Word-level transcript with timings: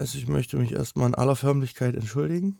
Also 0.00 0.16
ich 0.16 0.28
möchte 0.28 0.56
mich 0.56 0.72
erstmal 0.72 1.08
in 1.08 1.14
aller 1.14 1.36
Förmlichkeit 1.36 1.94
entschuldigen. 1.94 2.58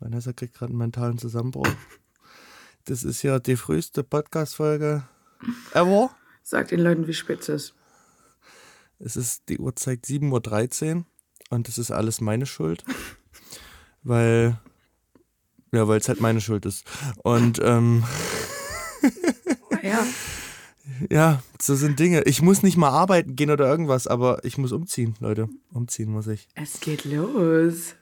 Vanessa 0.00 0.32
kriegt 0.32 0.54
gerade 0.54 0.70
einen 0.70 0.78
mentalen 0.78 1.16
Zusammenbruch. 1.16 1.68
Das 2.86 3.04
ist 3.04 3.22
ja 3.22 3.38
die 3.38 3.54
früheste 3.54 4.02
Podcast-Folge 4.02 5.04
ever. 5.74 6.10
Sag 6.42 6.68
den 6.68 6.80
Leuten, 6.80 7.06
wie 7.06 7.14
spät 7.14 7.42
es 7.42 7.48
ist. 7.48 7.74
Es 8.98 9.14
ist 9.14 9.48
die 9.48 9.58
Uhrzeit 9.58 10.06
7.13 10.06 10.96
Uhr 10.96 11.04
und 11.50 11.68
das 11.68 11.78
ist 11.78 11.92
alles 11.92 12.20
meine 12.20 12.46
Schuld. 12.46 12.82
weil, 14.02 14.58
ja, 15.70 15.86
weil 15.86 16.00
es 16.00 16.08
halt 16.08 16.20
meine 16.20 16.40
Schuld 16.40 16.66
ist. 16.66 16.84
Und, 17.22 17.60
ähm, 17.62 18.02
Ja. 19.84 20.04
Ja, 21.10 21.42
so 21.60 21.74
sind 21.74 21.98
Dinge. 21.98 22.22
Ich 22.22 22.42
muss 22.42 22.62
nicht 22.62 22.76
mal 22.76 22.90
arbeiten 22.90 23.36
gehen 23.36 23.50
oder 23.50 23.66
irgendwas, 23.68 24.06
aber 24.06 24.44
ich 24.44 24.58
muss 24.58 24.72
umziehen, 24.72 25.14
Leute. 25.20 25.48
Umziehen 25.72 26.10
muss 26.10 26.26
ich. 26.26 26.48
Es 26.54 26.80
geht 26.80 27.04
los. 27.04 27.94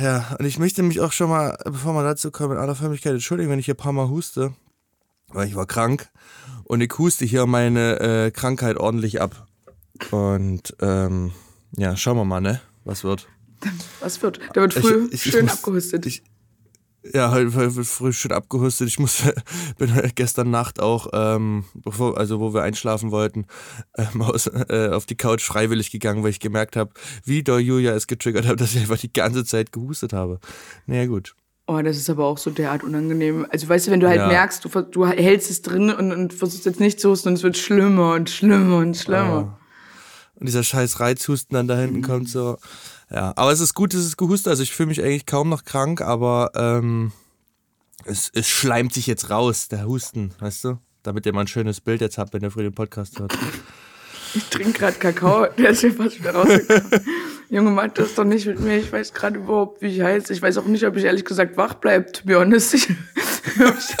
Ja, 0.00 0.36
und 0.38 0.44
ich 0.44 0.58
möchte 0.58 0.82
mich 0.82 1.00
auch 1.00 1.12
schon 1.12 1.30
mal, 1.30 1.56
bevor 1.64 1.94
wir 1.94 2.02
dazu 2.02 2.30
kommen, 2.30 2.52
in 2.52 2.58
aller 2.58 2.74
Förmlichkeit 2.74 3.12
entschuldigen, 3.14 3.50
wenn 3.50 3.58
ich 3.58 3.64
hier 3.64 3.74
ein 3.74 3.78
paar 3.78 3.92
Mal 3.92 4.08
huste, 4.08 4.52
weil 5.28 5.48
ich 5.48 5.54
war 5.56 5.66
krank 5.66 6.10
und 6.64 6.80
ich 6.82 6.92
huste 6.98 7.24
hier 7.24 7.46
meine 7.46 7.98
äh, 8.00 8.30
Krankheit 8.30 8.76
ordentlich 8.76 9.20
ab. 9.20 9.46
Und 10.10 10.76
ähm, 10.80 11.32
ja, 11.76 11.96
schauen 11.96 12.16
wir 12.18 12.24
mal, 12.24 12.40
ne, 12.40 12.60
was 12.84 13.02
wird. 13.04 13.28
Was 14.00 14.22
wird? 14.22 14.40
Da 14.54 14.60
wird 14.60 14.74
früh 14.74 15.06
Ich- 15.06 15.14
ich- 15.14 15.26
ich 15.26 15.32
schön 15.32 15.46
muss- 15.46 15.54
abgehustet. 15.54 16.06
Ich, 16.06 16.22
ja, 17.14 17.30
heute 17.30 17.54
heute 17.54 17.76
wird 17.76 17.86
früh 17.86 18.12
schön 18.12 18.32
abgehustet. 18.32 18.88
Ich 18.88 18.98
muss, 18.98 19.22
bin 19.78 19.92
gestern 20.14 20.50
Nacht 20.50 20.80
auch, 20.80 21.08
ähm, 21.12 21.64
bevor, 21.74 22.18
also 22.18 22.40
wo 22.40 22.52
wir 22.52 22.62
einschlafen 22.62 23.10
wollten, 23.10 23.46
ähm, 23.96 24.22
aus, 24.22 24.46
äh, 24.46 24.90
auf 24.92 25.06
die 25.06 25.16
Couch 25.16 25.42
freiwillig 25.42 25.90
gegangen, 25.90 26.22
weil 26.22 26.30
ich 26.30 26.40
gemerkt 26.40 26.76
habe, 26.76 26.90
wie 27.24 27.42
doll 27.42 27.60
Julia 27.60 27.92
es 27.94 28.06
getriggert 28.06 28.46
hat, 28.46 28.60
dass 28.60 28.74
ich 28.74 28.80
einfach 28.82 28.98
die 28.98 29.12
ganze 29.12 29.44
Zeit 29.44 29.72
gehustet 29.72 30.12
habe. 30.12 30.40
Naja, 30.86 31.06
gut. 31.06 31.34
Oh, 31.66 31.80
das 31.82 31.98
ist 31.98 32.08
aber 32.08 32.24
auch 32.24 32.38
so 32.38 32.50
derart 32.50 32.82
unangenehm. 32.82 33.46
Also 33.50 33.68
weißt 33.68 33.86
du, 33.86 33.90
wenn 33.90 34.00
du 34.00 34.08
halt 34.08 34.20
Ja. 34.20 34.28
merkst, 34.28 34.64
du, 34.64 34.68
du 34.82 35.06
hältst 35.06 35.50
es 35.50 35.60
drin 35.60 35.90
und, 35.90 36.12
und 36.12 36.32
versuchst 36.32 36.64
jetzt 36.64 36.80
nicht 36.80 36.98
zu 36.98 37.10
husten 37.10 37.28
und 37.28 37.34
es 37.34 37.42
wird 37.42 37.58
schlimmer 37.58 38.14
und 38.14 38.30
schlimmer 38.30 38.78
und 38.78 38.96
schlimmer. 38.96 39.58
Und 40.38 40.46
dieser 40.46 40.62
scheiß 40.62 41.00
Reizhusten 41.00 41.54
dann 41.54 41.68
da 41.68 41.76
hinten 41.76 42.02
kommt 42.02 42.28
so. 42.28 42.58
Ja, 43.10 43.32
aber 43.36 43.52
es 43.52 43.60
ist 43.60 43.74
gut, 43.74 43.94
dass 43.94 44.02
es 44.02 44.16
gehustet. 44.16 44.48
Also 44.48 44.62
ich 44.62 44.72
fühle 44.72 44.88
mich 44.88 45.02
eigentlich 45.02 45.26
kaum 45.26 45.48
noch 45.48 45.64
krank, 45.64 46.00
aber 46.00 46.52
ähm, 46.54 47.12
es, 48.04 48.30
es 48.34 48.48
schleimt 48.48 48.92
sich 48.92 49.06
jetzt 49.06 49.30
raus, 49.30 49.68
der 49.68 49.86
Husten, 49.86 50.32
weißt 50.38 50.64
du? 50.64 50.78
Damit 51.02 51.26
ihr 51.26 51.32
mal 51.32 51.42
ein 51.42 51.48
schönes 51.48 51.80
Bild 51.80 52.00
jetzt 52.00 52.18
habt, 52.18 52.34
wenn 52.34 52.42
ihr 52.42 52.50
früh 52.50 52.62
den 52.62 52.74
Podcast 52.74 53.18
hört. 53.18 53.36
Ich 54.34 54.44
trinke 54.44 54.78
gerade 54.78 54.98
Kakao, 54.98 55.46
der 55.58 55.70
ist 55.70 55.82
mir 55.82 55.92
fast 55.92 56.18
wieder 56.18 56.34
rausgekommen. 56.34 57.06
Junge, 57.50 57.70
mach 57.70 57.88
das 57.88 58.14
doch 58.14 58.24
nicht 58.24 58.46
mit 58.46 58.60
mir. 58.60 58.76
Ich 58.76 58.92
weiß 58.92 59.14
gerade 59.14 59.38
überhaupt, 59.38 59.80
wie 59.80 59.86
ich 59.86 60.02
heiße. 60.02 60.34
Ich 60.34 60.42
weiß 60.42 60.58
auch 60.58 60.66
nicht, 60.66 60.84
ob 60.86 60.96
ich 60.96 61.04
ehrlich 61.04 61.24
gesagt 61.24 61.56
wach 61.56 61.74
bleibe, 61.74 62.12
to 62.12 62.24
be 62.24 62.38
honest. 62.38 62.74
Ich, 63.50 63.64
ob 63.64 63.76
ich 63.76 63.96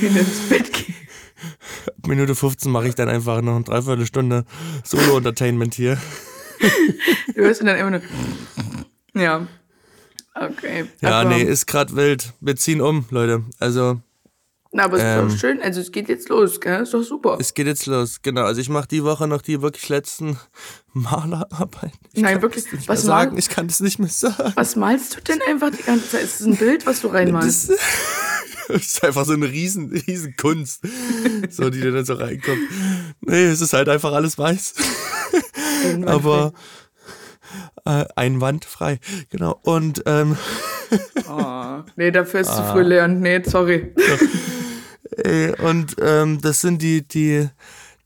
dann 0.00 0.16
ins 0.16 0.48
Bett 0.48 0.72
gehe. 0.72 0.94
Minute 2.06 2.34
15 2.34 2.70
mache 2.70 2.88
ich 2.88 2.94
dann 2.94 3.08
einfach 3.08 3.40
noch 3.42 3.56
eine 3.56 3.64
Dreiviertelstunde 3.64 4.44
Solo-Entertainment 4.84 5.74
hier. 5.74 5.98
Du 7.34 7.42
hörst 7.42 7.62
dann 7.62 7.76
immer 7.78 7.90
nur. 7.90 8.02
Ja. 9.14 9.46
Okay. 10.34 10.84
Ja, 11.00 11.20
aber, 11.20 11.30
nee, 11.30 11.42
ist 11.42 11.66
grad 11.66 11.96
wild. 11.96 12.32
Wir 12.40 12.56
ziehen 12.56 12.80
um, 12.80 13.06
Leute. 13.10 13.44
Also, 13.58 14.00
Na, 14.72 14.84
aber 14.84 14.98
es 14.98 15.02
ist 15.02 15.08
ähm, 15.08 15.28
doch 15.28 15.36
schön. 15.38 15.62
Also, 15.62 15.80
es 15.80 15.90
geht 15.90 16.08
jetzt 16.08 16.28
los, 16.28 16.60
gell? 16.60 16.82
Ist 16.82 16.94
doch 16.94 17.02
super. 17.02 17.38
es 17.40 17.54
geht 17.54 17.66
jetzt 17.66 17.86
los. 17.86 18.22
Genau, 18.22 18.42
also 18.42 18.60
ich 18.60 18.68
mache 18.68 18.88
die 18.88 19.02
Woche 19.04 19.26
noch 19.26 19.42
die 19.42 19.62
wirklich 19.62 19.88
letzten 19.88 20.38
Malerarbeiten. 20.92 21.98
Ich 22.12 22.22
Nein, 22.22 22.42
wirklich. 22.42 22.70
nicht 22.72 22.88
Was, 22.88 23.04
mehr 23.04 23.06
sagen. 23.06 23.38
Ich 23.38 23.48
kann 23.48 23.66
das 23.66 23.80
nicht 23.80 23.98
mehr 23.98 24.08
sagen. 24.08 24.52
was 24.54 24.76
malst 24.76 25.16
du 25.16 25.20
denn 25.22 25.40
einfach 25.48 25.70
die 25.70 25.82
ganze 25.82 26.10
Zeit? 26.10 26.22
Ist 26.24 26.40
es 26.40 26.46
ein 26.46 26.56
Bild, 26.56 26.86
was 26.86 27.00
du 27.00 27.08
reinmalst? 27.08 27.70
Das, 27.70 27.78
das 28.72 28.82
ist 28.86 29.04
einfach 29.04 29.24
so 29.24 29.32
eine 29.32 29.50
riesen, 29.50 29.90
riesen 30.06 30.34
Kunst, 30.36 30.82
so 31.50 31.70
die 31.70 31.80
dann 31.80 32.04
so 32.04 32.14
reinkommt. 32.14 32.58
Nee, 33.20 33.44
es 33.44 33.60
ist 33.60 33.72
halt 33.72 33.88
einfach 33.88 34.12
alles 34.12 34.38
weiß. 34.38 34.74
Aber 36.06 36.52
äh, 37.84 38.04
einwandfrei, 38.16 38.98
genau. 39.30 39.58
Und 39.62 40.02
ähm, 40.06 40.36
Oh, 41.28 41.82
nee, 41.96 42.10
dafür 42.10 42.40
ist 42.40 42.48
Ah. 42.48 42.56
zu 42.66 42.72
früh 42.72 42.82
lernen. 42.82 43.20
Nee, 43.20 43.42
sorry. 43.44 43.94
äh, 45.18 45.52
und 45.62 45.96
ähm, 46.00 46.40
das 46.40 46.60
sind 46.60 46.82
die 46.82 47.06
die 47.06 47.48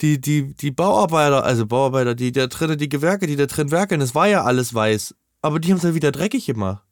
die 0.01 0.21
die 0.21 0.55
die 0.55 0.71
Bauarbeiter, 0.71 1.45
also 1.45 1.67
Bauarbeiter, 1.67 2.15
die 2.15 2.33
da 2.33 2.47
drinnen 2.47 2.79
die 2.79 2.89
Gewerke, 2.89 3.27
die 3.27 3.37
da 3.37 3.47
drin 3.47 3.71
werkeln. 3.71 4.01
Das 4.01 4.15
war 4.15 4.29
ja 4.29 4.45
alles 4.45 4.75
weiß, 4.75 5.15
aber 5.43 5.61
die 5.61 5.71
haben 5.71 5.79
es 5.79 5.85
ja 5.85 5.95
wieder 5.95 6.13
dreckig 6.13 6.47
gemacht. 6.47 6.83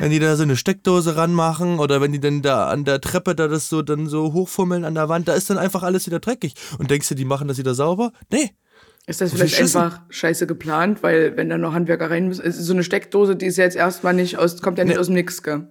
Wenn 0.00 0.10
die 0.10 0.18
da 0.18 0.36
so 0.36 0.42
eine 0.42 0.56
Steckdose 0.56 1.16
ranmachen 1.16 1.78
oder 1.78 2.00
wenn 2.00 2.12
die 2.12 2.20
dann 2.20 2.42
da 2.42 2.68
an 2.68 2.84
der 2.84 3.00
Treppe 3.00 3.34
da 3.34 3.48
das 3.48 3.68
so 3.68 3.82
dann 3.82 4.06
so 4.06 4.32
hochfummeln 4.32 4.84
an 4.84 4.94
der 4.94 5.08
Wand, 5.08 5.28
da 5.28 5.34
ist 5.34 5.50
dann 5.50 5.58
einfach 5.58 5.82
alles 5.82 6.06
wieder 6.06 6.20
dreckig. 6.20 6.54
Und 6.78 6.90
denkst 6.90 7.08
du, 7.08 7.14
die 7.14 7.24
machen 7.24 7.48
das 7.48 7.58
wieder 7.58 7.74
sauber? 7.74 8.12
Nee. 8.30 8.50
Ist 9.06 9.20
das 9.20 9.32
vielleicht 9.32 9.60
einfach 9.60 10.02
scheiße 10.08 10.46
geplant, 10.46 11.02
weil 11.02 11.36
wenn 11.36 11.48
da 11.48 11.58
noch 11.58 11.72
Handwerker 11.72 12.10
rein 12.10 12.28
müssen, 12.28 12.44
ist 12.44 12.58
so 12.58 12.72
eine 12.72 12.84
Steckdose, 12.84 13.34
die 13.34 13.46
ist 13.46 13.56
ja 13.56 13.64
jetzt 13.64 13.76
erstmal 13.76 14.14
nicht 14.14 14.38
aus, 14.38 14.60
kommt 14.60 14.78
ja 14.78 14.84
nicht 14.84 14.98
aus 14.98 15.06
dem 15.06 15.14
Nix, 15.14 15.42
gell? 15.42 15.66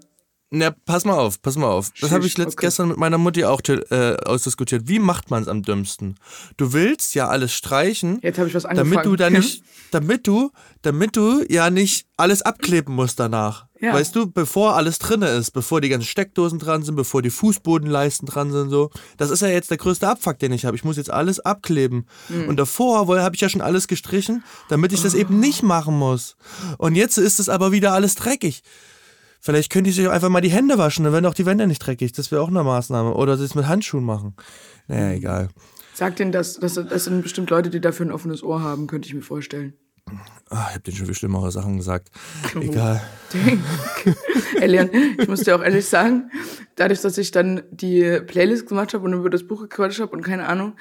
Na, 0.51 0.71
pass 0.71 1.05
mal 1.05 1.13
auf, 1.13 1.41
pass 1.43 1.57
mal 1.57 1.67
auf. 1.67 1.91
Das 2.01 2.09
habe 2.11 2.25
ich 2.25 2.35
letzt, 2.35 2.53
okay. 2.57 2.65
gestern 2.65 2.87
mit 2.87 2.97
meiner 2.97 3.19
Mutti 3.19 3.43
auch 3.45 3.61
äh, 3.67 4.15
ausdiskutiert. 4.25 4.87
Wie 4.87 4.97
macht 4.97 5.29
man 5.29 5.43
es 5.43 5.47
am 5.47 5.61
dümmsten? 5.61 6.15
Du 6.57 6.73
willst 6.73 7.13
ja 7.13 7.27
alles 7.27 7.53
streichen, 7.53 8.17
Jetzt 8.23 8.39
habe 8.39 8.49
ich 8.49 8.55
was 8.55 8.65
angefangen. 8.65 8.91
damit 8.91 9.05
du 9.05 9.15
da 9.15 9.29
nicht, 9.29 9.63
damit 9.91 10.25
du, 10.25 10.49
damit 10.81 11.15
du 11.15 11.43
ja 11.47 11.69
nicht 11.69 12.07
alles 12.17 12.41
abkleben 12.41 12.95
musst 12.95 13.19
danach. 13.19 13.67
Ja. 13.79 13.93
Weißt 13.93 14.15
du, 14.15 14.25
bevor 14.29 14.75
alles 14.75 14.97
drinne 14.97 15.27
ist, 15.29 15.51
bevor 15.51 15.81
die 15.81 15.89
ganzen 15.89 16.07
Steckdosen 16.07 16.57
dran 16.57 16.81
sind, 16.83 16.95
bevor 16.95 17.21
die 17.21 17.29
Fußbodenleisten 17.29 18.27
dran 18.27 18.51
sind, 18.51 18.71
so. 18.71 18.89
Das 19.17 19.29
ist 19.29 19.41
ja 19.41 19.47
jetzt 19.49 19.69
der 19.69 19.77
größte 19.77 20.07
Abfuck, 20.07 20.39
den 20.39 20.51
ich 20.51 20.65
habe. 20.65 20.75
Ich 20.75 20.83
muss 20.83 20.97
jetzt 20.97 21.11
alles 21.11 21.39
abkleben. 21.39 22.07
Mhm. 22.27 22.49
Und 22.49 22.57
davor 22.57 23.07
habe 23.07 23.35
ich 23.35 23.41
ja 23.41 23.49
schon 23.49 23.61
alles 23.61 23.87
gestrichen, 23.87 24.43
damit 24.67 24.93
ich 24.93 25.01
das 25.03 25.13
Oh. 25.13 25.19
eben 25.19 25.39
nicht 25.39 25.61
machen 25.61 25.95
muss. 25.97 26.35
Und 26.79 26.95
jetzt 26.95 27.17
ist 27.19 27.39
es 27.39 27.49
aber 27.49 27.71
wieder 27.71 27.93
alles 27.93 28.15
dreckig. 28.15 28.63
Vielleicht 29.39 29.71
könnt 29.71 29.87
ihr 29.87 29.93
sich 29.93 30.07
auch 30.07 30.11
einfach 30.11 30.29
mal 30.29 30.41
die 30.41 30.51
Hände 30.51 30.77
waschen, 30.77 31.03
dann 31.05 31.13
werden 31.13 31.25
auch 31.25 31.33
die 31.33 31.45
Wände 31.45 31.65
nicht 31.65 31.79
dreckig. 31.79 32.11
Das 32.11 32.31
wäre 32.31 32.41
auch 32.41 32.49
eine 32.49 32.63
Maßnahme. 32.63 33.13
Oder 33.13 33.37
das 33.37 33.55
mit 33.55 33.67
Handschuhen 33.67 34.03
machen. 34.03 34.35
Naja, 34.87 35.11
egal. 35.11 35.49
Sag 35.93 36.15
denen, 36.17 36.31
dass, 36.31 36.59
dass 36.59 36.75
das 36.75 37.05
sind 37.05 37.21
bestimmt 37.21 37.49
Leute, 37.49 37.69
die 37.69 37.81
dafür 37.81 38.05
ein 38.05 38.11
offenes 38.11 38.43
Ohr 38.43 38.61
haben, 38.61 38.87
könnte 38.87 39.07
ich 39.07 39.13
mir 39.13 39.21
vorstellen. 39.21 39.73
Ah, 40.49 40.65
ich 40.69 40.75
habe 40.75 40.79
denen 40.79 40.97
schon 40.97 41.05
viel 41.05 41.15
schlimmere 41.15 41.51
Sachen 41.51 41.77
gesagt. 41.77 42.09
Egal. 42.59 43.01
Ey, 44.59 44.67
Leon, 44.67 44.89
ich 45.19 45.27
muss 45.27 45.43
dir 45.43 45.55
auch 45.55 45.61
ehrlich 45.61 45.85
sagen, 45.85 46.31
dadurch, 46.75 47.01
dass 47.01 47.17
ich 47.17 47.31
dann 47.31 47.61
die 47.69 48.19
Playlist 48.25 48.67
gemacht 48.67 48.93
habe 48.93 49.05
und 49.05 49.13
über 49.13 49.29
das 49.29 49.45
Buch 49.45 49.61
gequatscht 49.61 49.99
habe 49.99 50.11
und 50.11 50.21
keine 50.21 50.47
Ahnung, 50.47 50.73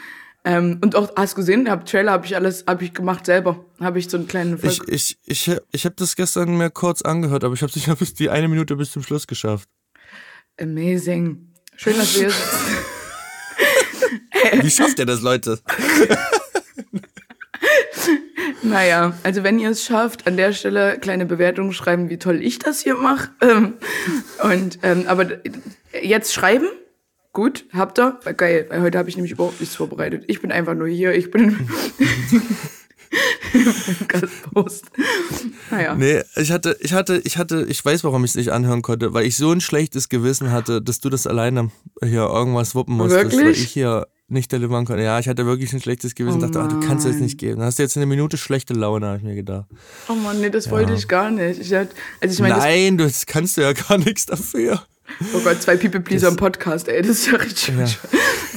ähm, 0.48 0.78
und 0.82 0.96
auch, 0.96 1.14
hast 1.14 1.34
du 1.34 1.36
gesehen, 1.36 1.68
hab, 1.70 1.84
Trailer 1.84 2.12
habe 2.12 2.24
ich 2.24 2.34
alles, 2.34 2.64
habe 2.66 2.82
ich 2.82 2.94
gemacht 2.94 3.26
selber. 3.26 3.66
Habe 3.80 3.98
ich 3.98 4.08
so 4.08 4.16
einen 4.16 4.26
kleinen 4.26 4.54
Ich, 4.54 4.78
Volk 4.78 4.88
ich, 4.88 5.18
ich, 5.26 5.52
ich 5.72 5.84
habe 5.84 5.94
das 5.96 6.16
gestern 6.16 6.56
mir 6.56 6.70
kurz 6.70 7.02
angehört, 7.02 7.44
aber 7.44 7.52
ich 7.52 7.60
habe 7.60 7.68
es 7.68 7.76
nicht 7.76 7.98
bis 7.98 8.14
die 8.14 8.30
eine 8.30 8.48
Minute 8.48 8.74
bis 8.74 8.90
zum 8.90 9.02
Schluss 9.02 9.26
geschafft. 9.26 9.68
Amazing. 10.58 11.52
Schön, 11.76 11.98
dass 11.98 12.18
wir. 12.18 12.30
Wie 14.62 14.70
schafft 14.70 14.98
ihr 14.98 15.04
das, 15.06 15.20
Leute? 15.20 15.60
Naja, 18.62 19.14
also 19.22 19.44
wenn 19.44 19.58
ihr 19.58 19.70
es 19.70 19.84
schafft, 19.84 20.26
an 20.26 20.36
der 20.36 20.52
Stelle 20.52 20.98
kleine 20.98 21.26
Bewertungen 21.26 21.72
schreiben, 21.72 22.10
wie 22.10 22.18
toll 22.18 22.42
ich 22.42 22.58
das 22.58 22.80
hier 22.80 22.96
mache. 22.96 23.30
Ähm, 23.40 23.74
und 24.42 24.80
ähm, 24.82 25.04
aber 25.06 25.26
jetzt 26.02 26.34
schreiben, 26.34 26.66
gut, 27.38 27.66
habt 27.72 28.00
ihr, 28.00 28.18
geil, 28.36 28.66
weil 28.68 28.80
heute 28.82 28.98
habe 28.98 29.08
ich 29.08 29.14
nämlich 29.14 29.30
überhaupt 29.30 29.60
nichts 29.60 29.76
vorbereitet. 29.76 30.24
Ich 30.26 30.40
bin 30.42 30.50
einfach 30.50 30.74
nur 30.74 30.88
hier, 30.88 31.14
ich 31.14 31.30
bin 31.30 31.56
Gastpost. 34.08 34.86
Naja. 35.70 35.94
Nee, 35.94 36.22
ich 36.34 36.50
hatte, 36.50 36.76
ich 36.80 36.92
hatte, 36.92 37.20
ich 37.24 37.36
hatte, 37.38 37.64
ich 37.68 37.84
weiß, 37.84 38.02
warum 38.02 38.24
ich 38.24 38.32
es 38.32 38.36
nicht 38.36 38.50
anhören 38.50 38.82
konnte, 38.82 39.14
weil 39.14 39.24
ich 39.24 39.36
so 39.36 39.52
ein 39.52 39.60
schlechtes 39.60 40.08
Gewissen 40.08 40.50
hatte, 40.50 40.82
dass 40.82 40.98
du 40.98 41.10
das 41.10 41.28
alleine 41.28 41.70
hier 42.02 42.22
irgendwas 42.22 42.74
wuppen 42.74 42.96
musstest, 42.96 43.36
weil 43.36 43.44
Wirklich? 43.46 43.62
ich 43.62 43.70
hier 43.70 44.08
nicht 44.26 44.50
delivern 44.50 44.84
konnte. 44.84 45.04
Ja, 45.04 45.20
ich 45.20 45.28
hatte 45.28 45.46
wirklich 45.46 45.72
ein 45.72 45.80
schlechtes 45.80 46.16
Gewissen, 46.16 46.38
Oh 46.42 46.46
dachte, 46.48 46.60
ah, 46.60 46.66
du 46.66 46.80
kannst 46.80 47.06
es 47.06 47.16
nicht 47.20 47.38
geben. 47.38 47.58
Dann 47.58 47.66
hast 47.66 47.78
du 47.78 47.84
jetzt 47.84 47.96
eine 47.96 48.04
Minute 48.06 48.36
schlechte 48.36 48.74
Laune, 48.74 49.06
habe 49.06 49.18
ich 49.18 49.22
mir 49.22 49.36
gedacht. 49.36 49.66
Oh 50.08 50.14
Mann, 50.14 50.40
nee, 50.40 50.50
das 50.50 50.68
wollte 50.72 50.92
ich 50.92 51.06
gar 51.06 51.30
nicht. 51.30 51.60
Ich 51.60 51.72
hatte, 51.72 51.94
also 52.20 52.34
ich 52.34 52.40
meine, 52.40 52.56
das- 52.56 52.64
Nein, 52.64 52.98
du 52.98 53.04
das 53.04 53.26
kannst 53.26 53.56
du 53.56 53.60
ja 53.62 53.72
gar 53.72 53.96
nichts 53.96 54.26
dafür. 54.26 54.82
Oh 55.34 55.40
Gott, 55.40 55.62
zwei 55.62 55.76
People 55.76 56.00
Pleaser 56.00 56.28
im 56.28 56.36
Podcast, 56.36 56.88
ey, 56.88 57.02
das 57.02 57.18
ist 57.18 57.26
ja 57.26 57.36
richtig. 57.36 57.98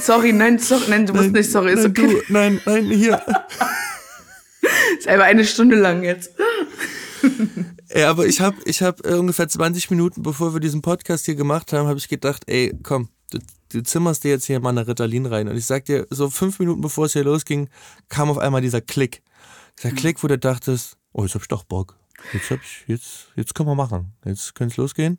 Sorry, 0.00 0.32
nein, 0.32 0.58
sorry, 0.58 0.84
nein, 0.88 1.06
du 1.06 1.14
musst 1.14 1.32
nicht, 1.32 1.50
sorry, 1.50 1.72
ist 1.72 1.82
nein, 1.82 1.90
okay. 1.90 2.08
du, 2.08 2.32
nein, 2.32 2.60
nein, 2.64 2.84
hier. 2.86 3.22
Ist 4.98 5.08
einfach 5.08 5.26
eine 5.26 5.44
Stunde 5.44 5.76
lang 5.76 6.02
jetzt. 6.02 6.30
Ja, 7.94 8.08
aber 8.08 8.26
ich 8.26 8.40
habe 8.40 8.56
ich 8.64 8.80
hab 8.80 9.04
äh, 9.06 9.14
ungefähr 9.16 9.48
20 9.48 9.90
Minuten, 9.90 10.22
bevor 10.22 10.54
wir 10.54 10.60
diesen 10.60 10.80
Podcast 10.80 11.26
hier 11.26 11.34
gemacht 11.34 11.74
haben, 11.74 11.88
habe 11.88 11.98
ich 11.98 12.08
gedacht, 12.08 12.44
ey, 12.46 12.74
komm, 12.82 13.08
du, 13.30 13.38
du 13.70 13.82
zimmerst 13.82 14.24
dir 14.24 14.30
jetzt 14.30 14.46
hier 14.46 14.60
mal 14.60 14.70
eine 14.70 14.86
Ritalin 14.86 15.26
rein. 15.26 15.46
Und 15.46 15.58
ich 15.58 15.66
sag 15.66 15.84
dir, 15.84 16.06
so 16.08 16.30
fünf 16.30 16.58
Minuten 16.58 16.80
bevor 16.80 17.04
es 17.04 17.12
hier 17.12 17.24
losging, 17.24 17.68
kam 18.08 18.30
auf 18.30 18.38
einmal 18.38 18.62
dieser 18.62 18.80
Klick. 18.80 19.22
Dieser 19.78 19.94
Klick, 19.94 20.22
wo 20.22 20.26
du 20.26 20.38
dachtest, 20.38 20.96
oh, 21.12 21.22
jetzt 21.24 21.34
hab 21.34 21.42
ich 21.42 21.48
doch 21.48 21.64
Bock. 21.64 21.98
Jetzt, 22.32 22.50
hab 22.50 22.60
ich, 22.62 22.84
jetzt, 22.86 23.28
jetzt 23.36 23.54
können 23.54 23.68
wir 23.68 23.74
machen. 23.74 24.12
Jetzt 24.24 24.54
könnte 24.54 24.72
es 24.72 24.76
losgehen. 24.76 25.18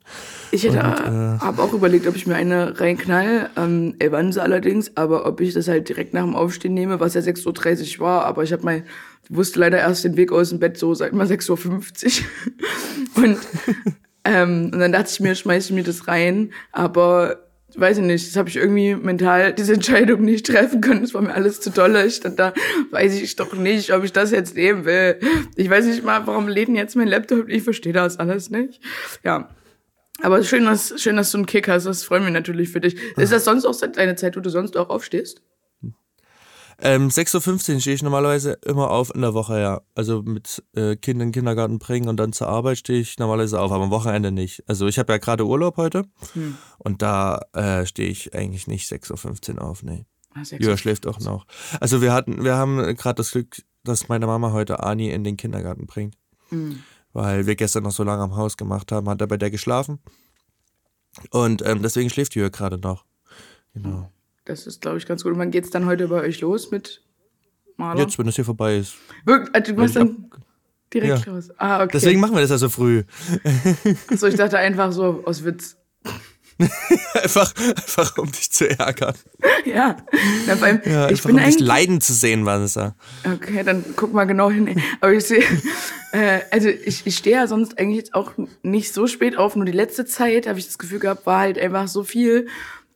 Ich 0.50 0.64
hätte, 0.64 0.78
äh, 0.78 1.44
habe 1.44 1.62
auch 1.62 1.72
überlegt, 1.72 2.06
ob 2.06 2.16
ich 2.16 2.26
mir 2.26 2.36
eine 2.36 2.80
reinknall. 2.80 3.50
Ähm, 3.56 3.94
Evanse 3.98 4.42
allerdings, 4.42 4.96
aber 4.96 5.26
ob 5.26 5.40
ich 5.40 5.54
das 5.54 5.68
halt 5.68 5.88
direkt 5.88 6.14
nach 6.14 6.22
dem 6.22 6.34
Aufstehen 6.34 6.74
nehme, 6.74 7.00
was 7.00 7.14
ja 7.14 7.20
6.30 7.20 7.98
Uhr 7.98 8.06
war. 8.06 8.24
Aber 8.24 8.42
ich 8.42 8.52
habe 8.52 8.64
mal, 8.64 8.84
wusste 9.28 9.60
leider 9.60 9.78
erst 9.78 10.04
den 10.04 10.16
Weg 10.16 10.32
aus 10.32 10.50
dem 10.50 10.58
Bett 10.58 10.78
so 10.78 10.94
seit 10.94 11.12
mal 11.12 11.26
6.50 11.26 12.22
Uhr. 12.22 12.26
Und, 13.22 13.38
ähm, 14.24 14.70
und 14.72 14.78
dann 14.80 14.92
dachte 14.92 15.10
ich 15.12 15.20
mir, 15.20 15.34
schmeiße 15.34 15.68
ich 15.68 15.74
mir 15.74 15.84
das 15.84 16.08
rein. 16.08 16.52
Aber 16.72 17.43
weiß 17.78 17.98
ich 17.98 18.04
nicht, 18.04 18.26
das 18.28 18.36
habe 18.36 18.48
ich 18.48 18.56
irgendwie 18.56 18.94
mental 18.94 19.52
diese 19.52 19.74
Entscheidung 19.74 20.22
nicht 20.22 20.46
treffen 20.46 20.80
können. 20.80 21.02
Das 21.02 21.14
war 21.14 21.22
mir 21.22 21.34
alles 21.34 21.60
zu 21.60 21.70
dolle. 21.70 22.06
Ich 22.06 22.16
stand 22.16 22.38
da, 22.38 22.52
weiß 22.90 23.20
ich 23.20 23.36
doch 23.36 23.54
nicht, 23.54 23.92
ob 23.92 24.04
ich 24.04 24.12
das 24.12 24.30
jetzt 24.30 24.56
nehmen 24.56 24.84
will. 24.84 25.18
Ich 25.56 25.70
weiß 25.70 25.86
nicht 25.86 26.04
mal, 26.04 26.26
warum 26.26 26.48
lädt 26.48 26.68
jetzt 26.68 26.96
mein 26.96 27.08
Laptop? 27.08 27.48
Ich 27.48 27.62
verstehe 27.62 27.92
das 27.92 28.18
alles 28.18 28.50
nicht. 28.50 28.80
Ja. 29.22 29.50
Aber 30.22 30.42
schön, 30.44 30.64
dass, 30.64 30.94
schön, 31.00 31.16
dass 31.16 31.32
du 31.32 31.38
einen 31.38 31.46
Kick 31.46 31.68
hast. 31.68 31.86
Das 31.86 32.04
freut 32.04 32.22
mich 32.22 32.32
natürlich 32.32 32.68
für 32.68 32.80
dich. 32.80 32.96
Ist 33.16 33.32
das 33.32 33.44
sonst 33.44 33.64
auch 33.64 33.78
deine 33.80 34.14
Zeit, 34.14 34.36
wo 34.36 34.40
du 34.40 34.50
sonst 34.50 34.76
auch 34.76 34.88
aufstehst? 34.88 35.42
Ähm, 36.80 37.08
6.15 37.08 37.74
Uhr 37.74 37.80
stehe 37.80 37.94
ich 37.94 38.02
normalerweise 38.02 38.58
immer 38.64 38.90
auf 38.90 39.14
in 39.14 39.20
der 39.20 39.34
Woche, 39.34 39.60
ja. 39.60 39.80
Also 39.94 40.22
mit 40.22 40.62
äh, 40.74 40.96
Kind 40.96 41.20
in 41.20 41.28
den 41.28 41.32
Kindergarten 41.32 41.78
bringen 41.78 42.08
und 42.08 42.16
dann 42.16 42.32
zur 42.32 42.48
Arbeit 42.48 42.78
stehe 42.78 43.00
ich 43.00 43.18
normalerweise 43.18 43.60
auf, 43.60 43.72
aber 43.72 43.84
am 43.84 43.90
Wochenende 43.90 44.32
nicht. 44.32 44.62
Also 44.66 44.86
ich 44.86 44.98
habe 44.98 45.12
ja 45.12 45.18
gerade 45.18 45.46
Urlaub 45.46 45.76
heute 45.76 46.04
Hm. 46.32 46.56
und 46.78 47.02
da 47.02 47.40
äh, 47.52 47.86
stehe 47.86 48.08
ich 48.08 48.34
eigentlich 48.34 48.66
nicht 48.66 48.90
6.15 48.90 49.56
Uhr 49.56 49.62
auf, 49.62 49.82
nee. 49.82 50.06
Ah, 50.34 50.44
schläft 50.76 51.06
auch 51.06 51.20
noch. 51.20 51.46
Also 51.80 52.02
wir 52.02 52.12
hatten, 52.12 52.42
wir 52.42 52.56
haben 52.56 52.78
gerade 52.96 53.14
das 53.14 53.30
Glück, 53.30 53.62
dass 53.84 54.08
meine 54.08 54.26
Mama 54.26 54.52
heute 54.52 54.82
Ani 54.82 55.10
in 55.10 55.22
den 55.22 55.36
Kindergarten 55.36 55.86
bringt. 55.86 56.16
Hm. 56.48 56.82
Weil 57.12 57.46
wir 57.46 57.54
gestern 57.54 57.84
noch 57.84 57.92
so 57.92 58.02
lange 58.02 58.24
am 58.24 58.34
Haus 58.34 58.56
gemacht 58.56 58.90
haben, 58.90 59.08
hat 59.08 59.20
er 59.20 59.28
bei 59.28 59.36
der 59.36 59.50
geschlafen. 59.50 60.00
Und 61.30 61.64
ähm, 61.64 61.82
deswegen 61.82 62.10
schläft 62.10 62.34
Julia 62.34 62.48
gerade 62.48 62.78
noch. 62.78 63.04
Genau. 63.74 64.10
Das 64.44 64.66
ist, 64.66 64.80
glaube 64.82 64.98
ich, 64.98 65.06
ganz 65.06 65.22
gut. 65.22 65.32
Und 65.32 65.38
wann 65.38 65.50
geht's 65.50 65.70
dann 65.70 65.86
heute 65.86 66.08
bei 66.08 66.20
euch 66.20 66.40
los 66.40 66.70
mit 66.70 67.02
Maler? 67.76 68.00
Jetzt, 68.00 68.18
wenn 68.18 68.26
das 68.26 68.34
hier 68.36 68.44
vorbei 68.44 68.76
ist. 68.78 68.94
Wirklich? 69.24 69.54
Also, 69.54 69.72
du 69.72 69.80
machst 69.80 69.96
dann 69.96 70.30
direkt 70.92 71.26
Ja. 71.26 71.32
los. 71.32 71.48
Ah, 71.56 71.82
okay. 71.82 71.90
Deswegen 71.94 72.20
machen 72.20 72.34
wir 72.34 72.42
das 72.42 72.50
ja 72.50 72.58
so 72.58 72.68
früh. 72.68 73.04
Achso, 74.10 74.26
ich 74.26 74.34
dachte 74.36 74.58
einfach 74.58 74.92
so 74.92 75.22
aus 75.24 75.44
Witz. 75.44 75.76
Einfach, 77.14 77.52
einfach 77.74 78.16
um 78.16 78.30
dich 78.30 78.52
zu 78.52 78.70
ärgern. 78.78 79.16
Ja. 79.64 79.96
Na, 80.46 80.52
allem, 80.52 80.80
Ja, 80.84 81.06
ich 81.06 81.10
einfach 81.18 81.30
bin 81.30 81.38
um 81.38 81.44
dich 81.44 81.58
leiden 81.58 82.00
zu 82.00 82.12
sehen, 82.12 82.46
Vanessa. 82.46 82.94
Okay, 83.24 83.64
dann 83.64 83.84
guck 83.96 84.12
mal 84.12 84.24
genau 84.24 84.50
hin. 84.52 84.80
Aber 85.00 85.12
ich 85.12 85.24
sehe, 85.24 85.42
äh, 86.12 86.42
also 86.52 86.68
ich, 86.68 87.04
ich 87.08 87.16
stehe 87.16 87.34
ja 87.38 87.46
sonst 87.48 87.76
eigentlich 87.80 87.96
jetzt 87.96 88.14
auch 88.14 88.30
nicht 88.62 88.94
so 88.94 89.08
spät 89.08 89.36
auf. 89.36 89.56
Nur 89.56 89.64
die 89.64 89.72
letzte 89.72 90.04
Zeit 90.04 90.46
habe 90.46 90.60
ich 90.60 90.66
das 90.66 90.78
Gefühl 90.78 91.00
gehabt, 91.00 91.26
war 91.26 91.40
halt 91.40 91.58
einfach 91.58 91.88
so 91.88 92.04
viel, 92.04 92.46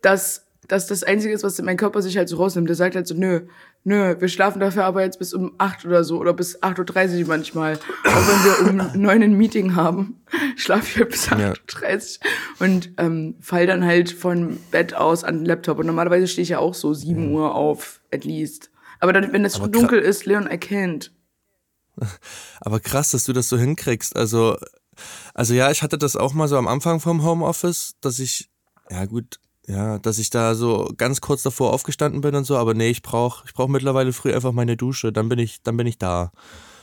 dass, 0.02 0.46
dass 0.69 0.87
das 0.87 1.03
Einzige 1.03 1.32
ist, 1.35 1.43
was 1.43 1.61
mein 1.62 1.79
Körper 1.79 2.03
sich 2.03 2.17
halt 2.19 2.29
so 2.29 2.37
rausnimmt. 2.37 2.69
Der 2.69 2.76
sagt 2.76 2.94
halt 2.94 3.06
so, 3.06 3.15
nö, 3.15 3.41
nö, 3.85 4.15
wir 4.20 4.29
schlafen 4.29 4.61
dafür 4.61 4.85
aber 4.85 5.03
jetzt 5.03 5.19
bis 5.19 5.32
um 5.32 5.55
8 5.59 5.87
oder 5.87 6.05
so 6.05 6.19
oder 6.19 6.35
bis 6.35 6.62
8.30 6.62 7.23
Uhr 7.23 7.29
manchmal. 7.29 7.76
Auch 8.05 8.69
wenn 8.69 8.76
wir 8.76 8.93
um 8.93 8.93
9 9.03 9.23
ein 9.23 9.32
Meeting 9.32 9.75
haben, 9.75 10.20
schlafe 10.56 10.87
ich 10.87 10.97
halt 10.99 11.09
bis 11.09 11.26
Ja. 11.31 11.53
8.30 11.53 12.20
Uhr 12.20 12.67
und 12.67 12.93
ähm, 12.99 13.37
fall 13.41 13.67
dann 13.67 13.85
halt 13.85 14.11
von 14.11 14.59
Bett 14.70 14.94
aus 14.94 15.25
an 15.25 15.38
den 15.38 15.47
Laptop. 15.47 15.79
Und 15.79 15.87
normalerweise 15.87 16.29
stehe 16.29 16.43
ich 16.43 16.50
ja 16.50 16.59
auch 16.59 16.75
so 16.75 16.93
7 16.93 17.32
Uhr 17.32 17.55
auf, 17.55 18.00
at 18.12 18.25
least. 18.25 18.70
Aber 19.00 19.12
dann, 19.12 19.32
wenn 19.32 19.44
es 19.44 19.56
Aber 19.56 19.69
dunkel 19.69 20.00
ist, 20.00 20.26
Leon, 20.26 20.49
can't. 20.49 21.11
Aber 22.61 22.79
krass, 22.81 23.11
dass 23.12 23.25
du 23.25 23.32
das 23.32 23.49
so 23.49 23.56
hinkriegst. 23.56 24.17
Also, 24.17 24.59
also 25.32 25.55
ja, 25.55 25.70
ich 25.70 25.82
hatte 25.82 25.97
das 25.97 26.15
auch 26.15 26.35
mal 26.35 26.49
so 26.49 26.59
am 26.59 26.69
Anfang 26.69 27.00
vom 27.00 27.25
Homeoffice, 27.25 27.94
dass 28.00 28.19
ich, 28.19 28.50
ja 28.91 29.06
gut, 29.06 29.38
ja, 29.69 29.99
dass 29.99 30.19
ich 30.19 30.31
da 30.31 30.55
so 30.55 30.91
ganz 30.97 31.20
kurz 31.20 31.43
davor 31.43 31.75
aufgestanden 31.75 32.23
bin 32.23 32.35
und 32.35 32.44
so, 32.44 32.56
aber 32.56 32.73
nee, 32.73 32.88
ich 32.88 33.03
brauch, 33.03 33.44
ich 33.44 33.53
brauch 33.53 33.69
mittlerweile 33.69 34.12
früh 34.12 34.32
einfach 34.32 34.53
meine 34.53 34.76
Dusche, 34.76 35.12
dann 35.12 35.29
bin 35.29 35.38
ich, 35.38 35.62
dann 35.62 35.76
bin 35.76 35.87
ich 35.87 35.99
da. 35.99 36.32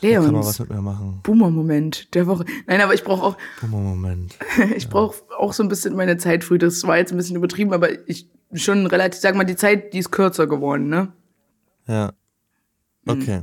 Dann 0.02 0.14
kann 0.14 0.34
man 0.34 0.46
was 0.46 0.60
mit 0.60 0.70
mir 0.70 0.82
machen. 0.82 1.20
Boomer-Moment 1.24 2.14
der 2.14 2.28
Woche. 2.28 2.46
Nein, 2.68 2.82
aber 2.82 2.94
ich 2.94 3.04
brauche 3.04 3.24
auch, 3.24 3.38
Moment. 3.68 4.38
ich 4.76 4.88
brauche 4.88 5.16
auch 5.38 5.54
so 5.54 5.64
ein 5.64 5.70
bisschen 5.70 5.96
meine 5.96 6.18
Zeit 6.18 6.44
früh. 6.44 6.60
Das 6.60 6.86
war 6.86 6.98
jetzt 6.98 7.12
ein 7.12 7.18
bisschen 7.18 7.36
übertrieben, 7.36 7.74
aber 7.74 8.08
ich 8.08 8.30
schon 8.54 8.86
relativ, 8.86 9.20
sag 9.20 9.36
mal, 9.36 9.46
die 9.46 9.56
Zeit, 9.56 9.94
die 9.94 10.00
ist 10.00 10.12
kürzer 10.12 10.46
geworden, 10.46 10.88
ne? 10.88 11.12
Ja. 11.88 12.14
Okay. 13.08 13.42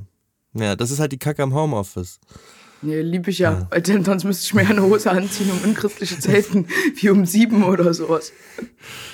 Ja, 0.54 0.76
das 0.76 0.90
ist 0.90 1.00
halt 1.00 1.12
die 1.12 1.18
Kacke 1.18 1.42
am 1.42 1.54
Homeoffice. 1.54 2.20
Nee, 2.82 3.00
lieb 3.00 3.28
ich 3.28 3.38
ja. 3.38 3.68
Weil 3.70 3.80
denn 3.80 4.04
sonst 4.04 4.24
müsste 4.24 4.44
ich 4.44 4.54
mir 4.54 4.64
ja 4.64 4.70
eine 4.70 4.82
Hose 4.82 5.10
anziehen, 5.10 5.50
um 5.50 5.64
in 5.64 5.74
christliche 5.74 6.18
Zeiten 6.18 6.66
wie 6.96 7.10
um 7.10 7.24
sieben 7.24 7.62
oder 7.62 7.94
sowas. 7.94 8.32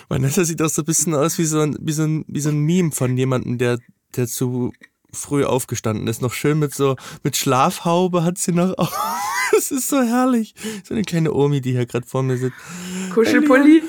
Vanessa 0.08 0.44
sieht 0.44 0.62
auch 0.62 0.70
so 0.70 0.82
ein 0.82 0.86
bisschen 0.86 1.14
aus 1.14 1.36
wie 1.38 1.44
so 1.44 1.60
ein, 1.60 1.76
wie 1.80 1.92
so 1.92 2.04
ein, 2.04 2.24
wie 2.28 2.40
so 2.40 2.48
ein 2.48 2.58
Meme 2.60 2.92
von 2.92 3.16
jemandem, 3.16 3.58
der, 3.58 3.78
der 4.16 4.26
zu 4.26 4.72
früh 5.12 5.44
aufgestanden 5.44 6.06
ist. 6.06 6.22
Noch 6.22 6.32
schön 6.32 6.58
mit 6.58 6.74
so, 6.74 6.96
mit 7.22 7.36
Schlafhaube 7.36 8.24
hat 8.24 8.38
sie 8.38 8.52
noch 8.52 8.76
auf. 8.78 8.92
Das 9.50 9.70
ist 9.70 9.88
so 9.88 10.02
herrlich. 10.02 10.54
So 10.84 10.92
eine 10.92 11.02
kleine 11.02 11.32
Omi, 11.32 11.62
die 11.62 11.72
hier 11.72 11.86
gerade 11.86 12.06
vor 12.06 12.22
mir 12.22 12.36
sitzt. 12.36 12.54
Kuschelpulli? 13.14 13.82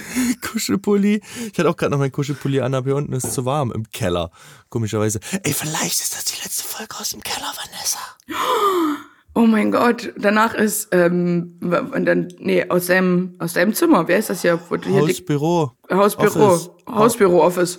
Kuschelpulli. 0.40 1.20
Ich 1.52 1.58
hatte 1.58 1.68
auch 1.68 1.76
gerade 1.76 1.90
noch 1.90 1.98
meinen 1.98 2.12
Kuschelpulli 2.12 2.60
an, 2.60 2.74
aber 2.74 2.86
hier 2.86 2.96
unten 2.96 3.12
ist 3.12 3.24
es 3.24 3.34
zu 3.34 3.44
warm 3.44 3.72
im 3.72 3.90
Keller. 3.90 4.30
Komischerweise. 4.68 5.18
Ey, 5.42 5.52
vielleicht 5.52 6.00
ist 6.00 6.14
das 6.14 6.26
die 6.26 6.40
letzte 6.42 6.62
Folge 6.62 6.94
aus 6.96 7.10
dem 7.10 7.22
Keller, 7.22 7.52
Vanessa. 7.56 7.98
Oh 9.34 9.46
mein 9.46 9.70
Gott, 9.70 10.12
danach 10.16 10.54
ist, 10.54 10.88
ähm, 10.90 11.58
und 11.62 12.04
dann, 12.04 12.28
nee, 12.38 12.68
aus 12.68 12.86
deinem, 12.86 13.36
aus 13.38 13.52
deinem 13.52 13.74
Zimmer. 13.74 14.08
Wer 14.08 14.18
ist 14.18 14.28
das 14.28 14.42
hier? 14.42 14.58
Hausbüro. 14.70 15.72
Hausbüro. 15.90 16.46
Office. 16.46 16.70
Hausbüro, 16.88 17.44
Office. 17.44 17.78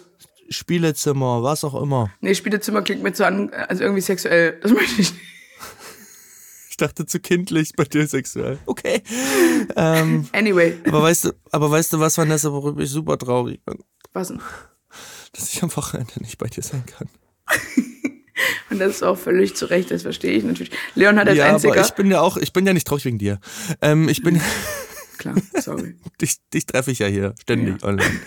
Spielezimmer, 0.50 1.44
was 1.44 1.64
auch 1.64 1.82
immer. 1.82 2.12
Nee, 2.22 2.36
Spielezimmer 2.36 2.82
klingt 2.82 3.04
mir 3.04 3.14
zu 3.14 3.26
an, 3.26 3.50
also 3.68 3.84
irgendwie 3.84 4.02
sexuell. 4.02 4.60
Das 4.62 4.72
möchte 4.72 4.92
ich 4.94 4.98
nicht. 4.98 5.16
Ich 6.70 6.78
dachte 6.78 7.06
zu 7.06 7.20
kindlich, 7.20 7.74
bei 7.76 7.84
dir 7.84 8.08
sexuell. 8.08 8.58
Okay. 8.66 9.04
Ähm, 9.76 10.28
Anyway, 10.32 10.78
aber 10.88 11.04
weißt 11.04 11.26
du, 11.26 11.32
aber 11.52 11.70
weißt 11.70 11.94
du 11.94 12.00
was, 12.00 12.18
Vanessa, 12.18 12.52
worüber 12.52 12.82
ich 12.82 12.90
super 12.90 13.18
traurig 13.18 13.64
bin? 13.66 13.84
was 14.14 14.30
denn? 14.30 14.42
Dass 15.34 15.54
ich 15.54 15.62
am 15.64 15.74
Wochenende 15.76 16.14
nicht 16.22 16.38
bei 16.38 16.48
dir 16.48 16.64
sein 16.64 16.84
kann. 16.86 17.08
Und 18.70 18.80
das 18.80 18.96
ist 18.96 19.04
auch 19.04 19.18
völlig 19.18 19.56
zu 19.56 19.66
Recht, 19.66 19.92
das 19.92 20.04
verstehe 20.04 20.32
ich 20.32 20.44
natürlich. 20.44 20.72
Leon 20.96 21.18
hat 21.18 21.28
als 21.28 21.38
ja, 21.38 21.46
einziger. 21.46 21.74
aber 21.74 21.82
ich 21.82 21.92
bin 21.92 22.12
ja 22.12 22.22
auch, 22.22 22.38
ich 22.38 22.54
bin 22.54 22.66
ja 22.66 22.74
nicht 22.74 22.88
traurig 22.88 23.06
wegen 23.06 23.18
dir. 23.18 23.40
Ähm, 23.82 24.10
ich 24.10 24.22
bin, 24.22 24.42
Klar, 25.22 25.36
sorry. 25.60 25.96
dich, 26.22 26.38
dich 26.52 26.66
treffe 26.66 26.90
ich 26.90 26.98
ja 26.98 27.06
hier 27.06 27.36
ständig 27.40 27.84
online. 27.84 28.20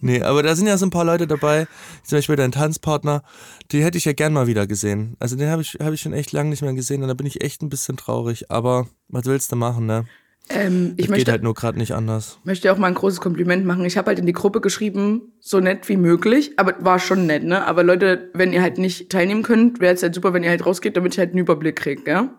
Nee, 0.00 0.22
aber 0.22 0.44
da 0.44 0.54
sind 0.54 0.68
ja 0.68 0.78
so 0.78 0.86
ein 0.86 0.90
paar 0.90 1.04
Leute 1.04 1.26
dabei, 1.26 1.66
zum 2.04 2.18
Beispiel 2.18 2.36
dein 2.36 2.52
Tanzpartner, 2.52 3.24
die 3.72 3.82
hätte 3.82 3.98
ich 3.98 4.04
ja 4.04 4.12
gern 4.12 4.32
mal 4.32 4.46
wieder 4.46 4.68
gesehen. 4.68 5.16
Also 5.18 5.34
den 5.34 5.50
habe 5.50 5.62
ich, 5.62 5.78
hab 5.80 5.92
ich 5.92 6.00
schon 6.00 6.12
echt 6.12 6.30
lange 6.30 6.50
nicht 6.50 6.62
mehr 6.62 6.74
gesehen 6.74 7.02
und 7.02 7.08
da 7.08 7.14
bin 7.14 7.26
ich 7.26 7.42
echt 7.42 7.62
ein 7.62 7.68
bisschen 7.68 7.96
traurig. 7.96 8.52
Aber 8.52 8.86
was 9.08 9.24
willst 9.24 9.50
du 9.50 9.56
machen, 9.56 9.86
ne? 9.86 10.06
Ähm, 10.48 10.94
ich 10.96 11.04
Geht 11.06 11.10
möchte, 11.10 11.30
halt 11.30 11.42
nur 11.42 11.54
gerade 11.54 11.78
nicht 11.78 11.92
anders. 11.94 12.38
möchte 12.44 12.70
auch 12.72 12.76
mal 12.76 12.88
ein 12.88 12.94
großes 12.94 13.20
Kompliment 13.20 13.64
machen. 13.64 13.84
Ich 13.84 13.96
habe 13.96 14.08
halt 14.08 14.18
in 14.18 14.26
die 14.26 14.32
Gruppe 14.32 14.60
geschrieben, 14.60 15.32
so 15.40 15.60
nett 15.60 15.88
wie 15.88 15.96
möglich, 15.96 16.58
aber 16.58 16.74
war 16.84 16.98
schon 16.98 17.26
nett, 17.26 17.44
ne? 17.44 17.64
Aber 17.66 17.84
Leute, 17.84 18.30
wenn 18.34 18.52
ihr 18.52 18.60
halt 18.60 18.76
nicht 18.76 19.10
teilnehmen 19.10 19.42
könnt, 19.44 19.80
wäre 19.80 19.94
es 19.94 20.02
halt 20.02 20.14
super, 20.14 20.32
wenn 20.34 20.42
ihr 20.42 20.50
halt 20.50 20.66
rausgeht, 20.66 20.96
damit 20.96 21.14
ich 21.14 21.18
halt 21.18 21.30
einen 21.30 21.38
Überblick 21.38 21.76
kriege, 21.76 22.02
ja? 22.10 22.34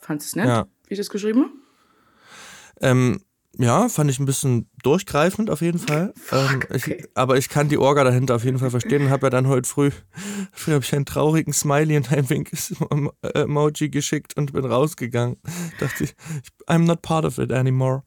Fandest 0.00 0.34
du 0.34 0.40
es 0.40 0.44
nett, 0.44 0.46
Ja. 0.54 0.66
wie 0.88 0.94
ich 0.94 0.98
das 0.98 1.10
geschrieben 1.10 1.42
habe? 1.42 1.52
Ähm, 2.80 3.20
ja, 3.58 3.88
fand 3.88 4.10
ich 4.10 4.18
ein 4.18 4.24
bisschen 4.26 4.68
durchgreifend 4.82 5.50
auf 5.50 5.60
jeden 5.60 5.78
Fall. 5.78 6.14
ähm, 6.32 6.62
ich, 6.72 6.86
okay. 6.86 7.06
aber 7.14 7.36
ich 7.36 7.48
kann 7.48 7.68
die 7.68 7.78
Orga 7.78 8.04
dahinter 8.04 8.36
auf 8.36 8.44
jeden 8.44 8.58
Fall 8.58 8.70
verstehen 8.70 9.02
und 9.02 9.10
habe 9.10 9.26
ja 9.26 9.30
dann 9.30 9.46
heute 9.48 9.68
früh, 9.68 9.90
früh 10.52 10.72
habe 10.72 10.84
ich 10.84 10.94
einen 10.94 11.04
traurigen 11.04 11.52
Smiley 11.52 11.96
und 11.96 12.10
ein 12.12 12.28
Wink-Emoji 12.30 13.90
geschickt 13.90 14.36
und 14.36 14.52
bin 14.52 14.64
rausgegangen. 14.64 15.36
Dachte 15.80 16.04
ich, 16.04 16.14
I'm 16.66 16.86
not 16.86 17.02
part 17.02 17.24
of 17.24 17.38
it 17.38 17.52
anymore. 17.52 18.02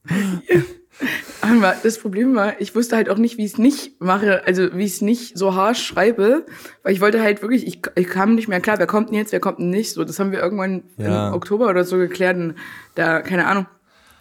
Aber 1.41 1.75
das 1.83 1.99
Problem 1.99 2.35
war, 2.35 2.59
ich 2.61 2.73
wusste 2.73 2.95
halt 2.95 3.09
auch 3.09 3.17
nicht, 3.17 3.37
wie 3.37 3.45
ich 3.45 3.53
es 3.53 3.57
nicht 3.57 4.01
mache, 4.01 4.43
also 4.47 4.73
wie 4.73 4.85
ich 4.85 4.93
es 4.93 5.01
nicht 5.01 5.37
so 5.37 5.53
harsch 5.53 5.83
schreibe, 5.85 6.45
weil 6.83 6.93
ich 6.93 7.01
wollte 7.01 7.21
halt 7.21 7.41
wirklich, 7.41 7.67
ich, 7.67 7.81
ich 7.95 8.07
kam 8.07 8.35
nicht 8.35 8.47
mehr 8.47 8.61
klar, 8.61 8.79
wer 8.79 8.87
kommt 8.87 9.09
denn 9.09 9.15
jetzt, 9.15 9.31
wer 9.33 9.41
kommt 9.41 9.59
denn 9.59 9.69
nicht, 9.69 9.91
so, 9.91 10.03
das 10.05 10.17
haben 10.19 10.31
wir 10.31 10.39
irgendwann 10.39 10.83
Ja. 10.97 11.27
im 11.27 11.33
Oktober 11.33 11.67
oder 11.67 11.83
so 11.83 11.97
geklärt 11.97 12.37
und 12.37 12.55
da, 12.95 13.21
keine 13.21 13.45
Ahnung. 13.45 13.67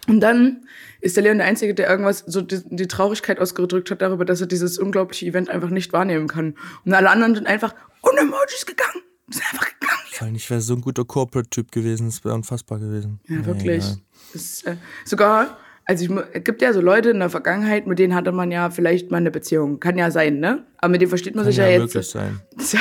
Und 0.07 0.19
dann 0.19 0.65
ist 1.05 1.15
der 1.15 1.23
Leon 1.23 1.37
der 1.37 1.45
Einzige, 1.45 1.75
der 1.75 1.87
irgendwas, 1.87 2.23
so 2.25 2.41
die, 2.41 2.61
die 2.65 2.87
Traurigkeit 2.87 3.39
ausgedrückt 3.39 3.91
hat 3.91 4.01
darüber, 4.01 4.25
dass 4.25 4.41
er 4.41 4.47
dieses 4.47 4.79
unglaubliche 4.79 5.27
Event 5.27 5.51
einfach 5.51 5.69
nicht 5.69 5.93
wahrnehmen 5.93 6.27
kann. 6.27 6.55
Und 6.83 6.93
alle 6.95 7.11
anderen 7.11 7.35
sind 7.35 7.45
einfach 7.45 7.75
ohne 8.01 8.21
Emojis 8.21 8.65
gegangen. 8.65 9.03
Sind 9.29 9.43
einfach 9.51 9.67
gegangen. 9.67 10.01
Vor 10.09 10.25
allem, 10.25 10.35
ich 10.35 10.49
wäre 10.49 10.61
so 10.61 10.73
ein 10.73 10.81
guter 10.81 11.05
Corporate-Typ 11.05 11.71
gewesen, 11.71 12.07
es 12.07 12.25
wäre 12.25 12.33
unfassbar 12.33 12.79
gewesen. 12.79 13.19
Ja, 13.27 13.37
Nee, 13.37 13.45
wirklich. 13.45 13.85
Das 14.33 14.41
ist, 14.41 14.67
äh, 14.67 14.77
sogar, 15.03 15.57
also 15.85 16.05
ich, 16.05 16.11
es 16.33 16.43
gibt 16.43 16.63
ja 16.63 16.73
so 16.73 16.81
Leute 16.81 17.11
in 17.11 17.19
der 17.19 17.29
Vergangenheit, 17.29 17.85
mit 17.85 17.99
denen 17.99 18.15
hatte 18.15 18.31
man 18.31 18.51
ja 18.51 18.71
vielleicht 18.71 19.11
mal 19.11 19.17
eine 19.17 19.29
Beziehung. 19.29 19.79
Kann 19.79 19.99
ja 19.99 20.09
sein, 20.09 20.39
ne? 20.39 20.65
Aber 20.77 20.89
mit 20.89 21.01
denen 21.01 21.09
versteht 21.09 21.35
man 21.35 21.43
Kann 21.43 21.51
sich 21.51 21.59
ja, 21.59 21.65
ja 21.67 21.79
jetzt. 21.79 21.93
möglich 21.93 22.07
sein. 22.07 22.41
Das 22.55 22.65
ist 22.65 22.73
ja 22.73 22.79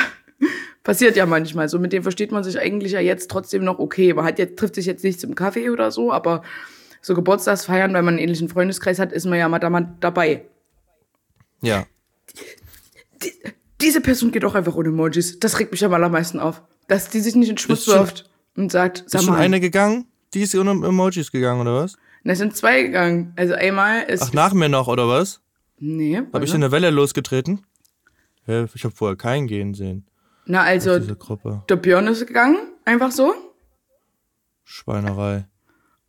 Passiert 0.82 1.16
ja 1.16 1.24
manchmal 1.24 1.68
so. 1.70 1.78
Mit 1.78 1.94
dem 1.94 2.02
versteht 2.02 2.30
man 2.30 2.44
sich 2.44 2.58
eigentlich 2.58 2.92
ja 2.92 3.00
jetzt 3.00 3.30
trotzdem 3.30 3.64
noch 3.64 3.78
okay. 3.78 4.12
Man 4.12 4.26
hat 4.26 4.38
jetzt, 4.38 4.58
trifft 4.58 4.74
sich 4.74 4.84
jetzt 4.84 5.02
nicht 5.02 5.18
zum 5.18 5.34
Kaffee 5.34 5.70
oder 5.70 5.90
so, 5.90 6.12
aber 6.12 6.42
so 7.04 7.14
Geburtstagsfeiern, 7.14 7.92
weil 7.92 8.02
man 8.02 8.14
einen 8.14 8.22
ähnlichen 8.22 8.48
Freundeskreis 8.48 8.98
hat, 8.98 9.12
ist 9.12 9.26
man 9.26 9.38
ja 9.38 9.46
mal 9.48 9.58
da 9.58 9.68
mal 9.68 9.94
dabei. 10.00 10.46
Ja. 11.60 11.84
Die, 13.22 13.32
diese 13.80 14.00
Person 14.00 14.32
geht 14.32 14.44
auch 14.44 14.54
einfach 14.54 14.74
ohne 14.74 14.88
Emojis. 14.88 15.38
Das 15.38 15.58
regt 15.58 15.70
mich 15.72 15.84
am 15.84 15.92
allermeisten 15.92 16.40
auf. 16.40 16.62
Dass 16.88 17.10
die 17.10 17.20
sich 17.20 17.34
nicht 17.34 17.50
in 17.50 17.58
Schmutz 17.58 17.80
Ist 17.80 17.84
schon- 17.86 17.94
wirft 17.96 18.30
und 18.56 18.72
sagt, 18.72 19.04
sag 19.06 19.20
Ist 19.20 19.26
schon 19.26 19.34
mal. 19.34 19.40
eine 19.40 19.60
gegangen? 19.60 20.06
Die 20.32 20.40
ist 20.42 20.54
ohne 20.54 20.70
Emojis 20.70 21.30
gegangen, 21.30 21.60
oder 21.60 21.74
was? 21.74 21.94
Und 22.24 22.30
es 22.30 22.38
sind 22.38 22.56
zwei 22.56 22.82
gegangen. 22.82 23.32
Also 23.36 23.52
einmal 23.54 24.04
ist. 24.04 24.22
Ach, 24.22 24.32
nach 24.32 24.54
mir 24.54 24.68
noch, 24.70 24.88
oder 24.88 25.06
was? 25.08 25.40
nee. 25.78 26.16
Habe 26.16 26.32
warte. 26.32 26.46
ich 26.46 26.54
in 26.54 26.62
der 26.62 26.72
Welle 26.72 26.88
losgetreten? 26.90 27.66
Ja, 28.46 28.64
ich 28.74 28.84
habe 28.84 28.94
vorher 28.94 29.16
keinen 29.16 29.46
gehen 29.46 29.74
sehen. 29.74 30.06
Na, 30.46 30.62
also, 30.62 30.98
Diese 30.98 31.16
Gruppe. 31.16 31.62
der 31.68 31.76
Björn 31.76 32.06
ist 32.06 32.26
gegangen. 32.26 32.56
Einfach 32.86 33.10
so. 33.10 33.34
Schweinerei. 34.64 35.46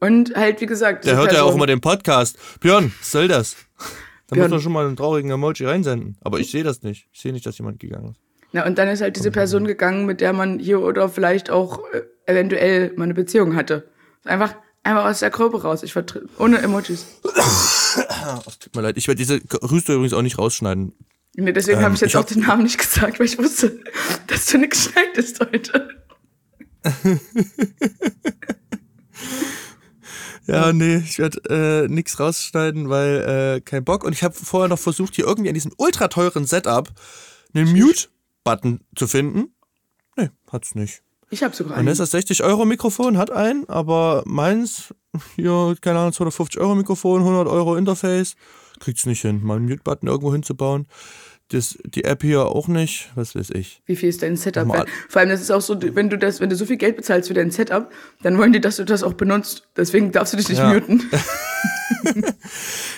Und 0.05 0.35
halt, 0.35 0.61
wie 0.61 0.67
gesagt. 0.67 1.05
Der 1.05 1.15
hört 1.15 1.33
ja 1.33 1.43
auch 1.43 1.55
immer 1.55 1.65
den 1.65 1.81
Podcast. 1.81 2.37
Björn, 2.59 2.93
was 2.99 3.11
soll 3.11 3.27
das? 3.27 3.55
Da 4.27 4.35
muss 4.35 4.49
man 4.49 4.61
schon 4.61 4.71
mal 4.71 4.85
einen 4.85 4.95
traurigen 4.95 5.31
Emoji 5.31 5.65
reinsenden. 5.65 6.17
Aber 6.21 6.39
ich 6.39 6.51
sehe 6.51 6.63
das 6.63 6.83
nicht. 6.83 7.07
Ich 7.11 7.21
sehe 7.21 7.33
nicht, 7.33 7.45
dass 7.45 7.57
jemand 7.57 7.79
gegangen 7.79 8.11
ist. 8.11 8.19
Na, 8.51 8.65
und 8.65 8.77
dann 8.77 8.87
ist 8.87 9.01
halt 9.01 9.15
diese 9.15 9.31
Person 9.31 9.65
gegangen, 9.65 10.05
mit 10.05 10.21
der 10.21 10.31
man 10.33 10.59
hier 10.59 10.79
oder 10.81 11.09
vielleicht 11.09 11.49
auch 11.49 11.79
äh, 11.91 12.03
eventuell 12.25 12.93
mal 12.95 13.05
eine 13.05 13.13
Beziehung 13.13 13.55
hatte. 13.55 13.89
Einfach, 14.23 14.55
einfach 14.83 15.05
aus 15.05 15.19
der 15.19 15.29
Gruppe 15.31 15.61
raus. 15.63 15.83
Ich 15.83 15.93
vertre 15.93 16.23
ohne 16.37 16.59
Emojis. 16.59 17.05
Tut 18.59 18.75
mir 18.75 18.81
leid. 18.81 18.97
Ich 18.97 19.07
werde 19.07 19.17
diese 19.17 19.41
Rüste 19.69 19.93
übrigens 19.93 20.13
auch 20.13 20.21
nicht 20.21 20.37
rausschneiden. 20.37 20.93
Nee, 21.35 21.51
deswegen 21.51 21.79
Ähm, 21.79 21.85
habe 21.85 21.95
ich 21.95 22.01
jetzt 22.01 22.11
ich 22.11 22.17
auch 22.17 22.25
den 22.25 22.41
Namen 22.41 22.63
nicht 22.63 22.77
gesagt, 22.77 23.19
weil 23.19 23.25
ich 23.25 23.37
wusste, 23.37 23.79
dass 24.27 24.45
du 24.45 24.57
nichts 24.59 24.89
schneidest 24.89 25.39
heute. 25.39 25.89
Ja, 30.47 30.73
nee, 30.73 30.97
ich 30.97 31.17
werde 31.17 31.39
äh, 31.49 31.87
nichts 31.87 32.19
rausschneiden, 32.19 32.89
weil 32.89 33.57
äh, 33.57 33.61
kein 33.61 33.83
Bock. 33.83 34.03
Und 34.03 34.13
ich 34.13 34.23
habe 34.23 34.35
vorher 34.35 34.69
noch 34.69 34.79
versucht, 34.79 35.15
hier 35.15 35.25
irgendwie 35.25 35.49
an 35.49 35.55
diesem 35.55 35.73
ultra 35.77 36.07
teuren 36.07 36.45
Setup 36.45 36.89
einen 37.53 37.71
Mute-Button 37.71 38.81
zu 38.95 39.07
finden. 39.07 39.55
Nee, 40.15 40.29
hat's 40.51 40.75
nicht. 40.75 41.01
Ich 41.31 41.43
habe 41.43 41.55
sogar 41.55 41.77
einen. 41.77 41.87
Vanessa 41.87 42.05
60 42.05 42.43
Euro 42.43 42.65
Mikrofon 42.65 43.17
hat 43.17 43.31
einen, 43.31 43.67
aber 43.67 44.23
meins, 44.25 44.93
hier, 45.35 45.75
keine 45.81 45.99
Ahnung, 45.99 46.13
250 46.13 46.61
Euro 46.61 46.75
Mikrofon, 46.75 47.21
100 47.21 47.47
Euro 47.47 47.75
Interface, 47.75 48.35
kriegt's 48.79 49.05
nicht 49.05 49.21
hin, 49.21 49.41
mal 49.43 49.57
einen 49.57 49.65
Mute-Button 49.65 50.07
irgendwo 50.07 50.31
hinzubauen. 50.31 50.87
Das, 51.49 51.77
die 51.85 52.03
App 52.05 52.23
hier 52.23 52.45
auch 52.47 52.67
nicht, 52.67 53.11
was 53.13 53.35
weiß 53.35 53.51
ich. 53.51 53.81
Wie 53.85 53.95
viel 53.95 54.09
ist 54.09 54.23
dein 54.23 54.35
Setup 54.35 54.67
wert? 54.67 54.89
Vor 55.09 55.19
allem, 55.19 55.29
das 55.29 55.41
ist 55.41 55.51
auch 55.51 55.61
so, 55.61 55.79
wenn 55.79 56.09
du 56.09 56.17
das, 56.17 56.39
wenn 56.39 56.49
du 56.49 56.55
so 56.55 56.65
viel 56.65 56.77
Geld 56.77 56.95
bezahlst 56.97 57.27
für 57.27 57.35
dein 57.35 57.51
Setup, 57.51 57.91
dann 58.23 58.37
wollen 58.39 58.51
die, 58.51 58.59
dass 58.61 58.77
du 58.77 58.83
das 58.83 59.03
auch 59.03 59.13
benutzt. 59.13 59.67
Deswegen 59.77 60.11
darfst 60.11 60.33
du 60.33 60.37
dich 60.37 60.49
nicht 60.49 60.57
Ja. 60.57 60.73
muten. 60.73 61.03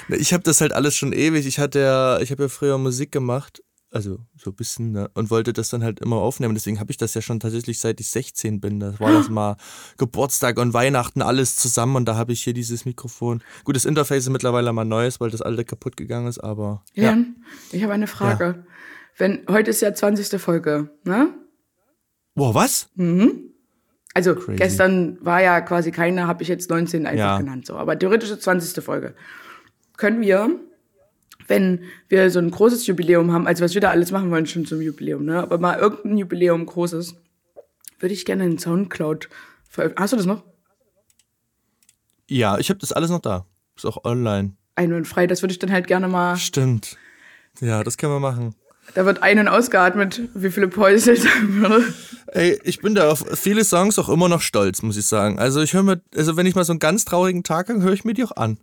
Ich 0.09 0.33
habe 0.33 0.43
das 0.43 0.61
halt 0.61 0.71
alles 0.71 0.95
schon 0.95 1.11
ewig. 1.13 1.45
Ich 1.45 1.59
hatte 1.59 1.79
ja, 1.79 2.19
ich 2.19 2.31
habe 2.31 2.43
ja 2.43 2.49
früher 2.49 2.77
Musik 2.77 3.11
gemacht, 3.11 3.61
also 3.91 4.19
so 4.35 4.51
ein 4.51 4.55
bisschen, 4.55 4.91
ne? 4.91 5.09
und 5.13 5.29
wollte 5.29 5.53
das 5.53 5.69
dann 5.69 5.83
halt 5.83 5.99
immer 5.99 6.17
aufnehmen. 6.17 6.53
Deswegen 6.53 6.79
habe 6.79 6.91
ich 6.91 6.97
das 6.97 7.13
ja 7.13 7.21
schon 7.21 7.39
tatsächlich 7.39 7.79
seit 7.79 7.99
ich 7.99 8.09
16 8.09 8.59
bin. 8.59 8.79
Das 8.79 8.99
war 8.99 9.11
das 9.13 9.29
mal 9.29 9.55
Geburtstag 9.97 10.57
und 10.59 10.73
Weihnachten 10.73 11.21
alles 11.21 11.55
zusammen 11.55 11.95
und 11.95 12.05
da 12.05 12.15
habe 12.15 12.33
ich 12.33 12.43
hier 12.43 12.53
dieses 12.53 12.85
Mikrofon. 12.85 13.41
Gut, 13.63 13.75
das 13.75 13.85
Interface 13.85 14.23
ist 14.23 14.29
mittlerweile 14.29 14.71
mal 14.73 14.83
neues, 14.85 15.19
weil 15.19 15.29
das 15.29 15.41
alte 15.41 15.63
kaputt 15.65 15.95
gegangen 15.97 16.27
ist, 16.27 16.39
aber 16.39 16.83
ja. 16.93 17.03
Jan, 17.05 17.37
ich 17.71 17.81
habe 17.83 17.93
eine 17.93 18.07
Frage. 18.07 18.65
Wenn, 19.17 19.45
heute 19.49 19.71
ist 19.71 19.81
ja 19.81 19.93
20. 19.93 20.39
Folge, 20.39 20.89
ne? 21.03 21.33
Boah, 22.35 22.53
was? 22.53 22.89
Also 24.13 24.35
Crazy. 24.35 24.57
gestern 24.57 25.17
war 25.25 25.41
ja 25.41 25.61
quasi 25.61 25.91
keine, 25.91 26.27
habe 26.27 26.43
ich 26.43 26.49
jetzt 26.49 26.69
19 26.69 27.05
einfach 27.07 27.17
Ja. 27.17 27.37
genannt. 27.39 27.65
So. 27.65 27.75
Aber 27.77 27.97
theoretisch 27.97 28.29
ist 28.29 28.43
20. 28.43 28.83
Folge. 28.83 29.15
Können 29.95 30.21
wir, 30.21 30.59
wenn 31.47 31.83
wir 32.09 32.29
so 32.29 32.39
ein 32.39 32.51
großes 32.51 32.87
Jubiläum 32.87 33.31
haben, 33.31 33.47
also 33.47 33.63
was 33.63 33.73
wir 33.73 33.81
da 33.81 33.89
alles 33.89 34.11
machen 34.11 34.31
wollen 34.31 34.45
schon 34.45 34.65
zum 34.65 34.81
Jubiläum, 34.81 35.25
ne? 35.25 35.39
Aber 35.41 35.57
mal 35.57 35.79
irgendein 35.79 36.17
Jubiläum 36.17 36.65
großes, 36.65 37.15
würde 37.99 38.13
ich 38.13 38.25
gerne 38.25 38.45
in 38.45 38.57
Soundcloud 38.57 39.29
veröffentlichen. 39.69 40.03
Hast 40.03 40.13
du 40.13 40.17
das 40.17 40.25
noch? 40.25 40.43
Ja, 42.29 42.57
ich 42.57 42.69
habe 42.69 42.79
das 42.79 42.91
alles 42.91 43.09
noch 43.09 43.21
da. 43.21 43.45
Ist 43.75 43.85
auch 43.85 44.03
online. 44.03 44.53
Einwandfrei, 44.75 45.27
das 45.27 45.41
würde 45.41 45.53
ich 45.53 45.59
dann 45.59 45.71
halt 45.71 45.87
gerne 45.87 46.07
mal. 46.07 46.35
Stimmt. 46.37 46.97
Ja, 47.61 47.83
das 47.83 47.97
können 47.97 48.13
wir 48.13 48.19
machen. 48.19 48.53
Da 48.93 49.05
wird 49.05 49.21
ein- 49.21 49.39
und 49.39 49.47
ausgeatmet, 49.47 50.21
wie 50.33 50.51
viele 50.51 50.67
Päusel 50.67 51.17
sagen 51.17 51.61
würde. 51.61 51.93
Ey, 52.27 52.59
ich 52.63 52.79
bin 52.79 52.95
da 52.95 53.09
auf 53.09 53.23
viele 53.33 53.63
Songs 53.63 53.97
auch 53.99 54.09
immer 54.09 54.29
noch 54.29 54.41
stolz, 54.41 54.81
muss 54.81 54.97
ich 54.97 55.05
sagen. 55.05 55.39
Also 55.39 55.61
ich 55.61 55.73
höre 55.73 55.83
mir, 55.83 56.01
also 56.15 56.37
wenn 56.37 56.45
ich 56.45 56.55
mal 56.55 56.65
so 56.65 56.73
einen 56.73 56.79
ganz 56.79 57.05
traurigen 57.05 57.43
Tag 57.43 57.69
habe, 57.69 57.81
höre 57.81 57.93
ich 57.93 58.05
mir 58.05 58.13
die 58.13 58.23
auch 58.23 58.35
an. 58.35 58.59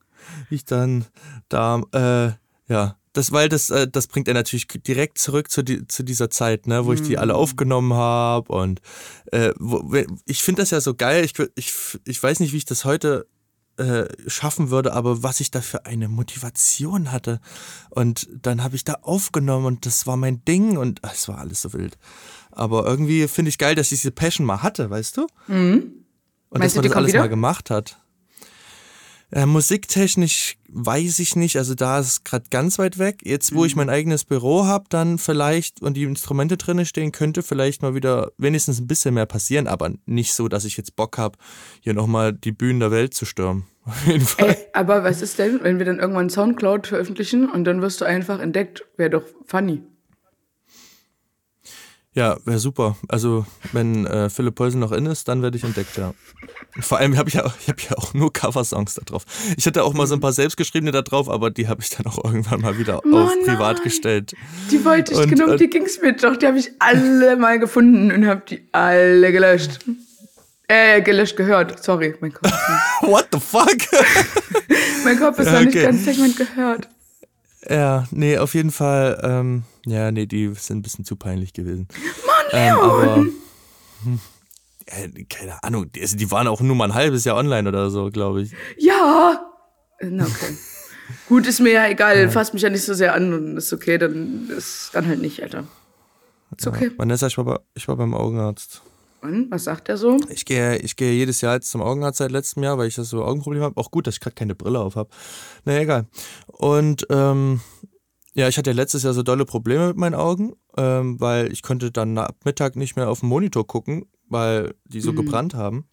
Wie 0.48 0.54
Ich 0.54 0.64
dann 0.64 1.06
da, 1.48 1.82
äh, 1.92 2.32
ja, 2.68 2.96
das, 3.12 3.30
weil 3.30 3.48
das, 3.48 3.70
äh, 3.70 3.86
das 3.88 4.06
bringt 4.08 4.28
er 4.28 4.34
natürlich 4.34 4.66
direkt 4.68 5.18
zurück 5.18 5.50
zu, 5.50 5.62
die, 5.62 5.86
zu 5.86 6.02
dieser 6.02 6.30
Zeit, 6.30 6.66
ne, 6.66 6.84
wo 6.84 6.92
ich 6.92 7.02
die 7.02 7.16
alle 7.16 7.34
aufgenommen 7.36 7.94
habe 7.94 8.52
und 8.52 8.80
äh, 9.30 9.52
wo, 9.58 9.88
ich 10.26 10.42
finde 10.42 10.62
das 10.62 10.70
ja 10.70 10.80
so 10.80 10.94
geil. 10.94 11.24
Ich, 11.24 11.34
ich, 11.54 11.72
ich 12.04 12.22
weiß 12.22 12.40
nicht, 12.40 12.52
wie 12.52 12.56
ich 12.56 12.64
das 12.64 12.84
heute 12.84 13.26
äh, 13.76 14.06
schaffen 14.28 14.70
würde, 14.70 14.92
aber 14.92 15.22
was 15.22 15.40
ich 15.40 15.50
da 15.50 15.60
für 15.60 15.86
eine 15.86 16.08
Motivation 16.08 17.12
hatte. 17.12 17.40
Und 17.90 18.28
dann 18.32 18.62
habe 18.64 18.76
ich 18.76 18.84
da 18.84 18.94
aufgenommen 19.02 19.66
und 19.66 19.86
das 19.86 20.06
war 20.06 20.16
mein 20.16 20.44
Ding 20.44 20.76
und 20.76 21.00
ach, 21.02 21.14
es 21.14 21.28
war 21.28 21.38
alles 21.38 21.62
so 21.62 21.72
wild. 21.72 21.98
Aber 22.50 22.84
irgendwie 22.86 23.26
finde 23.28 23.48
ich 23.48 23.58
geil, 23.58 23.74
dass 23.74 23.92
ich 23.92 24.00
diese 24.00 24.12
Passion 24.12 24.46
mal 24.46 24.62
hatte, 24.62 24.90
weißt 24.90 25.16
du? 25.16 25.26
Und 25.48 25.54
Mhm. 25.54 25.92
Meinst 26.50 26.76
dass 26.76 26.82
man 26.82 26.88
das 26.88 26.96
alles 26.96 27.08
wieder? 27.08 27.20
mal 27.20 27.28
gemacht 27.28 27.70
hat. 27.70 28.00
Äh, 29.30 29.46
musiktechnisch 29.46 30.58
weiß 30.68 31.18
ich 31.20 31.36
nicht, 31.36 31.56
also 31.56 31.74
da 31.74 31.98
ist 31.98 32.06
es 32.06 32.24
gerade 32.24 32.44
ganz 32.50 32.78
weit 32.78 32.98
weg. 32.98 33.20
Jetzt, 33.24 33.54
wo 33.54 33.60
Mhm. 33.60 33.66
ich 33.66 33.76
mein 33.76 33.90
eigenes 33.90 34.24
Büro 34.24 34.64
habe, 34.64 34.84
dann 34.88 35.18
vielleicht 35.18 35.82
und 35.82 35.96
die 35.96 36.02
Instrumente 36.04 36.56
drinne 36.56 36.84
stehen, 36.86 37.12
könnte 37.12 37.42
vielleicht 37.42 37.82
mal 37.82 37.94
wieder 37.94 38.32
wenigstens 38.38 38.80
ein 38.80 38.86
bisschen 38.86 39.14
mehr 39.14 39.26
passieren, 39.26 39.66
aber 39.66 39.92
nicht 40.06 40.34
so, 40.34 40.48
dass 40.48 40.64
ich 40.64 40.76
jetzt 40.76 40.96
Bock 40.96 41.18
habe, 41.18 41.38
hier 41.80 41.94
nochmal 41.94 42.32
die 42.32 42.52
Bühnen 42.52 42.80
der 42.80 42.90
Welt 42.90 43.14
zu 43.14 43.24
stürmen. 43.24 43.64
Auf 43.84 44.06
jeden 44.06 44.24
Fall. 44.24 44.48
Ey, 44.50 44.56
aber 44.72 45.04
was 45.04 45.20
ist 45.20 45.38
denn, 45.38 45.60
wenn 45.62 45.78
wir 45.78 45.84
dann 45.86 45.98
irgendwann 45.98 46.30
Soundcloud 46.30 46.86
veröffentlichen 46.86 47.50
und 47.50 47.64
dann 47.64 47.82
wirst 47.82 48.00
du 48.00 48.04
einfach 48.06 48.40
entdeckt? 48.40 48.84
Wäre 48.96 49.10
doch 49.10 49.24
funny. 49.46 49.82
Ja, 52.16 52.36
wäre 52.44 52.60
super. 52.60 52.96
Also, 53.08 53.44
wenn 53.72 54.06
äh, 54.06 54.30
Philipp 54.30 54.54
Poulsen 54.54 54.78
noch 54.80 54.92
in 54.92 55.06
ist, 55.06 55.26
dann 55.26 55.42
werde 55.42 55.56
ich 55.56 55.64
entdeckt, 55.64 55.96
ja. 55.96 56.14
Vor 56.80 56.98
allem 56.98 57.16
habe 57.16 57.28
ich 57.28 57.34
ja, 57.34 57.52
ich 57.60 57.68
hab 57.68 57.80
ja 57.80 57.96
auch 57.98 58.14
nur 58.14 58.32
Coversongs 58.32 58.94
da 58.94 59.02
drauf. 59.04 59.24
Ich 59.56 59.66
hatte 59.66 59.82
auch 59.82 59.94
mal 59.94 60.06
so 60.06 60.14
ein 60.14 60.20
paar 60.20 60.32
selbstgeschriebene 60.32 60.92
da 60.92 61.02
drauf, 61.02 61.28
aber 61.28 61.50
die 61.50 61.66
habe 61.66 61.82
ich 61.82 61.90
dann 61.90 62.06
auch 62.06 62.22
irgendwann 62.24 62.60
mal 62.60 62.78
wieder 62.78 63.00
Oh 63.04 63.18
auf 63.18 63.32
privat 63.44 63.76
nein. 63.76 63.84
gestellt. 63.84 64.34
Die 64.70 64.84
wollte 64.84 65.12
ich 65.12 65.18
Und, 65.18 65.28
genau, 65.28 65.48
äh, 65.52 65.56
die 65.56 65.68
ging's 65.68 66.00
mir 66.00 66.14
doch. 66.14 66.36
Die 66.36 66.46
habe 66.46 66.58
ich 66.58 66.70
alle 66.78 67.36
mal 67.36 67.58
gefunden 67.58 68.12
und 68.12 68.26
habe 68.26 68.42
die 68.48 68.64
alle 68.70 69.32
gelöscht. 69.32 69.80
Äh, 70.68 71.02
gelöscht 71.02 71.36
gehört. 71.36 71.82
Sorry, 71.82 72.14
mein 72.20 72.32
Kopf. 72.32 72.50
What 73.02 73.26
the 73.32 73.40
fuck? 73.40 73.68
mein 75.04 75.18
Kopf 75.18 75.38
ist 75.40 75.46
Ja, 75.46 75.52
noch 75.54 75.60
nicht 75.60 75.74
okay. 75.76 75.84
ganz 75.84 76.04
Segment 76.04 76.36
gehört. 76.36 76.88
ja, 77.68 78.06
nee, 78.12 78.38
auf 78.38 78.54
jeden 78.54 78.70
Fall, 78.70 79.20
ähm, 79.22 79.62
ja, 79.86 80.10
nee, 80.10 80.26
die 80.26 80.52
sind 80.54 80.78
ein 80.78 80.82
bisschen 80.82 81.04
zu 81.04 81.16
peinlich 81.16 81.52
gewesen. 81.52 81.88
Mann, 82.26 82.46
Ähm, 82.52 82.76
Leon! 82.76 83.02
aber, 83.02 83.26
äh, 84.86 85.24
keine 85.24 85.62
Ahnung, 85.62 85.90
die, 85.92 86.00
also 86.02 86.16
die 86.16 86.30
waren 86.30 86.46
auch 86.46 86.60
nur 86.60 86.76
mal 86.76 86.86
ein 86.90 86.94
halbes 86.94 87.24
Jahr 87.24 87.36
online 87.36 87.68
oder 87.68 87.90
so, 87.90 88.10
glaube 88.10 88.42
ich. 88.42 88.52
ja! 88.78 89.50
Äh, 89.98 90.06
Na, 90.10 90.24
okay. 90.24 90.56
Gut, 91.28 91.46
ist 91.46 91.60
mir 91.60 91.72
ja 91.72 91.86
egal. 91.88 92.30
Fasst 92.30 92.54
mich 92.54 92.62
ja 92.62 92.70
nicht 92.70 92.82
so 92.84 92.94
sehr 92.94 93.14
an 93.14 93.32
und 93.34 93.56
ist 93.58 93.72
okay, 93.74 93.98
dann 93.98 94.48
ist 94.56 94.90
dann 94.94 95.06
halt 95.06 95.20
nicht, 95.20 95.42
Alter. 95.42 95.64
Ist 96.56 96.66
okay. 96.66 96.90
Vanessa, 96.96 97.26
ich 97.26 97.36
war, 97.36 97.44
bei, 97.44 97.58
ich 97.74 97.86
war 97.88 97.96
beim 97.96 98.14
Augenarzt. 98.14 98.80
Und, 99.20 99.50
was 99.50 99.64
sagt 99.64 99.88
er 99.90 99.96
so? 99.98 100.18
Ich 100.30 100.44
gehe, 100.46 100.78
ich 100.78 100.96
gehe 100.96 101.12
jedes 101.12 101.40
Jahr 101.42 101.54
jetzt 101.54 101.70
zum 101.70 101.82
Augenarzt 101.82 102.18
seit 102.18 102.30
letztem 102.30 102.62
Jahr, 102.62 102.78
weil 102.78 102.88
ich 102.88 102.94
das 102.94 103.08
so 103.10 103.22
Augenprobleme 103.24 103.64
habe. 103.64 103.76
Auch 103.78 103.90
gut, 103.90 104.06
dass 104.06 104.14
ich 104.14 104.20
gerade 104.20 104.34
keine 104.34 104.54
Brille 104.54 104.78
auf 104.80 104.96
habe. 104.96 105.10
Naja, 105.64 105.80
egal. 105.80 106.06
Und 106.46 107.06
ähm, 107.10 107.60
ja, 108.34 108.48
ich 108.48 108.58
hatte 108.58 108.70
ja 108.70 108.76
letztes 108.76 109.04
Jahr 109.04 109.14
so 109.14 109.22
dolle 109.22 109.44
Probleme 109.44 109.88
mit 109.88 109.96
meinen 109.96 110.14
Augen, 110.14 110.54
ähm, 110.76 111.20
weil 111.20 111.52
ich 111.52 111.62
konnte 111.62 111.90
dann 111.90 112.18
ab 112.18 112.36
Mittag 112.44 112.76
nicht 112.76 112.96
mehr 112.96 113.08
auf 113.08 113.20
den 113.20 113.28
Monitor 113.28 113.66
gucken, 113.66 114.06
weil 114.28 114.74
die 114.84 115.00
so 115.00 115.12
gebrannt 115.12 115.54
haben. 115.54 115.86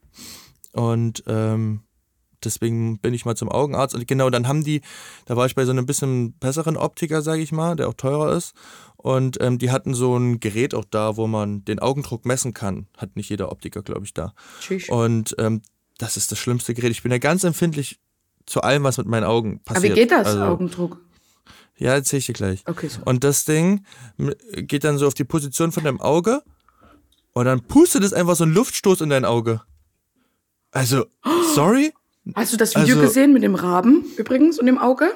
Und 0.73 1.23
ähm, 1.27 1.81
deswegen 2.43 2.99
bin 2.99 3.13
ich 3.13 3.25
mal 3.25 3.35
zum 3.35 3.49
Augenarzt. 3.49 3.93
Und 3.93 4.07
genau, 4.07 4.29
dann 4.29 4.47
haben 4.47 4.63
die, 4.63 4.81
da 5.25 5.35
war 5.35 5.45
ich 5.45 5.55
bei 5.55 5.65
so 5.65 5.71
einem 5.71 5.85
bisschen 5.85 6.33
besseren 6.39 6.77
Optiker, 6.77 7.21
sage 7.21 7.41
ich 7.41 7.51
mal, 7.51 7.75
der 7.75 7.87
auch 7.89 7.93
teurer 7.93 8.35
ist. 8.35 8.53
Und 8.97 9.39
ähm, 9.41 9.57
die 9.59 9.71
hatten 9.71 9.93
so 9.93 10.17
ein 10.17 10.39
Gerät 10.39 10.73
auch 10.73 10.85
da, 10.85 11.17
wo 11.17 11.27
man 11.27 11.63
den 11.65 11.79
Augendruck 11.79 12.25
messen 12.25 12.53
kann. 12.53 12.87
Hat 12.97 13.15
nicht 13.15 13.29
jeder 13.29 13.51
Optiker, 13.51 13.81
glaube 13.83 14.05
ich, 14.05 14.13
da. 14.13 14.33
Tschüss. 14.59 14.89
Und 14.89 15.35
ähm, 15.37 15.61
das 15.97 16.17
ist 16.17 16.31
das 16.31 16.39
schlimmste 16.39 16.73
Gerät. 16.73 16.91
Ich 16.91 17.03
bin 17.03 17.11
ja 17.11 17.17
ganz 17.19 17.43
empfindlich 17.43 17.99
zu 18.45 18.61
allem, 18.61 18.83
was 18.83 18.97
mit 18.97 19.07
meinen 19.07 19.23
Augen 19.23 19.61
Aber 19.65 19.75
passiert. 19.75 19.95
wie 19.95 19.99
geht 19.99 20.11
das, 20.11 20.27
Also, 20.27 20.43
Augendruck? 20.43 20.99
Ja, 21.81 21.93
erzähl 21.93 22.19
ich 22.19 22.27
dir 22.27 22.33
gleich. 22.33 22.63
Okay, 22.67 22.87
so. 22.89 23.01
Und 23.05 23.23
das 23.23 23.43
Ding 23.45 23.83
geht 24.53 24.83
dann 24.83 24.97
so 24.99 25.07
auf 25.07 25.15
die 25.15 25.23
Position 25.23 25.71
von 25.71 25.83
deinem 25.83 25.99
Auge 25.99 26.43
Und 27.33 27.45
dann 27.45 27.61
pustet 27.61 28.03
es 28.03 28.13
einfach 28.13 28.35
so 28.35 28.43
ein 28.43 28.53
Luftstoß 28.53 29.01
in 29.01 29.09
dein 29.09 29.25
Auge. 29.25 29.61
Also, 30.71 31.05
sorry? 31.55 31.91
Hast 32.35 32.53
du 32.53 32.57
das 32.57 32.75
Video 32.75 32.95
Also- 32.95 33.07
gesehen 33.07 33.33
mit 33.33 33.41
dem 33.41 33.55
Raben 33.55 34.05
übrigens 34.17 34.59
und 34.59 34.67
dem 34.67 34.77
Auge? 34.77 35.11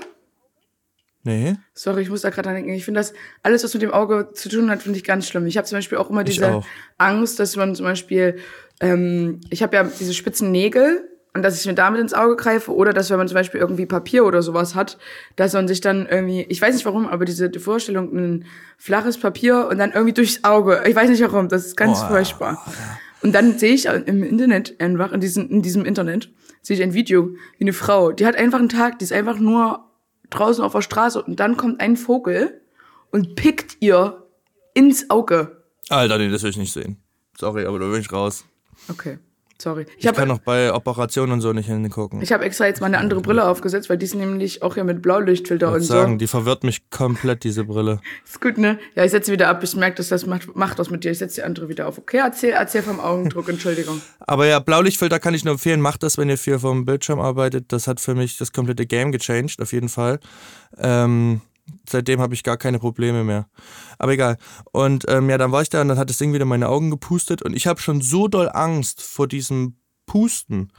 Nee. 1.24 1.55
Sorry, 1.74 2.03
ich 2.03 2.10
muss 2.10 2.22
da 2.22 2.29
gerade 2.29 2.48
dran 2.48 2.55
denken. 2.55 2.72
Ich 2.72 2.86
finde 2.86 3.00
das, 3.00 3.13
alles, 3.43 3.63
was 3.63 3.74
mit 3.74 3.81
dem 3.84 3.91
Auge 3.91 4.29
zu 4.34 4.48
tun 4.48 4.69
hat, 4.69 4.84
finde 4.84 4.98
ich 4.98 5.03
ganz 5.03 5.27
schlimm. 5.27 5.45
Ich 5.48 5.57
habe 5.57 5.65
zum 5.67 5.77
Beispiel 5.77 5.98
auch 5.98 6.10
immer 6.10 6.24
diese 6.24 6.51
auch. 6.53 6.65
Angst, 6.98 7.39
dass 7.39 7.55
man 7.55 7.74
zum 7.75 7.86
Beispiel, 7.86 8.38
ähm, 8.79 9.41
ich 9.50 9.62
habe 9.63 9.75
ja 9.75 9.84
diese 9.84 10.13
spitzen 10.13 10.51
Nägel 10.51 11.10
und 11.36 11.44
dass 11.44 11.60
ich 11.60 11.68
mir 11.68 11.74
damit 11.74 12.00
ins 12.00 12.13
Auge 12.13 12.38
greife 12.38 12.74
oder 12.74 12.94
dass 12.94 13.10
wenn 13.10 13.18
man 13.18 13.27
zum 13.27 13.36
Beispiel 13.36 13.60
irgendwie 13.60 13.86
Papier 13.86 14.24
oder 14.25 14.42
sowas 14.42 14.74
hat, 14.74 14.98
dass 15.36 15.51
man 15.51 15.68
sich 15.68 15.82
dann 15.82 16.08
irgendwie, 16.08 16.44
ich 16.44 16.62
weiß 16.62 16.74
nicht 16.74 16.86
warum, 16.86 17.08
aber 17.08 17.25
diese 17.25 17.50
die 17.50 17.60
Vorstellung, 17.60 18.15
ein 18.15 18.46
flaches 18.77 19.20
Papier 19.20 19.68
und 19.70 19.77
dann 19.77 19.92
irgendwie 19.92 20.13
durchs 20.13 20.46
Auge, 20.46 20.82
ich 20.88 20.96
weiß 20.96 21.10
nicht 21.10 21.22
warum, 21.22 21.50
das 21.50 21.65
ist 21.65 21.75
ganz 21.75 22.00
Boah, 22.00 22.08
furchtbar. 22.08 22.65
Und 23.22 23.36
dann 23.36 23.60
sehe 23.60 23.74
ich 23.74 23.86
im 23.86 24.24
Internet 24.24 24.80
einfach, 24.80 25.12
in 25.12 25.20
diesem, 25.20 25.50
in 25.50 25.62
diesem 25.62 25.84
Internet, 25.84 26.32
sehe 26.62 26.77
ich 26.77 26.84
ein 26.84 26.94
Video, 26.94 27.36
wie 27.58 27.65
eine 27.65 27.74
Frau, 27.74 28.13
die 28.13 28.25
hat 28.25 28.38
einfach 28.38 28.60
einen 28.60 28.70
Tag, 28.70 29.00
die 29.00 29.04
ist 29.04 29.12
einfach 29.12 29.38
nur 29.38 29.84
draußen 30.30 30.63
auf 30.63 30.72
der 30.72 30.82
Straße 30.82 31.22
und 31.22 31.42
dann 31.42 31.58
kommt 31.58 31.82
ein 31.82 31.98
Vogel 31.98 32.62
und 33.12 33.36
pickt 33.36 33.75
ihr 33.82 34.24
ins 34.74 35.10
Auge. 35.10 35.63
Alter, 35.89 36.18
nee, 36.18 36.30
das 36.30 36.44
will 36.44 36.51
ich 36.51 36.58
nicht 36.58 36.72
sehen. 36.72 36.96
Sorry, 37.38 37.65
aber 37.65 37.77
da 37.80 37.88
bin 37.88 38.00
ich 38.00 38.12
raus. 38.13 38.46
Okay, 38.88 39.20
sorry. 39.65 39.86
Ich 39.98 40.05
Ich 40.05 40.13
kann 40.13 40.29
habe 40.29 40.34
auch 40.34 40.39
bei 40.45 40.72
Operationen 40.74 41.34
und 41.34 41.41
so 41.41 41.51
nicht 41.51 41.65
hingucken. 41.65 42.22
ich 42.22 42.31
hab 42.31 42.41
extra 42.41 42.67
jetzt 42.67 42.79
mal 42.79 42.88
eine 42.88 43.00
andere 43.00 43.19
Brille 43.19 43.45
aufgesetzt, 43.45 43.89
weil 43.89 43.98
die 43.98 44.05
ist 44.05 44.15
nämlich 44.15 44.62
auch 44.63 44.75
hier 44.75 44.84
mit 44.86 45.01
Blaulichtfilter 45.01 45.72
und 45.74 45.81
Ich 45.81 45.88
so. 45.88 45.93
sagen, 45.95 46.17
die 46.19 46.27
verwirrt 46.27 46.63
mich 46.63 46.89
komplett, 46.89 47.43
diese 47.43 47.65
Brille. 47.65 48.00
Ist 48.25 48.39
gut, 48.39 48.57
ne? 48.57 48.77
Ja, 48.95 49.03
ich 49.03 49.12
setze 49.12 49.31
wieder 49.31 49.50
ab. 49.50 49.62
Ich 49.63 49.75
merke, 49.75 49.98
dass 49.98 50.10
das 50.10 50.25
macht, 50.25 50.55
macht 50.55 50.77
was 50.79 50.89
mit 50.89 51.03
dir. 51.03 51.12
Ich 51.12 51.17
setze 51.17 51.36
die 51.41 51.43
andere 51.43 51.67
wieder 51.67 51.88
auf. 51.88 51.98
Okay, 51.98 52.17
erzähl, 52.24 52.51
erzähl 52.51 52.84
vom 52.84 53.00
Augendruck. 53.00 53.50
Entschuldigung. 53.50 54.01
Aber 54.19 54.45
ja, 54.45 54.60
Blaulichtfilter 54.60 55.19
kann 55.19 55.34
ich 55.34 55.43
nur 55.43 55.53
empfehlen. 55.53 55.81
Macht 55.81 56.03
das, 56.03 56.17
wenn 56.17 56.29
ihr 56.29 56.38
viel 56.38 56.60
vom 56.60 56.86
Bildschirm 56.86 57.19
arbeitet. 57.19 57.74
Das 57.74 57.88
hat 57.88 58.00
für 58.00 58.15
mich 58.15 58.38
das 58.38 58.51
komplette 58.53 58.86
Game 58.86 59.12
gechanged, 59.12 59.60
auf 59.62 59.74
jeden 59.74 59.89
Fall. 59.89 60.19
Ähm, 60.77 61.41
seitdem 61.88 62.22
habe 62.22 62.34
ich 62.34 62.43
gar 62.43 62.57
keine 62.57 62.79
Probleme 62.79 63.24
mehr. 63.24 63.48
Aber 63.98 64.13
egal. 64.13 64.38
Und 64.72 65.05
ähm, 65.07 65.29
ja, 65.29 65.38
dann 65.38 65.51
war 65.51 65.62
ich 65.62 65.69
da 65.69 65.81
und 65.81 65.88
dann 65.88 65.98
hat 65.98 66.10
das 66.10 66.17
Ding 66.17 66.34
wieder 66.34 66.45
meine 66.45 66.69
Augen 66.69 66.91
gepustet. 66.91 67.41
Und 67.41 67.55
ich 67.55 67.67
habe 67.67 67.81
schon 67.81 68.01
so 68.01 68.27
doll 68.27 68.50
Angst 68.51 69.01
vor 69.01 69.27
diesem 69.27 69.75
Pusten, 70.05 70.72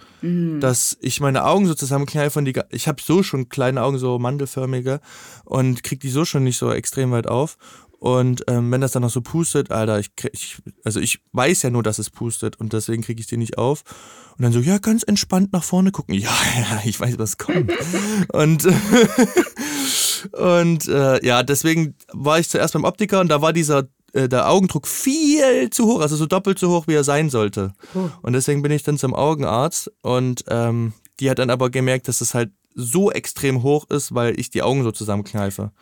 dass 0.60 0.96
ich 1.00 1.20
meine 1.20 1.44
Augen 1.44 1.66
so 1.66 1.74
zusammenkneife 1.74 2.38
und 2.38 2.44
die, 2.44 2.60
ich 2.70 2.86
habe 2.86 3.02
so 3.02 3.24
schon 3.24 3.48
kleine 3.48 3.82
Augen, 3.82 3.98
so 3.98 4.20
mandelförmige 4.20 5.00
und 5.44 5.82
krieg 5.82 5.98
die 5.98 6.10
so 6.10 6.24
schon 6.24 6.44
nicht 6.44 6.58
so 6.58 6.70
extrem 6.70 7.10
weit 7.10 7.26
auf. 7.26 7.58
Und 7.98 8.44
ähm, 8.46 8.70
wenn 8.70 8.80
das 8.80 8.92
dann 8.92 9.02
noch 9.02 9.10
so 9.10 9.22
pustet, 9.22 9.70
Alter, 9.70 9.98
ich, 9.98 10.10
ich 10.32 10.58
also 10.84 11.00
ich 11.00 11.20
weiß 11.32 11.62
ja 11.62 11.70
nur, 11.70 11.82
dass 11.82 11.98
es 11.98 12.10
pustet 12.10 12.56
und 12.60 12.72
deswegen 12.72 13.02
kriege 13.02 13.20
ich 13.20 13.26
die 13.26 13.36
nicht 13.36 13.58
auf. 13.58 13.82
Und 14.36 14.42
dann 14.42 14.52
so, 14.52 14.60
ja, 14.60 14.78
ganz 14.78 15.02
entspannt 15.02 15.52
nach 15.52 15.64
vorne 15.64 15.92
gucken. 15.92 16.14
Ja, 16.14 16.30
ja, 16.56 16.82
ich 16.84 17.00
weiß, 17.00 17.18
was 17.18 17.38
kommt. 17.38 17.72
und 18.32 18.64
und 20.32 20.88
äh, 20.88 21.24
ja, 21.24 21.42
deswegen 21.42 21.94
war 22.12 22.38
ich 22.38 22.48
zuerst 22.48 22.74
beim 22.74 22.84
Optiker 22.84 23.20
und 23.20 23.28
da 23.28 23.42
war 23.42 23.52
dieser 23.52 23.88
äh, 24.12 24.28
der 24.28 24.50
Augendruck 24.50 24.86
viel 24.86 25.70
zu 25.70 25.86
hoch, 25.86 26.00
also 26.00 26.16
so 26.16 26.26
doppelt 26.26 26.58
so 26.58 26.70
hoch, 26.70 26.86
wie 26.86 26.94
er 26.94 27.04
sein 27.04 27.30
sollte. 27.30 27.72
Und 28.22 28.32
deswegen 28.32 28.62
bin 28.62 28.72
ich 28.72 28.82
dann 28.82 28.98
zum 28.98 29.14
Augenarzt 29.14 29.92
und 30.02 30.44
ähm, 30.48 30.92
die 31.20 31.30
hat 31.30 31.38
dann 31.38 31.50
aber 31.50 31.70
gemerkt, 31.70 32.08
dass 32.08 32.20
es 32.20 32.34
halt 32.34 32.50
so 32.74 33.10
extrem 33.10 33.62
hoch 33.62 33.88
ist, 33.88 34.14
weil 34.14 34.38
ich 34.38 34.50
die 34.50 34.62
Augen 34.62 34.82
so 34.84 34.92
zusammenkneife. 34.92 35.72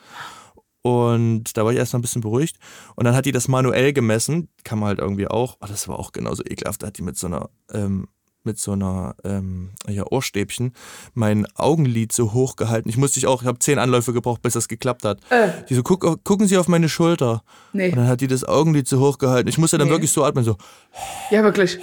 Und 0.81 1.57
da 1.57 1.65
war 1.65 1.71
ich 1.71 1.79
erst 1.79 1.93
mal 1.93 1.99
ein 1.99 2.03
bisschen 2.03 2.21
beruhigt. 2.21 2.57
Und 2.95 3.05
dann 3.05 3.15
hat 3.15 3.25
die 3.25 3.31
das 3.31 3.47
manuell 3.47 3.91
gemessen. 3.91 4.49
Kann 4.63 4.77
man 4.77 4.89
halt 4.89 4.99
irgendwie 4.99 5.27
auch. 5.27 5.57
Oh, 5.59 5.65
das 5.65 5.87
war 5.87 5.97
auch 5.97 6.11
genauso 6.11 6.43
ekelhaft. 6.45 6.83
Da 6.83 6.87
hat 6.87 6.97
die 6.99 7.01
mit 7.01 7.17
so 7.17 7.25
einer, 7.25 7.49
ähm, 7.73 8.07
mit 8.45 8.59
so 8.59 8.71
einer, 8.73 9.15
ähm, 9.23 9.69
ja, 9.87 10.03
Ohrstäbchen 10.09 10.73
mein 11.13 11.45
Augenlid 11.55 12.11
so 12.11 12.33
hoch 12.33 12.55
gehalten. 12.55 12.89
Ich 12.89 12.97
musste 12.97 13.19
ich 13.19 13.27
auch, 13.27 13.41
ich 13.41 13.47
habe 13.47 13.59
zehn 13.59 13.79
Anläufe 13.79 14.13
gebraucht, 14.13 14.41
bis 14.41 14.53
das 14.53 14.67
geklappt 14.67 15.03
hat. 15.05 15.19
Äh. 15.29 15.49
Die 15.69 15.75
so, 15.75 15.83
guck, 15.83 16.23
gucken 16.23 16.47
Sie 16.47 16.57
auf 16.57 16.67
meine 16.67 16.89
Schulter. 16.89 17.43
Nee. 17.73 17.89
Und 17.89 17.97
dann 17.97 18.07
hat 18.07 18.21
die 18.21 18.27
das 18.27 18.43
Augenlid 18.43 18.87
so 18.87 18.99
hoch 18.99 19.17
gehalten. 19.17 19.49
Ich 19.49 19.57
musste 19.57 19.77
dann 19.77 19.87
Nee. 19.87 19.93
wirklich 19.93 20.11
so 20.11 20.23
atmen, 20.23 20.43
so, 20.43 20.57
Ja, 21.31 21.43
wirklich. 21.43 21.79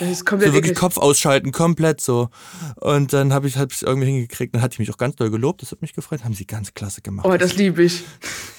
Das 0.00 0.08
ist 0.08 0.24
komplett 0.24 0.48
so 0.50 0.54
wirklich 0.54 0.70
eklig. 0.70 0.80
Kopf 0.80 0.96
ausschalten, 0.96 1.52
komplett 1.52 2.00
so. 2.00 2.30
Und 2.76 3.12
dann 3.12 3.34
habe 3.34 3.46
ich 3.46 3.56
es 3.56 3.82
irgendwie 3.82 4.06
hingekriegt. 4.06 4.54
Dann 4.54 4.62
hat 4.62 4.74
die 4.74 4.80
mich 4.80 4.90
auch 4.90 4.96
ganz 4.96 5.16
doll 5.16 5.30
gelobt. 5.30 5.60
Das 5.60 5.70
hat 5.70 5.82
mich 5.82 5.92
gefreut. 5.92 6.24
Haben 6.24 6.32
sie 6.32 6.46
ganz 6.46 6.72
klasse 6.72 7.02
gemacht. 7.02 7.26
Oh, 7.28 7.36
das 7.36 7.56
liebe 7.56 7.82
ich. 7.82 8.04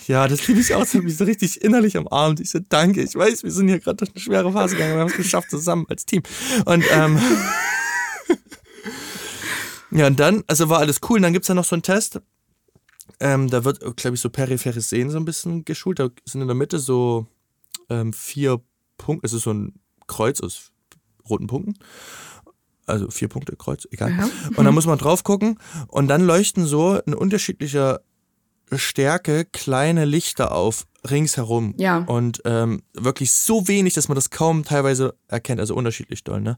Ja, 0.08 0.28
das 0.28 0.48
liebe 0.48 0.62
ich 0.62 0.74
auch. 0.74 0.92
Mich 0.94 1.18
so 1.18 1.26
richtig 1.26 1.62
innerlich 1.62 1.98
am 1.98 2.08
Abend. 2.08 2.40
Ich 2.40 2.50
so, 2.50 2.60
danke. 2.60 3.04
Ich 3.04 3.14
weiß, 3.14 3.44
wir 3.44 3.52
sind 3.52 3.68
hier 3.68 3.80
gerade 3.80 3.98
durch 3.98 4.12
eine 4.12 4.20
schwere 4.22 4.52
Phase 4.54 4.76
gegangen. 4.76 4.96
Wir 4.96 5.02
haben 5.02 5.10
es 5.10 5.18
geschafft 5.18 5.50
zusammen 5.50 5.86
als 5.90 6.06
Team. 6.06 6.24
Und 6.66 6.86
ähm, 6.92 7.20
ja, 9.92 10.08
und 10.08 10.20
dann, 10.20 10.46
also 10.48 10.70
war 10.70 10.80
alles 10.80 11.02
cool. 11.10 11.18
Und 11.18 11.24
dann 11.24 11.34
gibt's 11.34 11.48
da 11.48 11.54
noch 11.54 11.66
so 11.66 11.76
einen 11.76 11.84
Test. 11.84 12.22
Ähm, 13.20 13.50
da 13.50 13.66
wird, 13.66 13.80
glaube 13.98 14.16
ich, 14.16 14.22
so 14.22 14.30
peripheres 14.30 14.90
Sehen 14.90 15.10
so 15.10 15.18
ein 15.18 15.26
bisschen 15.26 15.66
geschult. 15.66 16.00
Da 16.00 16.10
sind 16.24 16.42
in 16.42 16.48
der 16.48 16.56
Mitte 16.56 16.80
so 16.80 17.28
ähm, 17.90 18.14
vier 18.14 18.62
Punkte. 18.98 19.26
Es 19.26 19.34
ist 19.34 19.44
so 19.44 19.54
ein 19.54 19.74
Kreuz 20.08 20.40
aus 20.40 20.72
roten 21.30 21.48
Punkten. 21.48 21.74
Also 22.86 23.10
vier 23.10 23.28
Punkte, 23.28 23.58
Kreuz, 23.58 23.86
egal. 23.92 24.12
Ja. 24.12 24.30
Und 24.56 24.64
dann 24.64 24.74
muss 24.74 24.86
man 24.86 24.98
drauf 24.98 25.26
gucken. 25.26 25.60
Und 25.88 26.08
dann 26.08 26.22
leuchten 26.22 26.66
so 26.66 26.96
in 26.96 27.14
unterschiedlicher 27.14 28.00
Stärke 28.76 29.46
kleine 29.46 30.06
Lichter 30.06 30.52
auf 30.52 30.86
ringsherum. 31.10 31.74
Ja. 31.78 32.00
Und 32.00 32.42
ähm, 32.46 32.82
wirklich 32.94 33.32
so 33.32 33.68
wenig, 33.68 33.94
dass 33.94 34.10
man 34.10 34.16
das 34.16 34.30
kaum 34.30 34.64
teilweise 34.64 35.16
erkennt, 35.28 35.60
also 35.60 35.74
unterschiedlich 35.76 36.24
doll, 36.24 36.42
ne? 36.42 36.58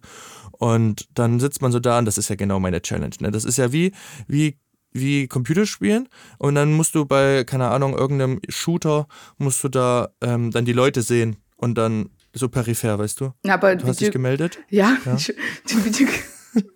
Und 0.52 1.08
dann 1.14 1.40
sitzt 1.40 1.62
man 1.62 1.72
so 1.72 1.80
da 1.80 2.00
und 2.00 2.06
das 2.06 2.18
ist 2.18 2.30
ja 2.30 2.36
genau 2.36 2.60
meine 2.60 2.82
Challenge, 2.82 3.16
ne? 3.20 3.32
Das 3.32 3.46
ist 3.46 3.58
ja 3.58 3.72
wie, 3.72 3.92
wie, 4.28 4.58
wie 4.92 5.28
Computerspielen 5.28 6.10
und 6.40 6.56
dann 6.56 6.74
musst 6.74 6.96
du 6.96 7.06
bei, 7.06 7.44
keine 7.44 7.70
Ahnung, 7.70 7.96
irgendeinem 7.96 8.40
Shooter, 8.50 9.08
musst 9.38 9.64
du 9.64 9.70
da 9.70 10.10
ähm, 10.22 10.50
dann 10.52 10.66
die 10.66 10.74
Leute 10.74 11.04
sehen 11.04 11.38
und 11.58 11.76
dann 11.78 12.10
so 12.34 12.50
peripher, 12.50 12.98
weißt 12.98 13.22
du? 13.22 13.34
Ja, 13.46 13.56
aber 13.56 13.76
Du 13.76 13.88
hast 13.88 14.02
dich 14.02 14.12
gemeldet? 14.12 14.60
ja, 14.70 14.98
Video, 15.06 16.08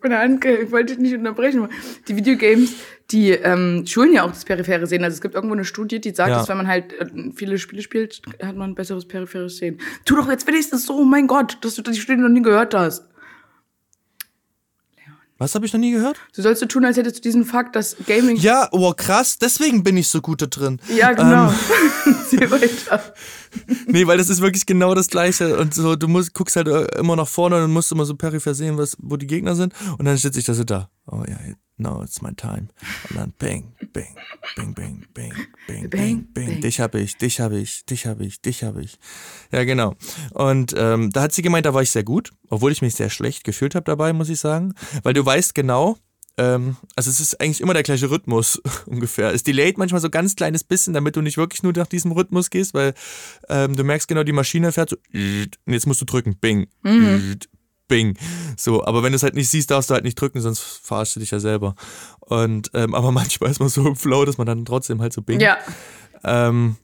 meine 0.01 0.19
Hand, 0.19 0.45
ich 0.45 0.71
wollte 0.71 0.93
dich 0.93 1.01
nicht 1.01 1.13
unterbrechen. 1.15 1.67
Die 2.07 2.15
Videogames, 2.15 2.71
die 3.11 3.31
ähm, 3.31 3.85
schulen 3.87 4.13
ja 4.13 4.23
auch 4.23 4.29
das 4.31 4.45
periphere 4.45 4.87
Sehen. 4.87 5.03
Also 5.03 5.15
es 5.15 5.21
gibt 5.21 5.35
irgendwo 5.35 5.53
eine 5.55 5.65
Studie, 5.65 5.99
die 5.99 6.11
sagt, 6.13 6.29
Ja. 6.29 6.37
dass 6.37 6.49
wenn 6.49 6.57
man 6.57 6.67
halt 6.67 6.93
äh, 6.99 7.05
viele 7.35 7.57
Spiele 7.57 7.81
spielt, 7.81 8.21
hat 8.41 8.55
man 8.55 8.71
ein 8.71 8.75
besseres 8.75 9.07
peripheres 9.07 9.57
Sehen. 9.57 9.79
Tu 10.05 10.15
doch 10.15 10.29
jetzt 10.29 10.47
wenigstens 10.47 10.85
so, 10.85 10.95
oh 10.97 11.03
mein 11.03 11.27
Gott, 11.27 11.57
dass 11.61 11.75
du 11.75 11.81
die 11.81 11.93
Studie 11.99 12.21
noch 12.21 12.29
nie 12.29 12.41
gehört 12.41 12.73
hast. 12.73 13.03
Was 15.39 15.55
habe 15.55 15.65
ich 15.65 15.73
noch 15.73 15.79
nie 15.79 15.91
gehört? 15.91 16.17
Du 16.35 16.41
sollst 16.41 16.61
so 16.61 16.67
tun, 16.67 16.85
als 16.85 16.95
hättest 16.95 17.17
du 17.17 17.21
diesen 17.21 17.43
Fakt, 17.43 17.75
dass 17.75 17.97
Gaming. 18.07 18.37
Ja, 18.37 18.69
oh 18.71 18.93
krass, 18.93 19.37
deswegen 19.39 19.83
bin 19.83 19.97
ich 19.97 20.07
so 20.07 20.21
gut 20.21 20.41
da 20.41 20.45
drin. 20.45 20.79
Ja, 20.95 21.11
genau. 21.11 21.49
Ähm, 22.05 22.15
Zieh 22.29 22.49
weiter. 22.51 23.13
Nee, 23.87 24.07
weil 24.07 24.17
das 24.17 24.29
ist 24.29 24.41
wirklich 24.41 24.65
genau 24.65 24.95
das 24.95 25.07
Gleiche. 25.07 25.57
Und 25.57 25.73
so, 25.73 25.95
du 25.95 26.07
musst, 26.07 26.33
guckst 26.33 26.55
halt 26.55 26.67
äh, 26.67 26.85
immer 26.99 27.15
nach 27.15 27.27
vorne 27.27 27.63
und 27.63 27.71
musst 27.71 27.91
immer 27.91 28.05
so 28.05 28.15
peripher 28.15 28.53
sehen, 28.53 28.77
was, 28.77 28.97
wo 28.99 29.17
die 29.17 29.27
Gegner 29.27 29.55
sind. 29.55 29.73
Und 29.97 30.05
dann 30.05 30.17
sitze 30.17 30.39
ich 30.39 30.45
da 30.45 30.53
so 30.53 30.63
da. 30.63 30.89
Oh 31.05 31.23
ja, 31.27 31.37
now 31.77 32.01
it's 32.01 32.21
my 32.21 32.33
time. 32.33 32.69
Und 33.09 33.17
dann 33.17 33.31
bing, 33.33 33.73
bing, 33.93 34.15
bing, 34.55 34.73
bing, 34.73 35.05
bing, 35.13 35.33
bing, 35.67 35.89
bing, 35.89 36.27
Bang. 36.33 36.61
Dich 36.61 36.79
hab 36.79 36.95
ich, 36.95 37.17
dich 37.17 37.39
hab 37.39 37.51
ich, 37.51 37.85
dich 37.85 38.05
hab 38.05 38.19
ich, 38.21 38.41
dich 38.41 38.63
hab 38.63 38.77
ich. 38.77 38.97
Ja, 39.51 39.63
genau. 39.63 39.95
Und 40.31 40.73
ähm, 40.77 41.11
da 41.11 41.23
hat 41.23 41.33
sie 41.33 41.41
gemeint, 41.41 41.65
da 41.65 41.73
war 41.73 41.81
ich 41.81 41.91
sehr 41.91 42.03
gut. 42.03 42.31
Obwohl 42.49 42.71
ich 42.71 42.81
mich 42.81 42.95
sehr 42.95 43.09
schlecht 43.09 43.43
gefühlt 43.43 43.75
habe 43.75 43.85
dabei, 43.85 44.13
muss 44.13 44.29
ich 44.29 44.39
sagen. 44.39 44.73
Weil 45.03 45.13
du 45.13 45.25
weißt 45.25 45.53
genau, 45.55 45.97
ähm, 46.37 46.77
also 46.95 47.09
es 47.09 47.19
ist 47.19 47.39
eigentlich 47.39 47.61
immer 47.61 47.73
der 47.73 47.83
gleiche 47.83 48.09
Rhythmus 48.09 48.61
ungefähr. 48.85 49.33
Es 49.33 49.43
delayt 49.43 49.77
manchmal 49.77 50.01
so 50.01 50.09
ganz 50.09 50.35
kleines 50.35 50.63
bisschen, 50.63 50.93
damit 50.93 51.15
du 51.15 51.21
nicht 51.21 51.37
wirklich 51.37 51.63
nur 51.63 51.73
nach 51.73 51.87
diesem 51.87 52.11
Rhythmus 52.11 52.49
gehst, 52.49 52.73
weil 52.73 52.93
ähm, 53.49 53.75
du 53.75 53.83
merkst 53.83 54.07
genau, 54.07 54.23
die 54.23 54.31
Maschine 54.31 54.71
fährt 54.71 54.89
so 54.89 54.97
und 55.13 55.73
jetzt 55.73 55.85
musst 55.85 56.01
du 56.01 56.05
drücken, 56.05 56.35
bing, 56.35 56.67
bing. 57.87 58.17
So, 58.57 58.83
aber 58.83 59.03
wenn 59.03 59.11
du 59.11 59.17
es 59.17 59.23
halt 59.23 59.35
nicht 59.35 59.49
siehst, 59.49 59.69
darfst 59.69 59.89
du 59.89 59.93
halt 59.93 60.03
nicht 60.03 60.19
drücken, 60.19 60.41
sonst 60.41 60.61
verarschst 60.61 61.15
du 61.15 61.19
dich 61.19 61.31
ja 61.31 61.39
selber. 61.39 61.75
Und 62.19 62.71
ähm, 62.73 62.95
aber 62.95 63.11
manchmal 63.11 63.51
ist 63.51 63.59
man 63.59 63.69
so 63.69 63.87
im 63.87 63.95
Flow, 63.95 64.25
dass 64.25 64.37
man 64.37 64.47
dann 64.47 64.65
trotzdem 64.65 65.01
halt 65.01 65.13
so 65.13 65.21
bing. 65.21 65.39
Ja. 65.39 65.57
Ähm, 66.23 66.77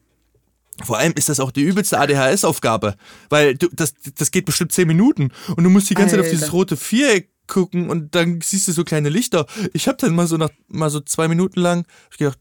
vor 0.84 0.96
allem 0.96 1.12
ist 1.14 1.28
das 1.28 1.40
auch 1.40 1.50
die 1.50 1.62
übelste 1.62 1.98
ADHS-Aufgabe, 1.98 2.94
weil 3.28 3.54
du, 3.54 3.68
das, 3.72 3.94
das 4.16 4.30
geht 4.30 4.46
bestimmt 4.46 4.72
zehn 4.72 4.86
Minuten 4.86 5.30
und 5.56 5.64
du 5.64 5.70
musst 5.70 5.90
die 5.90 5.94
ganze 5.94 6.12
Zeit 6.12 6.20
auf 6.20 6.26
Alter. 6.26 6.36
dieses 6.36 6.52
rote 6.52 6.76
Viereck 6.76 7.28
gucken 7.50 7.90
und 7.90 8.14
dann 8.14 8.40
siehst 8.40 8.68
du 8.68 8.72
so 8.72 8.84
kleine 8.84 9.10
Lichter. 9.10 9.46
Ich 9.74 9.88
habe 9.88 9.98
dann 9.98 10.14
mal 10.14 10.26
so 10.26 10.38
nach 10.38 10.50
mal 10.68 10.88
so 10.88 11.00
zwei 11.00 11.28
Minuten 11.28 11.60
lang 11.60 11.84
ich 12.10 12.16
gedacht, 12.16 12.38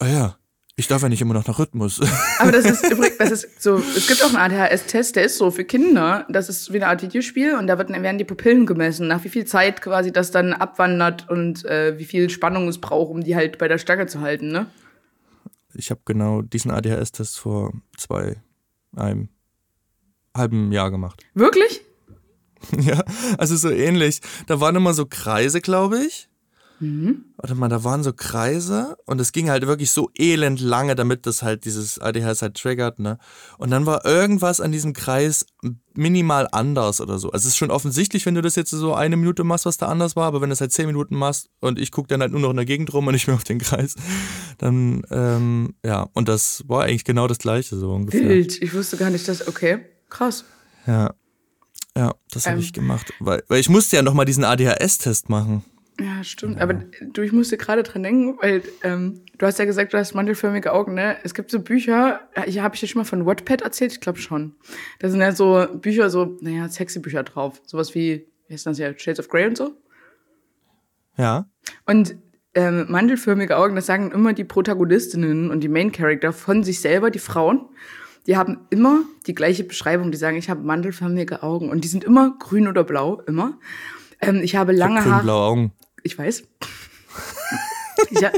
ah 0.00 0.08
ja, 0.08 0.38
ich 0.78 0.86
darf 0.86 1.02
ja 1.02 1.08
nicht 1.08 1.20
immer 1.20 1.34
noch 1.34 1.46
nach 1.46 1.58
Rhythmus. 1.58 2.00
Aber 2.38 2.52
das 2.52 2.64
ist 2.64 2.90
übrigens, 2.90 3.18
das 3.18 3.30
ist 3.32 3.60
so, 3.60 3.76
es 3.76 4.06
gibt 4.06 4.24
auch 4.24 4.32
einen 4.32 4.52
ADHS-Test, 4.52 5.16
der 5.16 5.24
ist 5.24 5.36
so 5.36 5.50
für 5.50 5.64
Kinder. 5.64 6.24
Das 6.28 6.48
ist 6.48 6.72
wie 6.72 6.76
eine 6.76 6.86
Art 6.86 7.02
Videospiel 7.02 7.56
und 7.56 7.66
da 7.66 7.78
wird, 7.78 7.90
werden 7.90 8.18
die 8.18 8.24
Pupillen 8.24 8.64
gemessen, 8.64 9.08
nach 9.08 9.24
wie 9.24 9.28
viel 9.28 9.44
Zeit 9.44 9.82
quasi 9.82 10.12
das 10.12 10.30
dann 10.30 10.52
abwandert 10.52 11.28
und 11.28 11.64
äh, 11.64 11.98
wie 11.98 12.04
viel 12.04 12.30
Spannung 12.30 12.68
es 12.68 12.78
braucht, 12.78 13.10
um 13.10 13.24
die 13.24 13.34
halt 13.34 13.58
bei 13.58 13.66
der 13.66 13.78
Stange 13.78 14.06
zu 14.06 14.20
halten, 14.20 14.52
ne? 14.52 14.66
Ich 15.74 15.90
habe 15.90 16.00
genau 16.04 16.42
diesen 16.42 16.70
ADHS-Test 16.70 17.38
vor 17.38 17.72
zwei, 17.96 18.36
einem 18.96 19.28
halben 20.36 20.70
Jahr 20.70 20.90
gemacht. 20.90 21.24
Wirklich? 21.34 21.82
Ja, 22.80 23.02
also 23.38 23.56
so 23.56 23.70
ähnlich. 23.70 24.20
Da 24.46 24.60
waren 24.60 24.76
immer 24.76 24.94
so 24.94 25.06
Kreise, 25.06 25.60
glaube 25.60 26.00
ich. 26.04 26.28
Mhm. 26.80 27.24
Warte 27.36 27.54
mal, 27.56 27.68
da 27.68 27.82
waren 27.82 28.04
so 28.04 28.12
Kreise 28.12 28.96
und 29.04 29.20
es 29.20 29.32
ging 29.32 29.50
halt 29.50 29.66
wirklich 29.66 29.90
so 29.90 30.10
elend 30.16 30.60
lange, 30.60 30.94
damit 30.94 31.26
das 31.26 31.42
halt 31.42 31.64
dieses 31.64 31.98
ADHS 31.98 32.42
halt 32.42 32.54
triggert, 32.54 33.00
ne? 33.00 33.18
Und 33.58 33.70
dann 33.70 33.84
war 33.84 34.04
irgendwas 34.04 34.60
an 34.60 34.70
diesem 34.70 34.92
Kreis 34.92 35.44
minimal 35.94 36.46
anders 36.52 37.00
oder 37.00 37.18
so. 37.18 37.30
Also 37.30 37.46
es 37.46 37.52
ist 37.52 37.56
schon 37.56 37.72
offensichtlich, 37.72 38.26
wenn 38.26 38.36
du 38.36 38.42
das 38.42 38.54
jetzt 38.54 38.70
so 38.70 38.94
eine 38.94 39.16
Minute 39.16 39.42
machst, 39.42 39.66
was 39.66 39.76
da 39.76 39.86
anders 39.86 40.14
war, 40.14 40.26
aber 40.26 40.40
wenn 40.40 40.50
du 40.50 40.52
es 40.52 40.60
halt 40.60 40.72
zehn 40.72 40.86
Minuten 40.86 41.16
machst 41.16 41.50
und 41.60 41.80
ich 41.80 41.90
gucke 41.90 42.08
dann 42.08 42.20
halt 42.20 42.30
nur 42.30 42.40
noch 42.40 42.50
in 42.50 42.56
der 42.56 42.64
Gegend 42.64 42.92
rum 42.94 43.08
und 43.08 43.12
nicht 43.12 43.26
mehr 43.26 43.36
auf 43.36 43.44
den 43.44 43.58
Kreis, 43.58 43.96
dann, 44.58 45.02
ähm, 45.10 45.74
ja, 45.84 46.08
und 46.12 46.28
das 46.28 46.62
war 46.68 46.84
eigentlich 46.84 47.04
genau 47.04 47.26
das 47.26 47.38
Gleiche 47.38 47.76
so 47.76 47.92
ungefähr. 47.92 48.28
Wild. 48.28 48.62
Ich 48.62 48.72
wusste 48.72 48.96
gar 48.96 49.10
nicht, 49.10 49.26
dass. 49.26 49.48
Okay, 49.48 49.80
krass. 50.08 50.44
Ja. 50.86 51.12
Ja, 51.98 52.14
das 52.30 52.46
habe 52.46 52.58
Ähm. 52.58 52.62
ich 52.62 52.72
gemacht. 52.72 53.12
Weil, 53.18 53.42
weil 53.48 53.58
ich 53.58 53.68
musste 53.68 53.96
ja 53.96 54.02
nochmal 54.02 54.24
diesen 54.24 54.44
ADHS-Test 54.44 55.28
machen. 55.28 55.64
Ja, 56.00 56.22
stimmt. 56.22 56.60
Aber 56.60 56.74
du, 56.74 57.22
ich 57.22 57.32
musste 57.32 57.56
gerade 57.56 57.82
dran 57.82 58.04
denken, 58.04 58.38
weil 58.40 58.62
ähm, 58.84 59.22
du 59.36 59.46
hast 59.46 59.58
ja 59.58 59.64
gesagt, 59.64 59.92
du 59.92 59.98
hast 59.98 60.14
mandelförmige 60.14 60.72
Augen, 60.72 60.94
ne? 60.94 61.16
Es 61.24 61.34
gibt 61.34 61.50
so 61.50 61.58
Bücher, 61.58 62.20
ich 62.46 62.60
habe 62.60 62.76
ich 62.76 62.80
dir 62.80 62.86
schon 62.86 63.00
mal 63.00 63.04
von 63.04 63.26
Wattpad 63.26 63.62
erzählt? 63.62 63.90
Ich 63.90 64.00
glaube 64.00 64.20
schon. 64.20 64.54
Da 65.00 65.08
sind 65.08 65.20
ja 65.20 65.32
so 65.32 65.66
Bücher, 65.74 66.08
so, 66.08 66.36
naja, 66.40 66.68
sexy 66.68 67.00
Bücher 67.00 67.24
drauf. 67.24 67.60
Sowas 67.66 67.96
wie, 67.96 68.28
wie 68.46 68.54
heißt 68.54 68.66
das 68.66 68.78
ja, 68.78 68.96
Shades 68.96 69.18
of 69.18 69.28
Grey 69.28 69.48
und 69.48 69.56
so. 69.56 69.72
Ja. 71.16 71.48
Und 71.84 72.14
ähm, 72.54 72.86
mandelförmige 72.88 73.56
Augen, 73.56 73.74
das 73.74 73.86
sagen 73.86 74.12
immer 74.12 74.34
die 74.34 74.44
Protagonistinnen 74.44 75.50
und 75.50 75.60
die 75.64 75.68
Main 75.68 75.90
Character 75.90 76.32
von 76.32 76.62
sich 76.62 76.80
selber, 76.80 77.10
die 77.10 77.18
Frauen. 77.18 77.68
Die 78.28 78.36
haben 78.36 78.58
immer 78.68 79.00
die 79.26 79.34
gleiche 79.34 79.64
Beschreibung. 79.64 80.12
Die 80.12 80.18
sagen, 80.18 80.36
ich 80.36 80.50
habe 80.50 80.62
mandelförmige 80.62 81.42
Augen. 81.42 81.70
Und 81.70 81.82
die 81.82 81.88
sind 81.88 82.04
immer 82.04 82.36
grün 82.38 82.68
oder 82.68 82.84
blau, 82.84 83.22
immer. 83.26 83.58
Ähm, 84.20 84.42
ich 84.42 84.54
habe 84.54 84.74
Ich 84.74 84.78
lange 84.78 84.96
hab 84.96 85.04
Haare. 85.06 85.14
grün-blaue 85.16 85.44
Augen. 85.46 85.72
Ich 86.02 86.18
weiß. 86.18 86.44
ja, 88.10 88.30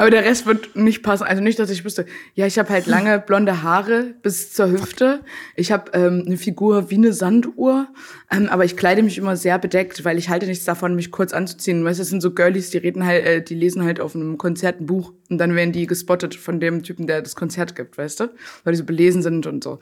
aber 0.00 0.10
der 0.10 0.24
Rest 0.24 0.46
wird 0.46 0.76
nicht 0.76 1.02
passen. 1.02 1.24
Also 1.24 1.42
nicht, 1.42 1.58
dass 1.58 1.68
ich 1.68 1.84
wüsste. 1.84 2.06
Ja, 2.34 2.46
ich 2.46 2.58
habe 2.58 2.70
halt 2.70 2.86
lange 2.86 3.18
blonde 3.18 3.62
Haare 3.62 4.14
bis 4.22 4.50
zur 4.50 4.70
Hüfte. 4.70 5.20
Ich 5.56 5.72
habe 5.72 5.90
ähm, 5.92 6.24
eine 6.24 6.38
Figur 6.38 6.90
wie 6.90 6.94
eine 6.94 7.12
Sanduhr. 7.12 7.86
Ähm, 8.30 8.48
aber 8.48 8.64
ich 8.64 8.78
kleide 8.78 9.02
mich 9.02 9.18
immer 9.18 9.36
sehr 9.36 9.58
bedeckt, 9.58 10.02
weil 10.06 10.16
ich 10.16 10.30
halte 10.30 10.46
nichts 10.46 10.64
davon, 10.64 10.96
mich 10.96 11.10
kurz 11.10 11.34
anzuziehen. 11.34 11.84
Weißt 11.84 11.98
du, 11.98 12.00
das 12.00 12.08
sind 12.08 12.22
so 12.22 12.32
Girlies, 12.32 12.70
die 12.70 12.78
reden 12.78 13.04
halt, 13.04 13.26
äh, 13.26 13.42
die 13.42 13.54
lesen 13.54 13.84
halt 13.84 14.00
auf 14.00 14.14
einem 14.14 14.38
Konzert 14.38 14.80
ein 14.80 14.86
Buch 14.86 15.12
und 15.28 15.36
dann 15.36 15.54
werden 15.54 15.72
die 15.72 15.86
gespottet 15.86 16.34
von 16.34 16.60
dem 16.60 16.82
Typen, 16.82 17.06
der 17.06 17.20
das 17.20 17.36
Konzert 17.36 17.76
gibt, 17.76 17.98
weißt 17.98 18.20
du? 18.20 18.30
Weil 18.64 18.72
die 18.72 18.78
so 18.78 18.84
belesen 18.84 19.20
sind 19.20 19.46
und 19.46 19.62
so. 19.62 19.80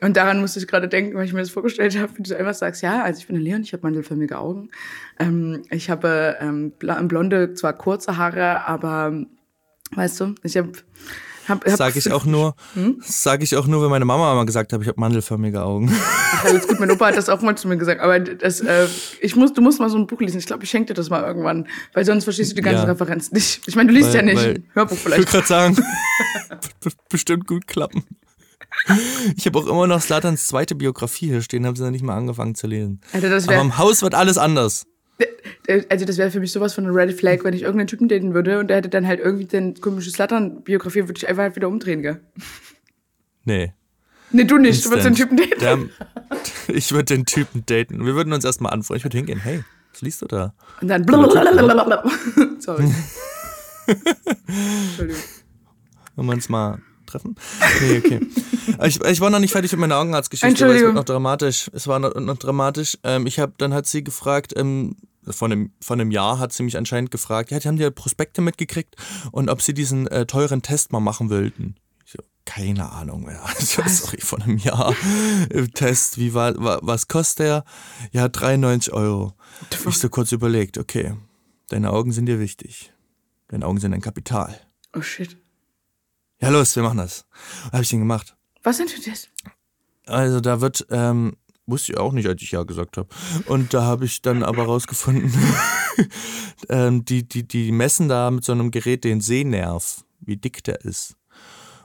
Und 0.00 0.16
daran 0.16 0.40
musste 0.40 0.58
ich 0.58 0.66
gerade 0.66 0.88
denken, 0.88 1.14
weil 1.14 1.24
ich 1.24 1.32
mir 1.32 1.38
das 1.38 1.50
vorgestellt 1.50 1.96
habe, 1.96 2.18
wie 2.18 2.24
du 2.24 2.36
einfach 2.36 2.54
sagst, 2.54 2.82
ja, 2.82 3.04
also 3.04 3.20
ich 3.20 3.28
bin 3.28 3.36
Leon, 3.36 3.62
ich 3.62 3.72
habe 3.72 3.84
mandelförmige 3.84 4.38
Augen. 4.38 4.70
Ähm, 5.20 5.62
ich 5.70 5.88
habe 5.88 6.36
ähm, 6.40 6.72
blonde, 6.72 7.54
zwar 7.54 7.74
kurze 7.74 8.16
Haare, 8.16 8.66
aber 8.66 9.24
weißt 9.94 10.20
du, 10.20 10.34
ich 10.42 10.56
habe 10.56 10.72
hab, 11.48 11.64
hab 11.66 11.76
Sag 11.76 11.96
ich 11.96 12.10
auch 12.12 12.24
nur, 12.24 12.54
sag 13.00 13.42
ich 13.42 13.56
auch 13.56 13.66
nur, 13.66 13.82
wenn 13.82 13.90
meine 13.90 14.04
Mama 14.04 14.32
mal 14.34 14.46
gesagt 14.46 14.72
hat, 14.72 14.80
ich 14.80 14.86
habe 14.88 15.00
mandelförmige 15.00 15.62
Augen. 15.62 15.90
Ach, 15.92 16.44
alles 16.44 16.68
gut, 16.68 16.78
mein 16.78 16.90
Opa 16.92 17.06
hat 17.06 17.16
das 17.16 17.28
auch 17.28 17.40
mal 17.42 17.56
zu 17.56 17.66
mir 17.66 17.76
gesagt. 17.76 18.00
Aber 18.00 18.20
das, 18.20 18.60
äh, 18.60 18.86
ich 19.20 19.34
muss, 19.34 19.52
du 19.52 19.60
musst 19.60 19.80
mal 19.80 19.90
so 19.90 19.98
ein 19.98 20.06
Buch 20.06 20.20
lesen. 20.20 20.38
Ich 20.38 20.46
glaube, 20.46 20.62
ich 20.64 20.70
schenke 20.70 20.88
dir 20.88 20.94
das 20.94 21.10
mal 21.10 21.22
irgendwann, 21.24 21.66
weil 21.94 22.04
sonst 22.04 22.24
verstehst 22.24 22.52
du 22.52 22.54
die 22.56 22.62
ganzen 22.62 22.84
Ja. 22.86 22.92
Referenzen 22.92 23.34
nicht. 23.34 23.60
Ich 23.66 23.74
meine, 23.74 23.88
du 23.90 23.94
liest 23.98 24.10
Weil- 24.10 24.16
ja 24.16 24.22
nicht. 24.22 24.36
weil- 24.36 24.62
Hörbuch 24.74 24.96
Ich 24.96 25.04
wollte 25.04 25.16
vielleicht. 25.22 25.30
gerade 25.30 25.46
sagen, 25.48 25.76
wird 26.82 26.94
bestimmt 27.08 27.46
gut 27.48 27.66
klappen. 27.66 28.04
Ich 29.36 29.44
habe 29.46 29.58
auch 29.58 29.66
immer 29.66 29.86
noch 29.86 30.00
Slatans 30.00 30.46
zweite 30.46 30.74
Biografie 30.74 31.26
hier 31.26 31.42
stehen, 31.42 31.66
habe 31.66 31.76
sie 31.76 31.82
noch 31.84 31.90
nicht 31.90 32.04
mal 32.04 32.16
angefangen 32.16 32.54
zu 32.54 32.66
lesen. 32.66 33.00
Alter, 33.12 33.28
das 33.30 33.46
Aber 33.48 33.60
im 33.60 33.78
Haus 33.78 34.02
wird 34.02 34.14
alles 34.14 34.38
anders. 34.38 34.86
Also 35.90 36.04
das 36.04 36.18
wäre 36.18 36.30
für 36.30 36.40
mich 36.40 36.52
sowas 36.52 36.74
von 36.74 36.84
einer 36.84 36.94
Red 36.94 37.12
Flag, 37.12 37.44
wenn 37.44 37.54
ich 37.54 37.62
irgendeinen 37.62 37.86
Typen 37.86 38.08
daten 38.08 38.34
würde 38.34 38.58
und 38.58 38.68
der 38.68 38.78
hätte 38.78 38.88
dann 38.88 39.06
halt 39.06 39.20
irgendwie 39.20 39.46
den 39.46 39.80
komische 39.80 40.10
Slattern-Biografie, 40.10 41.02
würde 41.02 41.14
ich 41.16 41.28
einfach 41.28 41.42
halt 41.44 41.56
wieder 41.56 41.68
umdrehen, 41.68 42.02
gell? 42.02 42.20
Nee. 43.44 43.72
Nee, 44.30 44.44
du 44.44 44.58
nicht. 44.58 44.84
Du 44.84 44.90
würdest 44.90 45.06
den 45.06 45.12
Instant. 45.12 45.30
Typen 45.30 45.60
daten. 45.60 45.90
Der, 46.68 46.74
ich 46.76 46.92
würde 46.92 47.04
den 47.04 47.26
Typen 47.26 47.64
daten. 47.66 48.04
Wir 48.04 48.14
würden 48.14 48.32
uns 48.32 48.44
erstmal 48.44 48.72
anfreuen. 48.72 48.98
Ich 48.98 49.04
würde 49.04 49.18
hingehen, 49.18 49.38
hey, 49.38 49.62
was 49.92 50.00
liest 50.00 50.22
du 50.22 50.26
da? 50.26 50.54
Und 50.80 50.88
dann 50.88 51.04
blablabla. 51.04 52.02
Sorry. 52.58 52.90
Entschuldigung. 54.86 55.22
Wollen 56.16 56.28
wir 56.28 56.34
uns 56.34 56.48
mal 56.48 56.78
treffen? 57.12 57.34
Nee, 57.80 57.98
okay. 57.98 58.20
ich, 58.86 59.00
ich 59.04 59.20
war 59.20 59.30
noch 59.30 59.38
nicht 59.38 59.52
fertig 59.52 59.70
mit 59.72 59.80
meiner 59.80 59.98
Augenarztgeschichte, 59.98 60.46
aber 60.46 60.54
es 60.54 60.60
wird 60.60 60.70
Entschuldigung. 60.70 60.94
noch 60.94 61.04
dramatisch. 61.04 61.70
Es 61.72 61.86
war 61.86 61.98
noch, 61.98 62.14
noch 62.14 62.38
dramatisch. 62.38 62.98
Ähm, 63.04 63.26
ich 63.26 63.38
habe, 63.38 63.52
dann 63.58 63.72
hat 63.74 63.86
sie 63.86 64.02
gefragt, 64.04 64.52
ähm, 64.56 64.96
von 65.28 65.52
einem, 65.52 65.72
von 65.80 66.00
einem 66.00 66.10
Jahr 66.10 66.38
hat 66.40 66.52
sie 66.52 66.62
mich 66.64 66.76
anscheinend 66.76 67.10
gefragt, 67.12 67.50
ja, 67.52 67.58
die 67.60 67.68
haben 67.68 67.76
ja 67.76 67.90
Prospekte 67.90 68.40
mitgekriegt 68.40 68.96
und 69.30 69.48
ob 69.50 69.62
sie 69.62 69.72
diesen 69.74 70.06
äh, 70.08 70.26
teuren 70.26 70.62
Test 70.62 70.90
mal 70.92 70.98
machen 71.00 71.30
wollten. 71.30 71.76
Ich 72.04 72.12
so, 72.12 72.18
keine 72.44 72.90
Ahnung 72.90 73.24
mehr. 73.26 73.40
Also, 73.56 73.82
sorry, 73.86 74.20
von 74.20 74.42
einem 74.42 74.58
Jahr. 74.58 74.94
Äh, 75.50 75.68
Test, 75.68 76.18
wie 76.18 76.34
war, 76.34 76.54
wa- 76.56 76.80
was 76.82 77.06
kostet 77.06 77.46
der? 77.46 77.64
Ja, 78.10 78.28
93 78.28 78.92
Euro. 78.92 79.34
Ich 79.88 79.98
so 79.98 80.08
kurz 80.08 80.32
überlegt, 80.32 80.76
okay, 80.78 81.14
deine 81.68 81.92
Augen 81.92 82.10
sind 82.12 82.26
dir 82.26 82.40
wichtig. 82.40 82.92
Deine 83.48 83.66
Augen 83.66 83.78
sind 83.78 83.92
ein 83.94 84.00
Kapital. 84.00 84.58
Oh 84.96 85.02
shit. 85.02 85.36
Ja, 86.42 86.48
los, 86.48 86.74
wir 86.74 86.82
machen 86.82 86.98
das. 86.98 87.24
Habe 87.72 87.84
ich 87.84 87.90
den 87.90 88.00
gemacht. 88.00 88.36
Was 88.64 88.78
denn 88.78 88.88
für 88.88 89.00
das? 89.08 89.28
Also 90.06 90.40
da 90.40 90.60
wird, 90.60 90.84
ähm, 90.90 91.36
wusste 91.66 91.92
ich 91.92 91.98
auch 91.98 92.12
nicht, 92.12 92.26
als 92.26 92.42
ich 92.42 92.50
ja 92.50 92.64
gesagt 92.64 92.96
habe. 92.96 93.08
Und 93.46 93.72
da 93.72 93.84
habe 93.84 94.06
ich 94.06 94.22
dann 94.22 94.42
aber 94.42 94.64
rausgefunden, 94.64 95.32
ähm, 96.68 97.04
die, 97.04 97.28
die, 97.28 97.46
die 97.46 97.70
messen 97.70 98.08
da 98.08 98.28
mit 98.32 98.44
so 98.44 98.50
einem 98.50 98.72
Gerät 98.72 99.04
den 99.04 99.20
Sehnerv, 99.20 100.04
wie 100.18 100.36
dick 100.36 100.64
der 100.64 100.80
ist. 100.80 101.14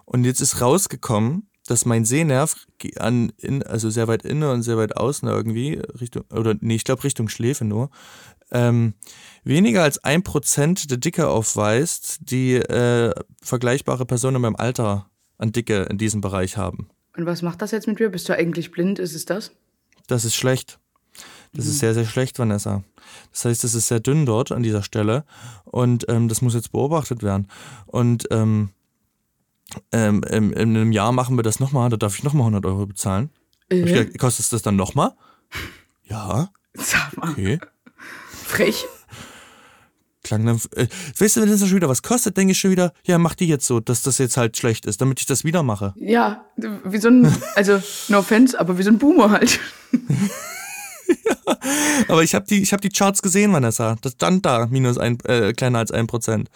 Und 0.05 0.23
jetzt 0.23 0.41
ist 0.41 0.59
rausgekommen, 0.59 1.47
dass 1.67 1.85
mein 1.85 2.03
Sehnerv 2.03 2.55
an, 2.95 3.31
in, 3.37 3.61
also 3.61 3.91
sehr 3.91 4.07
weit 4.07 4.23
innen 4.23 4.49
und 4.49 4.63
sehr 4.63 4.77
weit 4.77 4.97
außen 4.97 5.29
irgendwie, 5.29 5.79
Richtung, 5.99 6.23
oder 6.31 6.55
nee, 6.61 6.75
ich 6.75 6.83
glaube 6.83 7.03
Richtung 7.03 7.29
Schläfe 7.29 7.63
nur, 7.63 7.91
ähm, 8.51 8.93
weniger 9.43 9.83
als 9.83 10.03
ein 10.03 10.23
Prozent 10.23 10.89
der 10.89 10.97
Dicke 10.97 11.27
aufweist, 11.27 12.19
die 12.21 12.55
äh, 12.55 13.13
vergleichbare 13.41 14.05
Personen 14.05 14.38
in 14.38 14.41
meinem 14.41 14.55
Alter 14.55 15.10
an 15.38 15.51
Dicke 15.51 15.83
in 15.83 15.97
diesem 15.97 16.21
Bereich 16.21 16.57
haben. 16.57 16.89
Und 17.15 17.25
was 17.25 17.41
macht 17.41 17.62
das 17.62 17.71
jetzt 17.71 17.88
mit 17.88 17.99
dir? 17.99 18.10
Bist 18.10 18.29
du 18.29 18.36
eigentlich 18.36 18.71
blind? 18.71 18.99
Ist 18.99 19.15
es 19.15 19.25
das? 19.25 19.51
Das 20.07 20.23
ist 20.23 20.36
schlecht. 20.36 20.79
Das 21.53 21.65
ist 21.65 21.79
sehr, 21.79 21.93
sehr 21.93 22.05
schlecht, 22.05 22.38
Vanessa. 22.38 22.83
Das 23.31 23.45
heißt, 23.45 23.63
es 23.63 23.73
ist 23.73 23.88
sehr 23.88 23.99
dünn 23.99 24.25
dort 24.25 24.51
an 24.51 24.63
dieser 24.63 24.83
Stelle 24.83 25.23
und 25.63 26.05
ähm, 26.10 26.27
das 26.27 26.41
muss 26.41 26.53
jetzt 26.53 26.71
beobachtet 26.71 27.23
werden. 27.23 27.47
Und 27.88 28.27
ähm, 28.31 28.69
ähm, 29.91 30.23
in, 30.23 30.51
in 30.51 30.75
einem 30.75 30.91
Jahr 30.91 31.12
machen 31.12 31.38
wir 31.38 31.43
das 31.43 31.60
nochmal, 31.60 31.89
da 31.89 31.97
darf 31.97 32.17
ich 32.17 32.23
nochmal 32.23 32.43
100 32.43 32.65
Euro 32.65 32.86
bezahlen. 32.86 33.31
Äh, 33.69 33.81
gesagt, 33.81 34.19
kostet 34.19 34.45
es 34.45 34.49
das 34.49 34.62
dann 34.62 34.75
nochmal? 34.75 35.13
Ja, 36.03 36.51
sag 36.73 37.17
mal. 37.17 37.31
okay. 37.31 37.60
Frech. 38.47 38.86
Klang 40.23 40.45
dann, 40.45 40.60
äh, 40.75 40.88
weißt 41.17 41.38
du, 41.38 41.41
wenn 41.41 41.49
das 41.49 41.60
schon 41.60 41.75
wieder 41.75 41.89
was 41.89 42.01
kostet, 42.01 42.36
denke 42.38 42.51
ich 42.51 42.60
schon 42.60 42.71
wieder, 42.71 42.91
ja, 43.05 43.17
mach 43.17 43.36
die 43.36 43.47
jetzt 43.47 43.65
so, 43.65 43.79
dass 43.79 44.01
das 44.01 44.17
jetzt 44.17 44.36
halt 44.36 44.57
schlecht 44.57 44.86
ist, 44.86 44.99
damit 44.99 45.19
ich 45.19 45.25
das 45.25 45.43
wieder 45.43 45.63
mache. 45.63 45.93
Ja, 45.97 46.45
wie 46.55 46.97
so 46.97 47.10
ein, 47.10 47.33
also 47.55 47.81
no 48.10 48.19
offense, 48.19 48.60
aber 48.60 48.77
wie 48.77 48.83
so 48.83 48.89
ein 48.89 48.97
Boomer 48.97 49.31
halt. 49.31 49.60
Aber 52.07 52.23
ich 52.23 52.35
habe 52.35 52.45
die, 52.45 52.61
ich 52.61 52.73
hab 52.73 52.81
die 52.81 52.89
Charts 52.89 53.21
gesehen, 53.21 53.53
Vanessa. 53.53 53.97
Das 54.01 54.13
stand 54.13 54.45
da, 54.45 54.67
minus 54.67 54.97
ein, 54.97 55.17
äh, 55.25 55.53
kleiner 55.53 55.79
als 55.79 55.91
ein 55.91 56.07
Prozent. 56.07 56.49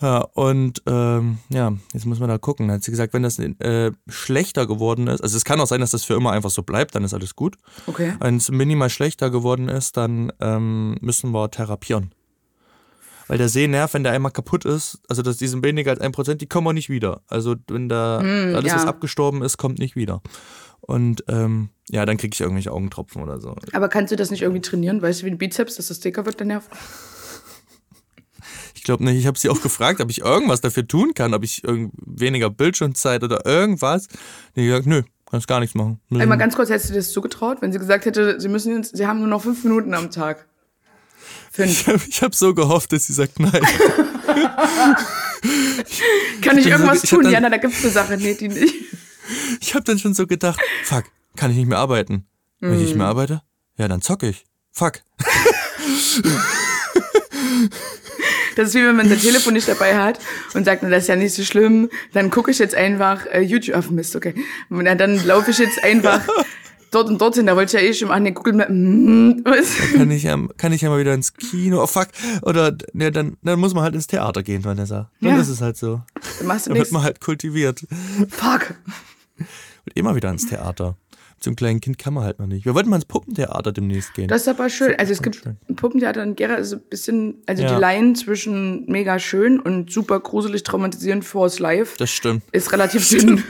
Ja, 0.00 0.18
und 0.34 0.82
ähm, 0.86 1.38
ja, 1.48 1.72
jetzt 1.92 2.06
muss 2.06 2.20
man 2.20 2.28
da 2.28 2.38
gucken. 2.38 2.68
Da 2.68 2.74
hat 2.74 2.84
sie 2.84 2.90
gesagt, 2.90 3.12
wenn 3.12 3.22
das 3.22 3.38
äh, 3.38 3.92
schlechter 4.08 4.66
geworden 4.66 5.06
ist, 5.06 5.22
also 5.22 5.36
es 5.36 5.44
kann 5.44 5.60
auch 5.60 5.66
sein, 5.66 5.80
dass 5.80 5.90
das 5.90 6.04
für 6.04 6.14
immer 6.14 6.32
einfach 6.32 6.50
so 6.50 6.62
bleibt, 6.62 6.94
dann 6.94 7.04
ist 7.04 7.14
alles 7.14 7.36
gut. 7.36 7.56
Okay. 7.86 8.14
Wenn 8.20 8.36
es 8.36 8.50
minimal 8.50 8.90
schlechter 8.90 9.30
geworden 9.30 9.68
ist, 9.68 9.96
dann 9.96 10.32
ähm, 10.40 10.96
müssen 11.00 11.30
wir 11.32 11.50
therapieren. 11.50 12.12
Weil 13.26 13.38
der 13.38 13.48
Sehnerv, 13.48 13.94
wenn 13.94 14.04
der 14.04 14.12
einmal 14.12 14.32
kaputt 14.32 14.64
ist, 14.64 15.00
also 15.08 15.22
dass 15.22 15.38
diesen 15.38 15.64
weniger 15.64 15.90
als 15.92 16.00
ein 16.00 16.12
Prozent, 16.12 16.40
die 16.40 16.46
kommen 16.46 16.66
auch 16.68 16.72
nicht 16.72 16.90
wieder. 16.90 17.22
Also 17.28 17.56
wenn 17.68 17.88
da 17.88 18.20
Mm, 18.22 18.54
alles, 18.54 18.70
ja. 18.70 18.76
was 18.76 18.86
abgestorben 18.86 19.42
ist, 19.42 19.56
kommt 19.56 19.78
nicht 19.78 19.96
wieder. 19.96 20.20
Und 20.80 21.24
ähm, 21.28 21.70
ja, 21.90 22.04
dann 22.06 22.16
kriege 22.16 22.32
ich 22.34 22.40
irgendwelche 22.40 22.72
Augentropfen 22.72 23.22
oder 23.22 23.40
so. 23.40 23.54
Aber 23.72 23.88
kannst 23.88 24.10
du 24.12 24.16
das 24.16 24.30
nicht 24.30 24.42
irgendwie 24.42 24.62
trainieren? 24.62 25.02
Weißt 25.02 25.22
du, 25.22 25.26
wie 25.26 25.30
ein 25.30 25.38
Bizeps, 25.38 25.76
dass 25.76 25.88
das 25.88 26.00
dicker 26.00 26.24
wird, 26.26 26.38
der 26.40 26.46
Nerv? 26.46 26.68
Ich 28.74 28.82
glaube 28.84 29.04
nicht, 29.04 29.16
ich 29.18 29.26
habe 29.26 29.38
sie 29.38 29.48
auch 29.48 29.62
gefragt, 29.62 30.00
ob 30.00 30.10
ich 30.10 30.20
irgendwas 30.20 30.60
dafür 30.60 30.86
tun 30.86 31.14
kann, 31.14 31.32
ob 31.34 31.42
ich 31.44 31.62
weniger 31.64 32.50
Bildschirmzeit 32.50 33.22
oder 33.22 33.46
irgendwas. 33.46 34.08
Die 34.56 34.66
gesagt, 34.66 34.86
nö, 34.86 35.02
kannst 35.30 35.48
gar 35.48 35.60
nichts 35.60 35.74
machen. 35.74 36.00
Einmal 36.10 36.36
ganz 36.38 36.54
kurz, 36.54 36.68
hättest 36.68 36.90
du 36.90 36.92
dir 36.94 36.98
das 37.00 37.10
zugetraut, 37.12 37.62
wenn 37.62 37.72
sie 37.72 37.78
gesagt 37.78 38.04
hätte, 38.04 38.38
sie 38.40 38.48
müssen 38.48 38.76
jetzt, 38.76 38.94
sie 38.96 39.06
haben 39.06 39.20
nur 39.20 39.28
noch 39.28 39.42
fünf 39.42 39.64
Minuten 39.64 39.94
am 39.94 40.10
Tag? 40.10 40.46
Fünf. 41.50 41.70
Ich 41.70 41.86
habe 41.88 41.98
hab 42.22 42.34
so 42.34 42.52
gehofft, 42.54 42.92
dass 42.92 43.06
sie 43.06 43.12
sagt 43.14 43.40
nein. 43.40 43.52
Kann 46.42 46.58
ich 46.58 46.66
irgendwas 46.66 46.98
so- 47.00 47.04
ich 47.04 47.10
tun? 47.10 47.22
dann- 47.22 47.32
Ja, 47.32 47.40
na, 47.40 47.48
da 47.50 47.56
gibt's 47.58 47.82
eine 47.82 47.92
Sache. 47.92 48.16
Nee, 48.16 48.34
die 48.34 48.48
nicht. 48.48 48.74
Ich 49.60 49.74
habe 49.74 49.84
dann 49.84 49.98
schon 49.98 50.12
so 50.14 50.26
gedacht, 50.26 50.60
fuck, 50.84 51.04
kann 51.36 51.50
ich 51.50 51.56
nicht 51.56 51.68
mehr 51.68 51.78
arbeiten. 51.78 52.26
Wenn 52.60 52.74
ich 52.74 52.80
nicht 52.86 52.96
mehr 52.96 53.06
arbeite, 53.06 53.42
ja, 53.76 53.88
dann 53.88 54.00
zocke 54.00 54.28
ich. 54.28 54.44
Fuck. 54.72 55.02
Das 58.56 58.68
ist 58.68 58.74
wie 58.74 58.84
wenn 58.86 58.94
man 58.96 59.08
sein 59.08 59.18
Telefon 59.20 59.54
nicht 59.54 59.66
dabei 59.68 59.96
hat 59.96 60.20
und 60.54 60.64
sagt, 60.64 60.82
na, 60.84 60.88
das 60.88 61.02
ist 61.04 61.08
ja 61.08 61.16
nicht 61.16 61.34
so 61.34 61.42
schlimm, 61.42 61.90
dann 62.12 62.30
gucke 62.30 62.50
ich 62.52 62.58
jetzt 62.60 62.74
einfach 62.74 63.26
äh, 63.26 63.40
YouTube 63.40 63.74
auf 63.76 63.90
Mist, 63.90 64.14
okay. 64.14 64.34
Und 64.70 64.84
dann 64.84 65.24
laufe 65.26 65.50
ich 65.50 65.58
jetzt 65.58 65.82
einfach 65.82 66.20
dort 66.92 67.08
und 67.08 67.20
dorthin, 67.20 67.46
da 67.46 67.56
wollte 67.56 67.76
ich 67.76 67.82
ja 67.82 67.88
eh 67.88 67.92
schon 67.92 68.12
an 68.12 68.24
den 68.24 68.32
Google 68.34 68.52
Map. 68.52 68.68
Mm, 68.70 69.40
was? 69.44 69.76
Kann 69.96 70.08
ich, 70.12 70.22
ja, 70.22 70.38
kann 70.56 70.72
ich 70.72 70.82
ja 70.82 70.88
mal 70.88 71.00
wieder 71.00 71.14
ins 71.14 71.34
Kino. 71.34 71.82
Oh 71.82 71.86
fuck. 71.88 72.06
Oder 72.42 72.76
ja, 72.94 73.10
dann, 73.10 73.36
dann 73.42 73.58
muss 73.58 73.74
man 73.74 73.82
halt 73.82 73.96
ins 73.96 74.06
Theater 74.06 74.44
gehen, 74.44 74.64
Vanessa. 74.64 75.10
Dann 75.20 75.34
Ja. 75.34 75.40
ist 75.40 75.48
es 75.48 75.60
halt 75.60 75.76
so. 75.76 76.02
Dann 76.38 76.46
machst 76.46 76.66
du 76.66 76.70
Dann 76.70 76.78
wird 76.78 76.92
man 76.92 77.02
halt 77.02 77.20
kultiviert. 77.20 77.84
Fuck. 78.30 78.74
Und 79.38 79.96
immer 79.96 80.14
wieder 80.14 80.30
ins 80.30 80.46
Theater. 80.46 80.96
Zum 81.44 81.56
kleinen 81.56 81.80
Kind 81.80 81.98
kann 81.98 82.14
man 82.14 82.24
halt 82.24 82.38
noch 82.38 82.46
nicht. 82.46 82.64
Wir 82.64 82.74
wollten 82.74 82.88
mal 82.90 82.96
ins 82.96 83.04
Puppentheater 83.04 83.70
demnächst 83.72 84.14
gehen. 84.14 84.28
Das 84.28 84.42
ist 84.42 84.48
aber 84.48 84.68
schön. 84.70 84.94
Also 84.98 85.12
es 85.12 85.22
gibt 85.22 85.36
schön. 85.36 85.56
ein 85.68 85.76
Puppentheater 85.76 86.22
in 86.22 86.36
Gera 86.36 86.54
ist 86.54 86.72
ein 86.72 86.80
bisschen, 86.88 87.42
also 87.46 87.62
Ja. 87.62 87.74
die 87.74 87.80
Line 87.80 88.14
zwischen 88.14 88.86
mega 88.90 89.18
schön 89.18 89.60
und 89.60 89.90
super 89.92 90.20
gruselig 90.20 90.62
traumatisierend 90.62 91.24
Force 91.24 91.58
Life 91.58 91.96
das 91.98 92.10
stimmt. 92.10 92.42
ist 92.52 92.72
relativ 92.72 93.08
dünn. 93.10 93.44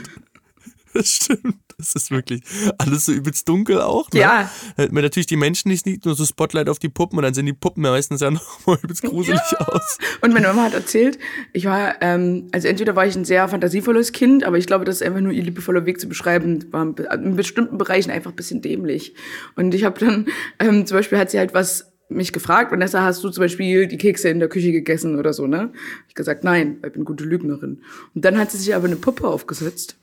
Das 0.95 1.07
stimmt. 1.15 1.55
Das 1.77 1.93
ist 1.93 2.09
wirklich 2.09 2.41
alles 2.77 3.05
so 3.05 3.11
übelst 3.11 3.47
dunkel 3.49 3.81
auch. 3.81 4.09
Ne? 4.11 4.21
Ja. 4.21 4.49
Hält 4.77 4.93
mir 4.93 5.01
natürlich 5.01 5.27
die 5.27 5.35
Menschen 5.35 5.67
nicht, 5.69 5.85
nicht 5.85 6.05
nur 6.05 6.15
so 6.15 6.23
Spotlight 6.25 6.69
auf 6.69 6.79
die 6.79 6.87
Puppen 6.89 7.17
und 7.17 7.23
dann 7.23 7.33
sehen 7.33 7.45
die 7.45 7.53
Puppen 7.53 7.83
meistens 7.83 8.21
ja 8.21 8.31
noch 8.31 8.65
mal 8.65 8.77
übelst 8.81 9.03
gruselig 9.03 9.41
aus. 9.59 9.97
Und 10.21 10.33
meine 10.33 10.47
Mama 10.47 10.63
hat 10.63 10.73
erzählt, 10.73 11.19
ich 11.51 11.65
war, 11.65 12.01
ähm, 12.01 12.47
also 12.53 12.67
entweder 12.69 12.95
war 12.95 13.05
ich 13.05 13.15
ein 13.15 13.25
sehr 13.25 13.47
fantasievolles 13.47 14.13
Kind, 14.13 14.45
aber 14.45 14.57
ich 14.57 14.67
glaube, 14.67 14.85
das 14.85 14.95
ist 14.95 15.01
einfach 15.03 15.19
nur 15.19 15.33
ihr 15.33 15.43
liebevoller 15.43 15.85
Weg 15.85 15.99
zu 15.99 16.07
beschreiben, 16.07 16.65
war 16.71 16.83
in 16.83 16.95
be- 16.95 17.09
in 17.13 17.35
bestimmten 17.35 17.77
Bereichen 17.77 18.09
einfach 18.09 18.31
ein 18.31 18.35
bisschen 18.37 18.61
dämlich. 18.61 19.13
Und 19.57 19.75
ich 19.75 19.83
habe 19.83 19.99
dann, 19.99 20.27
ähm, 20.59 20.85
zum 20.85 20.97
Beispiel 20.97 21.17
hat 21.17 21.29
sie 21.29 21.39
halt 21.39 21.53
was 21.53 21.91
mich 22.07 22.31
gefragt, 22.31 22.71
Vanessa, 22.71 23.01
hast 23.01 23.23
du 23.23 23.29
zum 23.31 23.41
Beispiel 23.41 23.87
die 23.87 23.97
Kekse 23.97 24.29
in 24.29 24.39
der 24.39 24.47
Küche 24.47 24.71
gegessen 24.71 25.17
oder 25.17 25.33
so, 25.33 25.47
ne? 25.47 25.73
Ich 26.07 26.13
gesagt, 26.15 26.43
nein, 26.43 26.77
ich 26.85 26.93
bin 26.93 27.03
gute 27.03 27.23
Lügnerin. 27.25 27.81
Und 28.13 28.23
dann 28.23 28.37
hat 28.37 28.51
sie 28.51 28.59
sich 28.59 28.75
aber 28.75 28.85
eine 28.85 28.95
Puppe 28.95 29.27
aufgesetzt. 29.27 29.97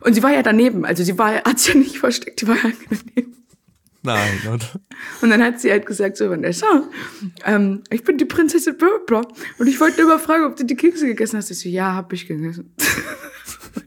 Und 0.00 0.14
sie 0.14 0.22
war 0.22 0.32
ja 0.32 0.42
daneben, 0.42 0.84
also 0.84 1.02
sie 1.04 1.16
war, 1.18 1.34
hat 1.44 1.58
sich 1.58 1.74
ja 1.74 1.80
nicht 1.80 1.98
versteckt, 1.98 2.40
die 2.40 2.48
war 2.48 2.56
ja 2.56 2.70
daneben. 2.88 3.36
Nein, 4.02 4.40
oder? 4.46 4.66
Und 5.20 5.30
dann 5.30 5.42
hat 5.42 5.60
sie 5.60 5.70
halt 5.70 5.84
gesagt, 5.84 6.16
so, 6.16 6.30
Vanessa, 6.30 6.84
ähm, 7.44 7.82
ich 7.90 8.04
bin 8.04 8.18
die 8.18 8.24
Prinzessin 8.24 8.76
Böbler 8.76 9.26
und 9.58 9.66
ich 9.66 9.80
wollte 9.80 10.00
nur 10.00 10.10
mal 10.10 10.18
fragen, 10.20 10.44
ob 10.44 10.54
du 10.54 10.64
die 10.64 10.76
Kekse 10.76 11.06
gegessen 11.06 11.38
hast. 11.38 11.50
Ich 11.50 11.58
so, 11.58 11.68
ja, 11.68 11.94
hab 11.94 12.12
ich 12.12 12.28
gegessen. 12.28 12.72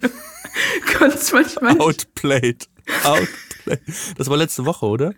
Konntest 0.98 1.32
manchmal. 1.32 1.80
Outplayed. 1.80 2.68
Outplayed. 3.06 3.82
Das 4.18 4.30
war 4.30 4.36
letzte 4.36 4.66
Woche, 4.66 4.86
oder? 4.86 5.14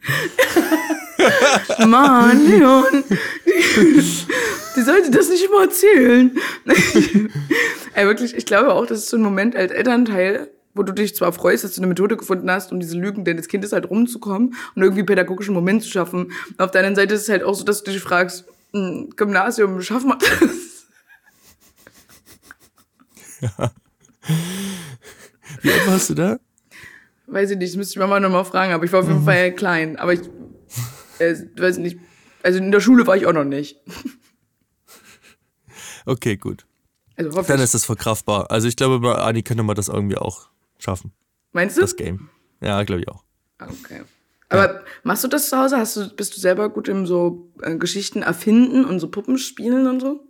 Mann, 1.86 2.48
Leon, 2.48 3.04
die, 3.46 4.26
die 4.76 4.82
sollte 4.82 5.12
das 5.12 5.30
nicht 5.30 5.46
immer 5.46 5.63
erzählen. 5.63 6.38
Ey, 7.94 8.06
wirklich, 8.06 8.36
ich 8.36 8.46
glaube 8.46 8.74
auch, 8.74 8.86
das 8.86 9.00
ist 9.00 9.10
so 9.10 9.17
ein 9.17 9.24
Moment 9.24 9.56
als 9.56 9.72
Elternteil, 9.72 10.52
wo 10.74 10.84
du 10.84 10.94
dich 10.94 11.16
zwar 11.16 11.34
freust, 11.34 11.64
dass 11.64 11.74
du 11.74 11.82
eine 11.82 11.88
Methode 11.88 12.18
gefunden 12.18 12.50
hast, 12.50 12.72
um 12.72 12.80
diese 12.80 12.98
Lügen 12.98 13.26
deines 13.26 13.48
Kindes 13.48 13.74
halt 13.74 13.90
rumzukommen 13.90 14.56
und 14.76 14.82
irgendwie 14.82 15.04
pädagogischen 15.04 15.54
Moment 15.54 15.84
zu 15.84 15.90
schaffen. 15.90 16.32
Auf 16.58 16.72
der 16.72 16.80
anderen 16.80 16.96
Seite 16.96 17.14
ist 17.14 17.24
es 17.24 17.30
halt 17.30 17.44
auch 17.44 17.56
so, 17.56 17.64
dass 17.64 17.84
du 17.84 17.92
dich 17.92 18.02
fragst, 18.02 18.46
hm, 18.74 19.10
Gymnasium, 19.16 19.82
schaffen 19.82 20.10
wir 20.10 20.18
das? 20.18 20.82
Wie 25.62 25.72
alt 25.72 25.88
warst 25.88 26.10
du 26.10 26.14
da? 26.14 26.40
Weiß 27.28 27.52
ich 27.52 27.58
nicht, 27.58 27.72
das 27.72 27.78
müsste 27.78 27.94
ich 27.94 28.00
Mama 28.00 28.20
nochmal 28.20 28.46
fragen, 28.46 28.74
aber 28.74 28.84
ich 28.86 28.92
war 28.92 29.02
auf 29.02 29.08
jeden 29.08 29.24
Fall 29.24 29.54
klein. 29.54 29.98
Aber 29.98 30.14
ich 30.14 30.22
äh, 31.20 31.36
weiß 31.58 31.78
nicht, 31.78 31.98
also 32.44 32.60
in 32.60 32.72
der 32.72 32.82
Schule 32.82 33.08
war 33.08 33.16
ich 33.16 33.26
auch 33.26 33.34
noch 33.34 33.46
nicht. 33.46 33.78
Okay, 36.06 36.36
gut. 36.36 36.66
Also 37.16 37.42
Dann 37.44 37.60
ist 37.60 37.74
das 37.74 37.86
verkraftbar. 37.86 38.50
Also 38.50 38.68
ich 38.68 38.76
glaube, 38.76 39.00
bei 39.00 39.14
Ani 39.14 39.44
könnte 39.44 39.64
man 39.64 39.76
das 39.76 39.88
irgendwie 39.88 40.18
auch 40.18 40.50
schaffen. 40.82 41.13
Meinst 41.52 41.78
du? 41.78 41.82
Das 41.82 41.96
Game. 41.96 42.30
Ja, 42.62 42.84
glaube 42.84 43.02
ich 43.02 43.08
auch. 43.08 43.24
Okay. 43.60 44.02
Aber 44.50 44.82
machst 45.04 45.24
du 45.24 45.28
das 45.28 45.50
zu 45.50 45.58
Hause? 45.58 45.78
Hast 45.78 45.96
du, 45.96 46.10
bist 46.10 46.36
du 46.36 46.39
selber 46.39 46.70
gut 46.70 46.89
im 46.89 47.06
so 47.06 47.50
äh, 47.62 47.78
Geschichten 47.78 48.22
erfinden 48.22 48.84
und 48.86 49.00
so 49.00 49.10
Puppenspielen 49.10 49.88
und 49.88 50.02
so? 50.02 50.26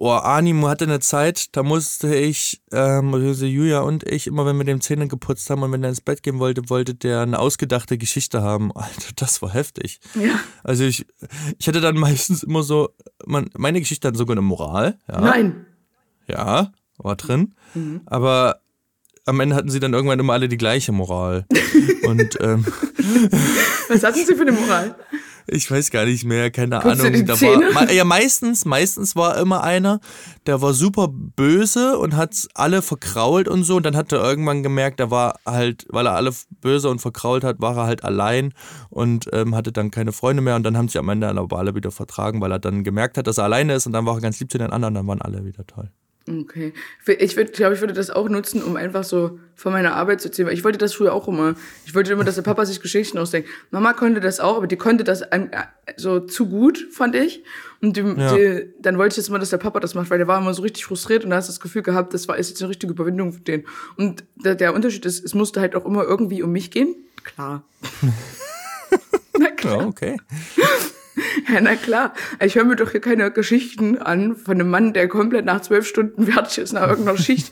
Oh, 0.00 0.10
Animo 0.10 0.68
hatte 0.68 0.84
eine 0.84 1.00
Zeit, 1.00 1.56
da 1.56 1.64
musste 1.64 2.14
ich, 2.14 2.62
ähm, 2.70 3.12
also 3.14 3.46
Julia 3.46 3.80
und 3.80 4.04
ich, 4.04 4.28
immer 4.28 4.46
wenn 4.46 4.56
wir 4.56 4.64
dem 4.64 4.80
Zähne 4.80 5.08
geputzt 5.08 5.50
haben 5.50 5.64
und 5.64 5.72
wenn 5.72 5.82
er 5.82 5.88
ins 5.88 6.00
Bett 6.00 6.22
gehen 6.22 6.38
wollte, 6.38 6.70
wollte 6.70 6.94
der 6.94 7.22
eine 7.22 7.36
ausgedachte 7.36 7.98
Geschichte 7.98 8.40
haben. 8.40 8.70
Alter, 8.76 9.12
das 9.16 9.42
war 9.42 9.52
heftig. 9.52 9.98
Ja. 10.14 10.38
Also 10.62 10.84
ich, 10.84 11.04
ich 11.58 11.66
hatte 11.66 11.80
dann 11.80 11.96
meistens 11.96 12.44
immer 12.44 12.62
so, 12.62 12.90
man, 13.26 13.50
meine 13.56 13.80
Geschichte 13.80 14.06
hat 14.06 14.16
sogar 14.16 14.34
eine 14.34 14.42
Moral, 14.42 14.98
ja. 15.08 15.20
Nein. 15.20 15.66
Ja, 16.28 16.70
war 16.98 17.16
drin. 17.16 17.54
Aber 18.06 18.60
am 19.28 19.40
Ende 19.40 19.54
hatten 19.54 19.70
sie 19.70 19.80
dann 19.80 19.94
irgendwann 19.94 20.18
immer 20.18 20.32
alle 20.32 20.48
die 20.48 20.56
gleiche 20.56 20.92
Moral. 20.92 21.46
und 22.04 22.38
ähm, 22.40 22.64
Was 23.88 24.02
hatten 24.02 24.24
sie 24.24 24.34
für 24.34 24.42
eine 24.42 24.52
Moral? 24.52 24.96
ich 25.50 25.70
weiß 25.70 25.90
gar 25.90 26.04
nicht 26.04 26.24
mehr, 26.24 26.50
keine 26.50 26.78
du 26.80 26.88
Ahnung. 26.88 27.26
Da 27.26 27.34
Zähne? 27.34 27.74
war, 27.74 27.90
ja, 27.90 28.04
meistens, 28.04 28.64
meistens 28.64 29.16
war 29.16 29.38
immer 29.38 29.62
einer, 29.62 30.00
der 30.46 30.60
war 30.60 30.74
super 30.74 31.08
böse 31.10 31.98
und 31.98 32.16
hat 32.16 32.36
alle 32.54 32.82
verkrault 32.82 33.48
und 33.48 33.64
so. 33.64 33.76
Und 33.76 33.86
dann 33.86 33.96
hat 33.96 34.12
er 34.12 34.22
irgendwann 34.22 34.62
gemerkt, 34.62 35.00
er 35.00 35.10
war 35.10 35.40
halt, 35.46 35.86
weil 35.88 36.06
er 36.06 36.14
alle 36.14 36.32
böse 36.60 36.88
und 36.90 37.00
verkrault 37.00 37.44
hat, 37.44 37.60
war 37.60 37.76
er 37.76 37.84
halt 37.84 38.04
allein 38.04 38.52
und 38.90 39.28
ähm, 39.32 39.54
hatte 39.54 39.72
dann 39.72 39.90
keine 39.90 40.12
Freunde 40.12 40.42
mehr. 40.42 40.56
Und 40.56 40.64
dann 40.64 40.76
haben 40.76 40.88
sie 40.88 40.98
am 40.98 41.08
Ende 41.08 41.28
aber 41.28 41.58
alle 41.58 41.74
wieder 41.74 41.90
vertragen, 41.90 42.40
weil 42.40 42.52
er 42.52 42.58
dann 42.58 42.84
gemerkt 42.84 43.16
hat, 43.16 43.26
dass 43.26 43.38
er 43.38 43.44
alleine 43.44 43.74
ist. 43.74 43.86
Und 43.86 43.92
dann 43.92 44.06
war 44.06 44.16
er 44.16 44.20
ganz 44.20 44.38
lieb 44.40 44.52
zu 44.52 44.58
den 44.58 44.70
anderen, 44.70 44.94
dann 44.94 45.06
waren 45.06 45.22
alle 45.22 45.44
wieder 45.44 45.66
toll. 45.66 45.90
Okay. 46.28 46.72
Ich 47.18 47.36
würde, 47.36 47.52
glaube 47.52 47.74
ich, 47.74 47.80
würde 47.80 47.94
das 47.94 48.10
auch 48.10 48.28
nutzen, 48.28 48.62
um 48.62 48.76
einfach 48.76 49.04
so 49.04 49.38
von 49.54 49.72
meiner 49.72 49.94
Arbeit 49.94 50.20
zu 50.20 50.28
erzählen. 50.28 50.48
Ich 50.50 50.62
wollte 50.64 50.78
das 50.78 50.94
früher 50.94 51.12
auch 51.12 51.26
immer. 51.28 51.54
Ich 51.86 51.94
wollte 51.94 52.12
immer, 52.12 52.24
dass 52.24 52.34
der 52.36 52.42
Papa 52.42 52.64
sich 52.66 52.80
Geschichten 52.80 53.18
ausdenkt. 53.18 53.48
Mama 53.70 53.92
konnte 53.92 54.20
das 54.20 54.38
auch, 54.40 54.56
aber 54.56 54.66
die 54.66 54.76
konnte 54.76 55.04
das 55.04 55.22
äh, 55.22 55.46
so 55.96 56.20
zu 56.20 56.46
gut, 56.48 56.86
fand 56.92 57.14
ich. 57.16 57.42
Und 57.80 57.96
die, 57.96 58.00
Ja. 58.02 58.34
die, 58.34 58.72
dann 58.80 58.98
wollte 58.98 59.14
ich 59.14 59.16
jetzt 59.18 59.28
immer, 59.28 59.38
dass 59.38 59.50
der 59.50 59.58
Papa 59.58 59.80
das 59.80 59.94
macht, 59.94 60.10
weil 60.10 60.18
der 60.18 60.28
war 60.28 60.40
immer 60.40 60.54
so 60.54 60.62
richtig 60.62 60.84
frustriert 60.84 61.24
und 61.24 61.30
da 61.30 61.36
hast 61.36 61.48
du 61.48 61.52
das 61.52 61.60
Gefühl 61.60 61.82
gehabt, 61.82 62.12
das 62.14 62.28
war 62.28 62.36
ist 62.36 62.50
jetzt 62.50 62.60
eine 62.62 62.68
richtige 62.70 62.92
Überwindung 62.92 63.32
für 63.32 63.40
den. 63.40 63.64
Und 63.96 64.24
der, 64.36 64.54
der 64.54 64.74
Unterschied 64.74 65.04
ist, 65.06 65.24
es 65.24 65.34
musste 65.34 65.60
halt 65.60 65.74
auch 65.74 65.84
immer 65.86 66.04
irgendwie 66.04 66.42
um 66.42 66.52
mich 66.52 66.70
gehen. 66.70 66.94
Klar. 67.24 67.64
Na 69.38 69.50
klar. 69.50 69.80
Ja, 69.82 69.86
okay. 69.86 70.16
Ja, 71.52 71.60
na 71.60 71.76
klar. 71.76 72.14
Ich 72.44 72.56
höre 72.56 72.64
mir 72.64 72.76
doch 72.76 72.90
hier 72.90 73.00
keine 73.00 73.30
Geschichten 73.30 73.98
an 73.98 74.36
von 74.36 74.54
einem 74.54 74.70
Mann, 74.70 74.92
der 74.92 75.08
komplett 75.08 75.44
nach 75.44 75.60
zwölf 75.60 75.86
Stunden 75.86 76.26
fertig 76.26 76.58
ist 76.58 76.72
nach 76.72 76.88
irgendeiner 76.88 77.18
Schicht 77.22 77.50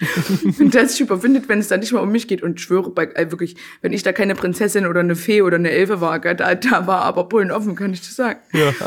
und 0.58 0.74
der 0.74 0.88
sich 0.88 1.00
überwindet, 1.00 1.48
wenn 1.48 1.58
es 1.58 1.68
dann 1.68 1.80
nicht 1.80 1.92
mal 1.92 2.00
um 2.00 2.12
mich 2.12 2.28
geht. 2.28 2.42
Und 2.42 2.58
ich 2.58 2.64
schwöre, 2.64 2.90
bei, 2.90 3.04
äh, 3.14 3.30
wirklich, 3.30 3.56
wenn 3.82 3.92
ich 3.92 4.02
da 4.02 4.12
keine 4.12 4.34
Prinzessin 4.34 4.86
oder 4.86 5.00
eine 5.00 5.16
Fee 5.16 5.42
oder 5.42 5.56
eine 5.56 5.70
Elfe 5.70 6.00
war, 6.00 6.18
gell, 6.20 6.36
da, 6.36 6.54
da 6.54 6.86
war 6.86 7.02
aber 7.02 7.24
Bullen 7.24 7.50
offen, 7.50 7.76
kann 7.76 7.92
ich 7.92 8.00
das 8.00 8.16
sagen. 8.16 8.40
Ja. 8.52 8.72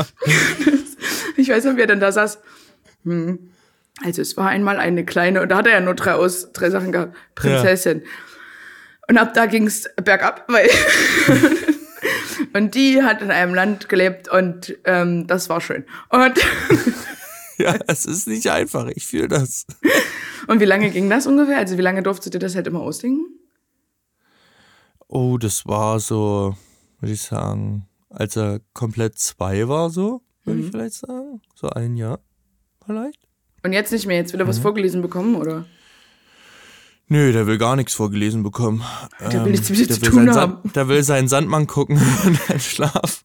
Ich 1.38 1.48
weiß 1.48 1.64
noch, 1.64 1.78
wie 1.78 1.82
er 1.82 1.88
dann 1.88 2.02
da 2.02 2.12
saß. 2.12 2.40
Hm. 3.06 3.40
Also 4.04 4.22
es 4.22 4.36
war 4.36 4.50
einmal 4.50 4.78
eine 4.78 5.06
kleine, 5.06 5.42
und 5.42 5.50
da 5.50 5.58
hat 5.58 5.68
er 5.68 5.74
ja 5.74 5.80
nur 5.80 5.96
drei, 5.96 6.14
aus, 6.14 6.52
drei 6.52 6.70
Sachen 6.70 6.92
gehabt. 6.92 7.16
Prinzessin. 7.34 8.04
Und 9.08 9.18
ab 9.18 9.34
da 9.34 9.46
ging's 9.46 9.90
bergab, 10.04 10.44
weil 10.50 10.70
und 12.54 12.76
die 12.76 13.02
hat 13.04 13.22
in 13.22 13.32
einem 13.32 13.54
Land 13.54 13.90
gelebt 13.90 14.28
und 14.30 14.78
ähm, 14.86 15.28
das 15.28 15.50
war 15.50 15.62
schön. 15.62 15.86
Und, 16.10 16.34
ja, 17.58 17.76
es 17.88 18.06
ist 18.06 18.28
nicht 18.28 18.50
einfach. 18.50 18.88
Ich 18.96 19.06
fühle 19.08 19.28
das. 19.28 19.66
und 20.48 20.60
wie 20.60 20.66
lange 20.66 20.90
ging 20.92 21.10
das 21.10 21.28
ungefähr? 21.28 21.58
Also 21.58 21.78
wie 21.78 21.82
lange 21.82 22.04
durftet 22.04 22.34
ihr 22.34 22.40
das 22.40 22.56
halt 22.56 22.68
immer 22.68 22.82
ausdenken? 22.82 23.26
Oh, 25.08 25.38
das 25.38 25.66
war 25.66 26.00
so, 26.00 26.56
würde 27.00 27.14
ich 27.14 27.22
sagen, 27.22 27.88
als 28.10 28.36
er 28.36 28.60
komplett 28.74 29.18
zwei 29.18 29.68
war, 29.68 29.90
so, 29.90 30.22
würde 30.44 30.62
ich 30.62 30.72
vielleicht 30.72 30.94
sagen. 30.94 31.42
So 31.56 31.70
ein 31.70 31.96
Jahr, 31.96 32.20
vielleicht. 32.86 33.20
Und 33.64 33.74
jetzt 33.74 33.92
nicht 33.92 34.06
mehr, 34.06 34.18
jetzt 34.18 34.34
will 34.34 34.40
er 34.40 34.46
Mhm. 34.46 34.50
was 34.50 34.60
vorgelesen 34.60 35.02
bekommen, 35.02 35.36
oder? 35.36 35.66
Nö, 37.10 37.32
der 37.32 37.48
will 37.48 37.58
gar 37.58 37.76
nichts 37.76 37.96
vorgelesen 37.96 38.44
bekommen. 38.44 38.84
Der 39.20 39.44
will 39.44 39.52
nichts 39.52 39.70
mit 39.70 39.80
dir 39.80 39.90
zu 39.90 40.00
tun 40.00 40.14
seinen 40.14 40.36
haben. 40.36 40.54
Sand, 40.64 40.76
der 40.76 40.88
will 40.88 41.04
seinen 41.04 41.28
Sandmann 41.28 41.66
gucken 41.66 41.98
und 42.26 42.40
dann 42.48 42.60
schlafen. 42.60 43.24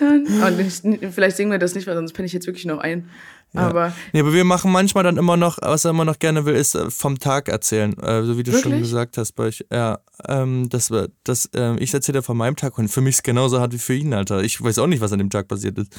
Und 0.00 0.58
ich, 0.58 1.12
vielleicht 1.14 1.36
singen 1.36 1.50
wir 1.52 1.58
das 1.58 1.74
nicht, 1.74 1.86
weil 1.86 1.94
sonst 1.94 2.14
penne 2.14 2.26
ich 2.26 2.32
jetzt 2.32 2.46
wirklich 2.46 2.64
noch 2.64 2.78
ein. 2.78 3.10
Aber 3.52 3.92
Nee, 4.12 4.20
aber 4.20 4.32
wir 4.32 4.44
machen 4.44 4.72
manchmal 4.72 5.04
dann 5.04 5.16
immer 5.16 5.36
noch, 5.36 5.58
was 5.60 5.84
er 5.84 5.90
immer 5.90 6.04
noch 6.04 6.18
gerne 6.18 6.44
will, 6.44 6.54
ist 6.54 6.74
äh, 6.74 6.90
vom 6.90 7.18
Tag 7.18 7.48
erzählen. 7.48 7.96
Äh, 7.98 8.24
so 8.24 8.36
wie 8.36 8.42
du 8.42 8.52
schon 8.52 8.72
Wirklich? 8.72 8.80
gesagt 8.80 9.16
hast 9.16 9.32
bei 9.32 9.44
euch. 9.44 9.64
Ja, 9.70 10.00
ähm, 10.26 10.68
das, 10.70 10.90
das, 11.22 11.50
ähm, 11.54 11.76
ich 11.78 11.94
erzähle 11.94 12.22
von 12.22 12.36
meinem 12.36 12.56
Tag 12.56 12.78
und 12.78 12.88
für 12.88 13.00
mich 13.00 13.10
ist 13.10 13.18
es 13.18 13.22
genauso 13.22 13.60
hart 13.60 13.72
wie 13.72 13.78
für 13.78 13.94
ihn, 13.94 14.12
Alter. 14.12 14.42
Ich 14.42 14.60
weiß 14.60 14.78
auch 14.78 14.88
nicht, 14.88 15.00
was 15.00 15.12
an 15.12 15.20
dem 15.20 15.30
Tag 15.30 15.46
passiert 15.46 15.78
ist. 15.78 15.94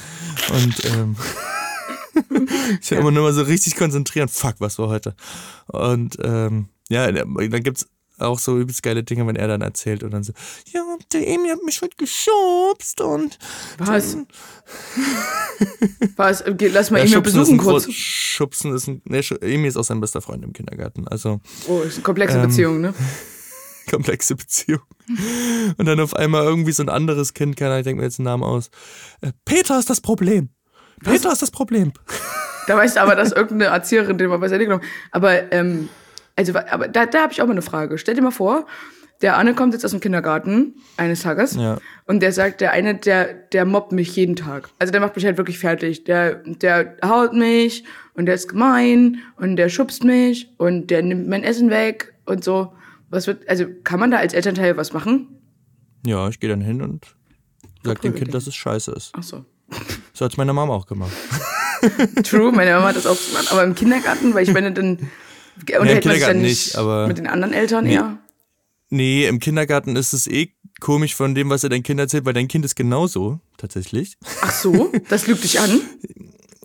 Und 0.49 0.85
ähm, 0.85 1.15
ich 2.81 2.91
will 2.91 2.97
immer 2.97 3.11
nur 3.11 3.23
mal 3.23 3.33
so 3.33 3.43
richtig 3.43 3.77
konzentrieren. 3.77 4.27
Fuck, 4.27 4.55
was 4.59 4.77
war 4.77 4.89
heute? 4.89 5.15
Und 5.67 6.17
ähm, 6.23 6.67
ja, 6.89 7.11
dann 7.11 7.63
gibt's 7.63 7.87
auch 8.17 8.39
so 8.39 8.57
übelst 8.57 8.81
geile 8.81 9.03
Dinge, 9.03 9.27
wenn 9.27 9.35
er 9.35 9.47
dann 9.49 9.61
erzählt 9.61 10.01
und 10.01 10.11
dann 10.11 10.23
so, 10.23 10.31
ja, 10.71 10.81
der 11.11 11.27
Emi 11.27 11.49
hat 11.49 11.61
mich 11.63 11.81
heute 11.81 11.97
geschubst 11.97 13.01
und. 13.01 13.37
Was? 13.77 14.15
Was? 16.15 16.43
Lass 16.47 16.91
mal 16.91 16.99
Ja, 16.99 17.03
ist 17.17 17.23
besuchen 17.23 17.57
kurz. 17.57 17.91
Schubsen 17.91 18.73
ist 18.73 18.87
ein. 18.87 19.01
Ne, 19.05 19.19
Sch- 19.21 19.41
Emi 19.41 19.67
ist 19.67 19.77
auch 19.77 19.83
sein 19.83 19.99
bester 20.01 20.21
Freund 20.21 20.43
im 20.43 20.53
Kindergarten. 20.53 21.07
Also 21.07 21.41
Oh, 21.67 21.81
ist 21.81 21.95
eine 21.95 22.03
komplexe 22.03 22.37
Ähm, 22.37 22.47
Beziehung, 22.47 22.81
ne? 22.81 22.93
komplexe 23.89 24.35
Beziehung. 24.35 24.81
Und 25.77 25.85
dann 25.85 25.99
auf 25.99 26.15
einmal 26.15 26.43
irgendwie 26.45 26.71
so 26.71 26.83
ein 26.83 26.89
anderes 26.89 27.33
Kind, 27.33 27.55
keine 27.57 27.71
Ahnung, 27.71 27.79
ich 27.81 27.85
denke 27.85 27.99
mir 27.99 28.05
jetzt 28.07 28.19
einen 28.19 28.25
Namen 28.25 28.43
aus. 28.43 28.69
Äh, 29.21 29.31
Peter 29.45 29.77
ist 29.77 29.89
das 29.89 30.01
Problem. 30.01 30.49
Peter 31.03 31.31
ist 31.31 31.41
das 31.41 31.51
Problem. 31.51 31.91
Da 32.67 32.77
weißt 32.77 32.95
du 32.95 33.01
aber, 33.01 33.15
dass 33.15 33.31
irgendeine 33.31 33.65
Erzieherin 33.65 34.17
den 34.17 34.29
mal 34.29 34.37
beiseite 34.37 34.63
genommen 34.65 34.83
Aber, 35.11 35.51
ähm, 35.51 35.89
also, 36.35 36.53
aber 36.57 36.87
da, 36.87 37.05
da 37.05 37.21
habe 37.23 37.33
ich 37.33 37.41
auch 37.41 37.45
mal 37.45 37.51
eine 37.53 37.61
Frage. 37.61 37.97
Stell 37.97 38.15
dir 38.15 38.21
mal 38.21 38.31
vor, 38.31 38.65
der 39.21 39.37
Anne 39.37 39.53
kommt 39.53 39.73
jetzt 39.73 39.85
aus 39.85 39.91
dem 39.91 40.01
Kindergarten 40.01 40.75
eines 40.97 41.21
Tages 41.21 41.55
Ja. 41.55 41.77
und 42.05 42.19
der 42.19 42.33
sagt, 42.33 42.59
der 42.61 42.71
eine, 42.71 42.95
der, 42.95 43.33
der 43.33 43.63
mobbt 43.65 43.93
mich 43.93 44.13
jeden 44.15 44.35
Tag. 44.35 44.69
Also 44.77 44.91
der 44.91 44.99
macht 45.01 45.15
mich 45.15 45.25
halt 45.25 45.37
wirklich 45.37 45.57
fertig. 45.59 46.03
Der, 46.03 46.35
der 46.45 46.97
haut 47.05 47.33
mich 47.33 47.85
und 48.13 48.25
der 48.25 48.35
ist 48.35 48.49
gemein 48.49 49.19
und 49.37 49.55
der 49.55 49.69
schubst 49.69 50.03
mich 50.03 50.49
und 50.57 50.91
der 50.91 51.01
nimmt 51.01 51.27
mein 51.29 51.43
Essen 51.43 51.69
weg 51.69 52.13
und 52.25 52.43
so. 52.43 52.73
Was 53.09 53.27
wird, 53.27 53.47
also 53.47 53.65
kann 53.85 53.99
man 54.01 54.11
da 54.11 54.17
als 54.17 54.33
Elternteil 54.33 54.75
was 54.75 54.91
machen? 54.91 55.39
Ja, 56.05 56.27
ich 56.27 56.39
gehe 56.41 56.49
dann 56.49 56.61
hin 56.61 56.81
und 56.81 57.15
sag 57.83 58.01
dem 58.01 58.13
Kind, 58.15 58.33
dass 58.33 58.47
es 58.47 58.55
scheiße 58.55 58.91
ist. 58.91 59.11
Ach 59.15 59.23
so. 59.23 59.45
So 60.13 60.25
hat's 60.25 60.37
meine 60.37 60.53
Mama 60.53 60.73
auch 60.73 60.85
gemacht. 60.87 61.11
True, 62.23 62.51
meine 62.51 62.73
Mama 62.73 62.87
hat 62.89 62.95
das 62.97 63.07
auch 63.07 63.17
gemacht. 63.27 63.47
Aber 63.51 63.63
im 63.63 63.75
Kindergarten, 63.75 64.33
weil 64.33 64.43
ich 64.43 64.53
meine, 64.53 64.71
dann 64.73 65.09
unterhält 65.79 66.05
man 66.05 66.13
sich 66.15 66.23
dann 66.23 66.41
nicht, 66.41 66.75
aber- 66.75 67.07
mit 67.07 67.17
den 67.17 67.27
anderen 67.27 67.53
Eltern 67.53 67.85
Nee. 67.85 67.93
eher. 67.95 68.17
Nee, 68.89 69.27
im 69.27 69.39
Kindergarten 69.39 69.95
ist 69.95 70.13
es 70.13 70.27
eh 70.27 70.49
komisch 70.79 71.15
von 71.15 71.33
dem, 71.35 71.49
was 71.49 71.63
er 71.63 71.69
dein 71.69 71.83
Kind 71.83 71.99
erzählt, 71.99 72.25
weil 72.25 72.33
dein 72.33 72.47
Kind 72.47 72.63
ist 72.65 72.75
genauso, 72.75 73.39
tatsächlich. 73.57 74.17
Ach 74.41 74.51
so, 74.51 74.91
das 75.09 75.27
lügt 75.27 75.43
dich 75.43 75.59
an. 75.59 75.81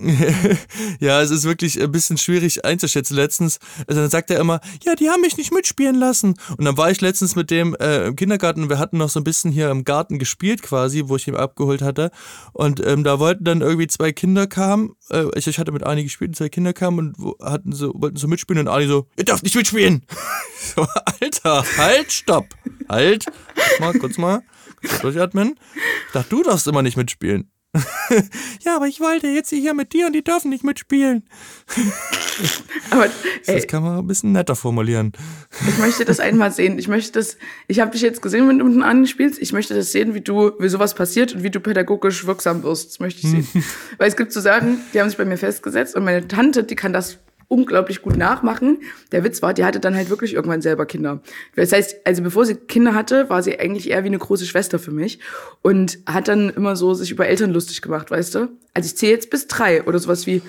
ja, 1.00 1.20
es 1.20 1.30
ist 1.30 1.44
wirklich 1.44 1.80
ein 1.80 1.92
bisschen 1.92 2.16
schwierig 2.16 2.64
einzuschätzen. 2.64 3.16
Letztens, 3.16 3.58
also 3.86 4.00
dann 4.00 4.10
sagt 4.10 4.30
er 4.30 4.40
immer, 4.40 4.60
ja, 4.82 4.94
die 4.94 5.10
haben 5.10 5.20
mich 5.20 5.36
nicht 5.36 5.52
mitspielen 5.52 5.96
lassen. 5.96 6.34
Und 6.56 6.64
dann 6.64 6.76
war 6.76 6.90
ich 6.90 7.00
letztens 7.00 7.36
mit 7.36 7.50
dem 7.50 7.76
äh, 7.76 8.06
im 8.06 8.16
Kindergarten, 8.16 8.70
wir 8.70 8.78
hatten 8.78 8.98
noch 8.98 9.10
so 9.10 9.20
ein 9.20 9.24
bisschen 9.24 9.50
hier 9.50 9.70
im 9.70 9.84
Garten 9.84 10.18
gespielt 10.18 10.62
quasi, 10.62 11.04
wo 11.06 11.16
ich 11.16 11.28
ihn 11.28 11.36
abgeholt 11.36 11.82
hatte. 11.82 12.10
Und 12.52 12.84
ähm, 12.86 13.04
da 13.04 13.18
wollten 13.18 13.44
dann 13.44 13.60
irgendwie 13.60 13.88
zwei 13.88 14.12
Kinder 14.12 14.46
kamen, 14.46 14.94
äh, 15.10 15.26
ich, 15.34 15.46
ich 15.46 15.58
hatte 15.58 15.72
mit 15.72 15.84
Ani 15.84 16.02
gespielt, 16.02 16.34
zwei 16.34 16.48
Kinder 16.48 16.72
kamen 16.72 16.98
und 16.98 17.14
wo, 17.18 17.36
hatten 17.42 17.72
so, 17.72 17.92
wollten 17.94 18.16
so 18.16 18.26
mitspielen 18.26 18.66
und 18.66 18.72
Ani 18.72 18.86
so, 18.86 19.06
ihr 19.16 19.24
dürft 19.24 19.44
nicht 19.44 19.56
mitspielen. 19.56 20.06
so, 20.74 20.86
Alter, 21.20 21.64
halt, 21.76 22.12
stopp. 22.12 22.46
Halt. 22.88 23.26
Mal, 23.78 23.92
kurz 23.98 24.16
mal, 24.16 24.42
kurz 24.80 25.00
durchatmen. 25.00 25.58
Ich 26.06 26.12
dachte, 26.12 26.30
du 26.30 26.42
darfst 26.42 26.66
immer 26.66 26.82
nicht 26.82 26.96
mitspielen. 26.96 27.50
ja, 28.62 28.74
aber 28.74 28.88
ich 28.88 29.00
wollte 29.00 29.28
jetzt 29.28 29.50
hier 29.50 29.74
mit 29.74 29.92
dir 29.92 30.06
und 30.06 30.12
die 30.12 30.24
dürfen 30.24 30.50
nicht 30.50 30.64
mitspielen. 30.64 31.22
Aber 32.90 33.06
Das 33.46 33.54
ey, 33.54 33.66
kann 33.66 33.82
man 33.82 33.98
ein 33.98 34.06
bisschen 34.06 34.32
netter 34.32 34.56
formulieren. 34.56 35.12
ich 35.68 35.78
möchte 35.78 36.04
das 36.04 36.18
einmal 36.18 36.50
sehen. 36.50 36.78
Ich 36.78 36.88
möchte 36.88 37.12
das, 37.12 37.36
ich 37.68 37.78
habe 37.78 37.92
dich 37.92 38.00
jetzt 38.00 38.22
gesehen, 38.22 38.48
wenn 38.48 38.58
du 38.58 38.64
mit 38.64 38.74
einem 38.74 38.82
anderen 38.82 39.06
spielst. 39.06 39.40
Ich 39.40 39.52
möchte 39.52 39.74
das 39.74 39.92
sehen, 39.92 40.14
wie 40.14 40.20
du, 40.20 40.52
wie 40.58 40.68
sowas 40.68 40.94
passiert 40.94 41.34
und 41.34 41.44
wie 41.44 41.50
du 41.50 41.60
pädagogisch 41.60 42.26
wirksam 42.26 42.62
wirst. 42.64 42.90
Das 42.90 43.00
möchte 43.00 43.20
ich 43.20 43.30
sehen. 43.30 43.64
Weil 43.98 44.08
es 44.08 44.16
gibt 44.16 44.32
so 44.32 44.40
Sachen, 44.40 44.80
die 44.92 45.00
haben 45.00 45.08
sich 45.08 45.18
bei 45.18 45.24
mir 45.24 45.38
festgesetzt 45.38 45.94
und 45.94 46.04
meine 46.04 46.26
Tante, 46.26 46.64
die 46.64 46.76
kann 46.76 46.92
das 46.92 47.18
unglaublich 47.50 48.00
gut 48.00 48.16
nachmachen. 48.16 48.78
Der 49.10 49.24
Witz 49.24 49.42
war, 49.42 49.52
die 49.52 49.64
hatte 49.64 49.80
dann 49.80 49.96
halt 49.96 50.08
wirklich 50.08 50.34
irgendwann 50.34 50.62
selber 50.62 50.86
Kinder. 50.86 51.20
Das 51.56 51.72
heißt, 51.72 51.96
also 52.04 52.22
bevor 52.22 52.46
sie 52.46 52.54
Kinder 52.54 52.94
hatte, 52.94 53.28
war 53.28 53.42
sie 53.42 53.58
eigentlich 53.58 53.90
eher 53.90 54.04
wie 54.04 54.08
eine 54.08 54.18
große 54.18 54.46
Schwester 54.46 54.78
für 54.78 54.92
mich 54.92 55.18
und 55.60 55.98
hat 56.06 56.28
dann 56.28 56.50
immer 56.50 56.76
so 56.76 56.94
sich 56.94 57.10
über 57.10 57.26
Eltern 57.26 57.50
lustig 57.50 57.82
gemacht, 57.82 58.12
weißt 58.12 58.36
du? 58.36 58.48
Also 58.72 58.86
ich 58.86 58.96
zähle 58.96 59.12
jetzt 59.12 59.30
bis 59.30 59.48
drei 59.48 59.82
oder 59.82 59.98
sowas 59.98 60.28
wie, 60.28 60.42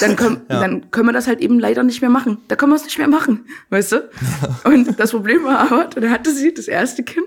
dann 0.00 0.16
können, 0.16 0.40
dann 0.48 0.90
können 0.90 1.06
wir 1.06 1.12
das 1.12 1.28
halt 1.28 1.40
eben 1.40 1.60
leider 1.60 1.84
nicht 1.84 2.00
mehr 2.00 2.10
machen. 2.10 2.38
Da 2.48 2.56
können 2.56 2.72
wir 2.72 2.76
es 2.76 2.84
nicht 2.84 2.98
mehr 2.98 3.06
machen, 3.08 3.46
weißt 3.70 3.92
du? 3.92 4.10
Und 4.64 4.98
das 4.98 5.12
Problem 5.12 5.44
war 5.44 5.60
aber, 5.60 5.84
dann 5.84 6.10
hatte 6.10 6.32
sie 6.32 6.52
das 6.52 6.66
erste 6.66 7.04
Kind 7.04 7.26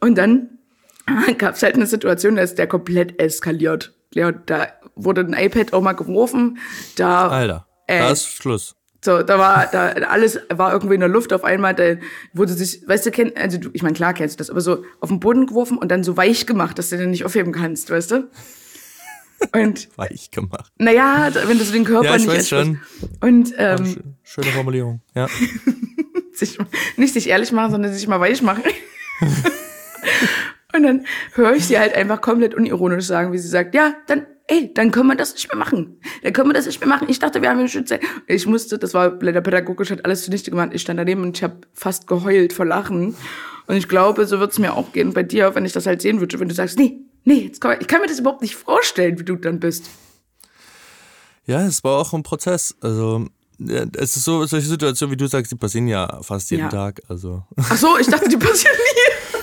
und 0.00 0.16
dann 0.16 0.48
gab 1.38 1.56
es 1.56 1.62
halt 1.62 1.74
eine 1.74 1.86
Situation, 1.86 2.36
da 2.36 2.42
ist 2.42 2.56
der 2.56 2.66
komplett 2.66 3.20
eskaliert. 3.20 3.92
Ja, 4.14 4.32
da 4.32 4.68
wurde 4.94 5.20
ein 5.20 5.34
iPad 5.34 5.74
auch 5.74 5.82
mal 5.82 5.92
geworfen, 5.92 6.58
da 6.96 7.28
Alter, 7.28 7.67
Äh. 7.88 7.98
da 7.98 8.10
ist 8.10 8.26
Schluss. 8.28 8.76
so, 9.04 9.22
da 9.22 9.38
war, 9.38 9.66
da 9.72 9.88
alles 10.08 10.38
war 10.50 10.72
irgendwie 10.72 10.94
in 10.94 11.00
der 11.00 11.08
Luft 11.08 11.32
auf 11.32 11.42
einmal, 11.42 11.74
da 11.74 11.96
wurde 12.32 12.52
sich, 12.52 12.86
weißt 12.86 13.06
du, 13.06 13.10
kenn, 13.10 13.32
also 13.36 13.58
du, 13.58 13.70
ich 13.72 13.82
meine, 13.82 13.94
klar 13.94 14.14
kennst 14.14 14.34
du 14.34 14.38
das, 14.38 14.50
aber 14.50 14.60
so 14.60 14.84
auf 15.00 15.08
den 15.08 15.18
Boden 15.20 15.46
geworfen 15.46 15.76
und 15.78 15.88
dann 15.90 16.04
so 16.04 16.16
weich 16.16 16.46
gemacht, 16.46 16.78
dass 16.78 16.90
du 16.90 16.96
den 16.98 17.10
nicht 17.10 17.24
aufheben 17.24 17.52
kannst, 17.52 17.90
weißt 17.90 18.10
du? 18.12 18.30
Und, 19.52 19.88
Weich 19.96 20.30
gemacht. 20.32 20.72
naja, 20.78 21.30
wenn 21.46 21.58
du 21.58 21.64
so 21.64 21.72
den 21.72 21.84
Körper 21.84 22.06
Ja, 22.06 22.16
ich 22.16 22.26
nicht 22.26 22.36
weiß 22.36 22.48
schon. 22.48 22.80
Und, 23.20 23.54
ähm, 23.56 23.76
Sch- 23.84 24.00
Schöne 24.24 24.48
Formulierung. 24.48 25.00
Ja. 25.14 25.28
sich, 26.34 26.58
nicht 26.96 27.12
sich 27.14 27.28
ehrlich 27.28 27.52
machen, 27.52 27.70
sondern 27.70 27.92
sich 27.92 28.06
mal 28.08 28.18
weich 28.20 28.42
machen. 28.42 28.64
und 30.74 30.82
dann 30.82 31.06
höre 31.34 31.54
ich 31.54 31.66
sie 31.66 31.78
halt 31.78 31.94
einfach 31.94 32.20
komplett 32.20 32.54
unironisch 32.54 33.06
sagen, 33.06 33.32
wie 33.32 33.38
sie 33.38 33.48
sagt, 33.48 33.74
ja, 33.74 33.94
dann, 34.08 34.26
ey, 34.48 34.72
dann 34.74 34.90
können 34.90 35.08
wir 35.08 35.16
das 35.16 35.34
nicht 35.34 35.48
mehr 35.52 35.58
machen. 35.58 36.00
Dann 36.22 36.32
können 36.32 36.48
wir 36.48 36.54
das 36.54 36.66
nicht 36.66 36.80
mehr 36.80 36.88
machen. 36.88 37.08
Ich 37.08 37.18
dachte, 37.18 37.40
wir 37.42 37.50
haben 37.50 37.58
eine 37.58 37.68
Schütze. 37.68 38.00
Ich 38.26 38.46
musste, 38.46 38.78
das 38.78 38.94
war 38.94 39.16
leider 39.20 39.40
pädagogisch, 39.40 39.90
hat 39.90 40.04
alles 40.04 40.24
zunichte 40.24 40.50
gemacht. 40.50 40.70
Ich 40.72 40.82
stand 40.82 40.98
daneben 40.98 41.22
und 41.22 41.36
ich 41.36 41.42
habe 41.42 41.58
fast 41.74 42.06
geheult 42.06 42.52
vor 42.52 42.66
Lachen. 42.66 43.14
Und 43.66 43.76
ich 43.76 43.88
glaube, 43.88 44.26
so 44.26 44.40
wird 44.40 44.52
es 44.52 44.58
mir 44.58 44.74
auch 44.74 44.92
gehen 44.92 45.12
bei 45.12 45.22
dir, 45.22 45.54
wenn 45.54 45.64
ich 45.64 45.72
das 45.72 45.86
halt 45.86 46.02
sehen 46.02 46.20
würde, 46.20 46.40
wenn 46.40 46.48
du 46.48 46.54
sagst, 46.54 46.78
nee, 46.78 46.98
nee, 47.24 47.40
jetzt 47.46 47.60
komm, 47.60 47.72
ich 47.78 47.86
kann 47.86 48.00
mir 48.00 48.06
das 48.08 48.18
überhaupt 48.18 48.42
nicht 48.42 48.56
vorstellen, 48.56 49.18
wie 49.18 49.24
du 49.24 49.36
dann 49.36 49.60
bist. 49.60 49.84
ja, 51.44 51.60
es 51.66 51.84
war 51.84 51.98
auch 51.98 52.12
ein 52.14 52.22
Prozess. 52.22 52.74
Also, 52.80 53.26
es 53.58 54.16
ist 54.16 54.24
so, 54.24 54.46
solche 54.46 54.68
Situationen, 54.68 55.12
wie 55.12 55.16
du 55.18 55.26
sagst, 55.26 55.52
die 55.52 55.56
passieren 55.56 55.88
ja 55.88 56.22
fast 56.22 56.50
jeden 56.50 56.64
Ja. 56.64 56.68
Tag. 56.70 57.00
Also. 57.08 57.42
Ach 57.56 57.76
so, 57.76 57.98
ich 57.98 58.06
dachte, 58.06 58.28
die 58.28 58.36
passieren 58.36 58.76
nie. 58.76 59.40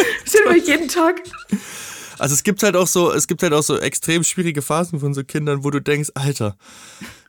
Das 0.24 0.32
sind 0.32 0.44
immer 0.44 0.56
jeden 0.56 0.88
Tag. 0.88 1.22
Also 2.18 2.34
es 2.34 2.42
gibt 2.42 2.62
halt 2.62 2.76
auch 2.76 2.86
so, 2.86 3.12
es 3.12 3.26
gibt 3.26 3.42
halt 3.42 3.52
auch 3.52 3.62
so 3.62 3.78
extrem 3.78 4.24
schwierige 4.24 4.62
Phasen 4.62 5.00
von 5.00 5.14
so 5.14 5.24
Kindern, 5.24 5.64
wo 5.64 5.70
du 5.70 5.80
denkst, 5.80 6.10
Alter, 6.14 6.56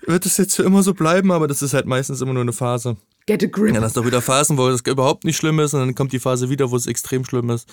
wird 0.05 0.25
das 0.25 0.37
jetzt 0.37 0.55
für 0.55 0.63
immer 0.63 0.83
so 0.83 0.93
bleiben? 0.93 1.31
Aber 1.31 1.47
das 1.47 1.61
ist 1.61 1.73
halt 1.73 1.85
meistens 1.85 2.21
immer 2.21 2.33
nur 2.33 2.41
eine 2.41 2.53
Phase. 2.53 2.97
Get 3.25 3.43
a 3.43 3.47
grip. 3.47 3.73
Dann 3.73 3.83
hast 3.83 3.95
du 3.95 4.01
auch 4.01 4.05
wieder 4.05 4.21
Phasen, 4.21 4.57
wo 4.57 4.67
es 4.69 4.81
überhaupt 4.81 5.23
nicht 5.23 5.37
schlimm 5.37 5.59
ist 5.59 5.73
und 5.73 5.81
dann 5.81 5.95
kommt 5.95 6.13
die 6.13 6.19
Phase 6.19 6.49
wieder, 6.49 6.71
wo 6.71 6.75
es 6.75 6.87
extrem 6.87 7.25
schlimm 7.25 7.49
ist. 7.49 7.67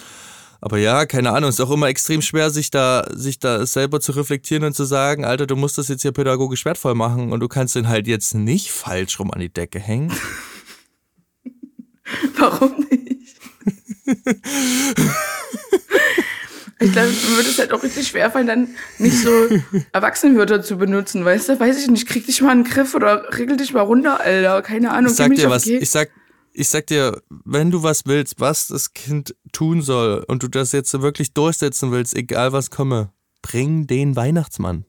Aber 0.60 0.78
ja, 0.78 1.06
keine 1.06 1.32
Ahnung, 1.32 1.50
es 1.50 1.58
ist 1.58 1.64
auch 1.64 1.70
immer 1.70 1.88
extrem 1.88 2.22
schwer, 2.22 2.50
sich 2.50 2.70
da, 2.70 3.06
sich 3.12 3.38
da 3.38 3.66
selber 3.66 4.00
zu 4.00 4.12
reflektieren 4.12 4.64
und 4.64 4.74
zu 4.74 4.84
sagen, 4.84 5.24
Alter, 5.24 5.46
du 5.46 5.56
musst 5.56 5.78
das 5.78 5.88
jetzt 5.88 6.02
hier 6.02 6.12
pädagogisch 6.12 6.64
wertvoll 6.64 6.94
machen 6.94 7.32
und 7.32 7.40
du 7.40 7.48
kannst 7.48 7.74
den 7.74 7.88
halt 7.88 8.06
jetzt 8.06 8.34
nicht 8.34 8.72
falsch 8.72 9.18
rum 9.20 9.30
an 9.30 9.40
die 9.40 9.52
Decke 9.52 9.78
hängen. 9.78 10.12
Warum 12.38 12.86
nicht? 12.90 13.36
Ich 16.78 16.92
glaube, 16.92 17.08
mir 17.08 17.36
würde 17.36 17.48
es 17.48 17.58
halt 17.58 17.72
auch 17.72 17.82
richtig 17.82 18.06
schwerfallen, 18.08 18.46
dann 18.46 18.68
nicht 18.98 19.18
so 19.18 19.30
Erwachsenenwörter 19.92 20.62
zu 20.62 20.76
benutzen, 20.76 21.24
weißt 21.24 21.48
du? 21.48 21.60
Weiß 21.60 21.78
ich 21.78 21.88
nicht, 21.88 22.06
krieg 22.06 22.26
dich 22.26 22.42
mal 22.42 22.50
einen 22.50 22.64
Griff 22.64 22.94
oder 22.94 23.36
regel 23.38 23.56
dich 23.56 23.72
mal 23.72 23.80
runter, 23.80 24.20
Alter. 24.20 24.60
Keine 24.60 24.90
Ahnung, 24.90 25.10
Ich 25.10 25.16
sag 25.16 25.34
dir 25.34 25.48
was, 25.48 25.66
ich 25.66 25.88
sag, 25.88 26.10
ich 26.52 26.68
sag 26.68 26.86
dir, 26.86 27.22
wenn 27.44 27.70
du 27.70 27.82
was 27.82 28.04
willst, 28.04 28.40
was 28.40 28.68
das 28.68 28.92
Kind 28.92 29.34
tun 29.52 29.80
soll 29.80 30.24
und 30.28 30.42
du 30.42 30.48
das 30.48 30.72
jetzt 30.72 30.92
wirklich 31.00 31.32
durchsetzen 31.32 31.92
willst, 31.92 32.14
egal 32.14 32.52
was 32.52 32.70
komme, 32.70 33.10
bring 33.40 33.86
den 33.86 34.14
Weihnachtsmann. 34.14 34.84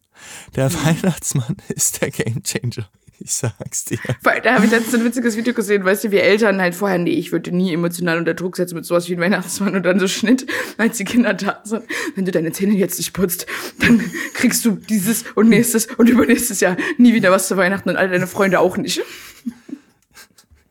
Der 0.55 0.73
Weihnachtsmann 0.73 1.57
ist 1.69 2.01
der 2.01 2.11
Gamechanger. 2.11 2.89
Ich 3.19 3.33
sag's 3.33 3.85
dir. 3.85 3.97
Weil 4.21 4.41
Da 4.41 4.55
habe 4.55 4.65
ich 4.65 4.71
letztens 4.71 4.95
ein 4.95 5.05
witziges 5.05 5.35
Video 5.35 5.53
gesehen, 5.53 5.83
weißt 5.83 6.03
du, 6.03 6.11
wie 6.11 6.17
Eltern 6.17 6.61
halt 6.61 6.75
vorher, 6.75 6.97
nee, 6.97 7.11
ich 7.11 7.31
würde 7.31 7.55
nie 7.55 7.73
emotional 7.73 8.17
unter 8.17 8.33
Druck 8.33 8.57
setzen 8.57 8.75
mit 8.75 8.85
sowas 8.85 9.09
wie 9.09 9.13
ein 9.15 9.19
Weihnachtsmann 9.19 9.75
und 9.75 9.83
dann 9.83 9.99
so 9.99 10.07
Schnitt, 10.07 10.45
als 10.77 10.97
die 10.97 11.03
Kinder 11.03 11.33
da 11.33 11.61
sind. 11.63 11.83
Wenn 12.15 12.25
du 12.25 12.31
deine 12.31 12.51
Zähne 12.51 12.73
jetzt 12.73 12.97
nicht 12.97 13.13
putzt, 13.13 13.47
dann 13.79 14.03
kriegst 14.33 14.63
du 14.65 14.71
dieses 14.71 15.25
und 15.35 15.49
nächstes 15.49 15.87
und 15.97 16.09
übernächstes 16.09 16.59
Jahr 16.59 16.77
nie 16.97 17.13
wieder 17.13 17.31
was 17.31 17.47
zu 17.47 17.57
Weihnachten 17.57 17.89
und 17.89 17.95
alle 17.95 18.09
deine 18.09 18.27
Freunde 18.27 18.59
auch 18.59 18.77
nicht. 18.77 19.01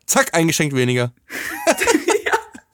Zack, 0.05 0.33
eingeschenkt 0.33 0.75
weniger. 0.75 1.11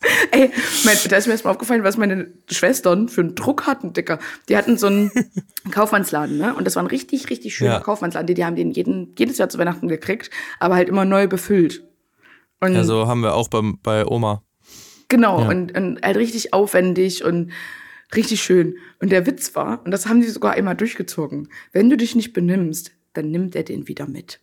Ey, 0.32 0.52
mein, 0.84 0.98
da 1.10 1.18
ist 1.18 1.28
mir 1.28 1.34
erst 1.34 1.46
mal 1.46 1.52
aufgefallen, 1.52 1.84
was 1.84 1.98
meine 1.98 2.32
Schwestern 2.50 3.08
für 3.10 3.22
einen 3.22 3.36
Druck 3.36 3.66
hatten, 3.68 3.94
Dicker. 3.94 4.20
Die 4.50 4.58
hatten 4.58 4.78
so 4.78 4.88
einen 4.88 5.12
Kaufmannsladen, 5.72 6.38
ne? 6.38 6.54
Und 6.56 6.66
das 6.66 6.76
war 6.76 6.84
ein 6.84 6.88
richtig, 6.88 7.30
richtig 7.30 7.56
schöner 7.56 7.74
Ja. 7.74 7.80
Kaufmannsladen. 7.80 8.28
Die, 8.28 8.34
die 8.34 8.44
haben 8.46 8.56
den 8.56 8.72
jeden, 8.72 9.14
jedes 9.18 9.38
Jahr 9.38 9.50
zu 9.50 9.58
Weihnachten 9.58 9.88
gekriegt, 9.88 10.30
aber 10.60 10.76
halt 10.76 10.90
immer 10.90 11.06
neu 11.06 11.28
befüllt. 11.28 11.84
Und 12.60 12.76
Also 12.76 13.08
haben 13.08 13.22
wir 13.22 13.34
auch 13.36 13.48
beim, 13.50 13.80
bei 13.84 14.06
Oma. 14.06 14.42
genau, 15.10 15.42
ja. 15.42 15.50
und, 15.50 15.76
und 15.78 16.02
halt 16.02 16.18
richtig 16.18 16.54
aufwendig 16.54 17.24
und 17.24 17.52
richtig 18.16 18.42
schön. 18.44 18.76
Und 19.00 19.12
der 19.12 19.26
Witz 19.26 19.56
war, 19.56 19.82
und 19.86 19.92
das 19.92 20.06
haben 20.08 20.22
die 20.22 20.28
sogar 20.30 20.54
einmal 20.54 20.76
durchgezogen, 20.76 21.50
wenn 21.72 21.90
du 21.90 21.98
dich 21.98 22.16
nicht 22.16 22.34
benimmst, 22.34 22.92
dann 23.14 23.32
nimmt 23.32 23.56
er 23.56 23.64
den 23.64 23.88
wieder 23.88 24.08
mit. 24.08 24.40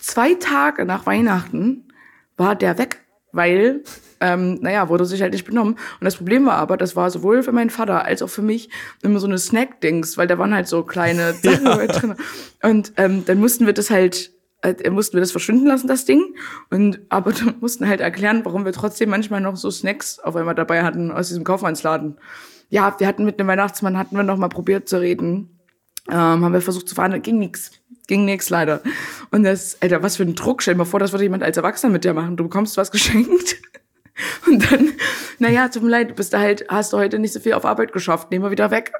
Zwei 0.00 0.34
Tage 0.34 0.84
nach 0.84 1.06
Weihnachten 1.06 1.88
war 2.36 2.54
der 2.56 2.78
weg, 2.78 3.00
weil, 3.32 3.82
ähm, 4.20 4.58
naja, 4.60 4.88
wurde 4.88 5.04
sich 5.04 5.22
halt 5.22 5.32
nicht 5.32 5.44
benommen. 5.44 5.74
Und 5.74 6.04
das 6.04 6.16
Problem 6.16 6.46
war 6.46 6.54
aber, 6.54 6.76
das 6.76 6.96
war 6.96 7.10
sowohl 7.10 7.42
für 7.42 7.52
meinen 7.52 7.70
Vater 7.70 8.04
als 8.04 8.22
auch 8.22 8.28
für 8.28 8.42
mich 8.42 8.70
immer 9.02 9.20
so 9.20 9.26
eine 9.26 9.38
Snack-Dings, 9.38 10.18
weil 10.18 10.26
da 10.26 10.38
waren 10.38 10.54
halt 10.54 10.68
so 10.68 10.82
kleine 10.82 11.34
Sachen 11.42 11.66
ja. 11.66 11.86
drin. 11.86 12.14
Und 12.62 12.92
ähm, 12.96 13.24
dann 13.24 13.38
mussten 13.38 13.66
wir 13.66 13.72
das 13.72 13.90
halt 13.90 14.32
äh, 14.62 14.90
mussten 14.90 15.14
wir 15.14 15.20
das 15.20 15.32
verschwinden 15.32 15.66
lassen, 15.66 15.88
das 15.88 16.04
Ding. 16.04 16.34
Und 16.70 17.00
aber 17.08 17.32
dann 17.32 17.56
mussten 17.60 17.88
halt 17.88 18.00
erklären, 18.00 18.44
warum 18.44 18.64
wir 18.64 18.72
trotzdem 18.72 19.10
manchmal 19.10 19.40
noch 19.40 19.56
so 19.56 19.70
Snacks 19.70 20.18
auf 20.18 20.36
einmal 20.36 20.54
dabei 20.54 20.82
hatten 20.82 21.10
aus 21.10 21.28
diesem 21.28 21.44
Kaufmannsladen. 21.44 22.18
Ja, 22.68 22.94
wir 22.98 23.06
hatten 23.06 23.24
mit 23.24 23.40
dem 23.40 23.48
Weihnachtsmann 23.48 23.98
hatten 23.98 24.16
wir 24.16 24.22
noch 24.22 24.36
mal 24.36 24.48
probiert 24.48 24.88
zu 24.88 25.00
reden. 25.00 25.59
Ähm, 26.08 26.44
haben 26.44 26.52
wir 26.52 26.60
versucht 26.60 26.88
zu 26.88 26.94
fahren, 26.94 27.20
ging 27.22 27.38
nix. 27.38 27.72
Ging 28.06 28.24
nix 28.24 28.50
leider. 28.50 28.82
Und 29.30 29.44
das, 29.44 29.80
Alter, 29.80 30.02
was 30.02 30.16
für 30.16 30.24
ein 30.24 30.34
Druck. 30.34 30.62
Stell 30.62 30.74
dir 30.74 30.78
mal 30.78 30.84
vor, 30.84 31.00
das 31.00 31.12
würde 31.12 31.24
jemand 31.24 31.42
als 31.42 31.56
Erwachsener 31.56 31.92
mit 31.92 32.04
dir 32.04 32.14
machen. 32.14 32.36
Du 32.36 32.44
bekommst 32.44 32.76
was 32.76 32.90
geschenkt. 32.92 33.56
Und 34.46 34.70
dann, 34.70 34.92
naja, 35.38 35.68
tut 35.68 35.82
mir 35.82 35.90
leid, 35.90 36.10
du 36.10 36.14
bist 36.14 36.32
da 36.32 36.40
halt, 36.40 36.66
hast 36.68 36.92
du 36.92 36.98
heute 36.98 37.18
nicht 37.18 37.32
so 37.32 37.40
viel 37.40 37.54
auf 37.54 37.64
Arbeit 37.64 37.92
geschafft. 37.92 38.30
Nehmen 38.30 38.44
wir 38.44 38.50
wieder 38.50 38.70
weg. 38.70 38.92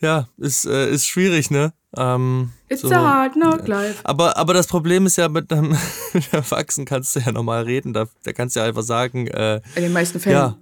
Ja, 0.00 0.28
ist, 0.36 0.64
äh, 0.64 0.90
ist 0.90 1.06
schwierig, 1.06 1.50
ne? 1.50 1.72
Ähm, 1.96 2.52
It's 2.68 2.82
so, 2.82 2.90
a 2.92 3.00
hard 3.00 3.32
knock 3.32 3.66
life. 3.66 4.00
Aber, 4.04 4.36
aber 4.36 4.54
das 4.54 4.66
Problem 4.66 5.06
ist 5.06 5.16
ja, 5.16 5.28
mit 5.28 5.52
einem 5.52 5.76
Erwachsenen 6.32 6.86
kannst 6.86 7.16
du 7.16 7.20
ja 7.20 7.32
nochmal 7.32 7.64
reden. 7.64 7.92
Da, 7.92 8.06
da 8.22 8.32
kannst 8.32 8.54
du 8.54 8.60
ja 8.60 8.66
einfach 8.66 8.82
sagen. 8.82 9.26
Äh, 9.26 9.56
in 9.74 9.82
den 9.82 9.92
meisten 9.92 10.20
Fällen. 10.20 10.36
Ja, 10.36 10.58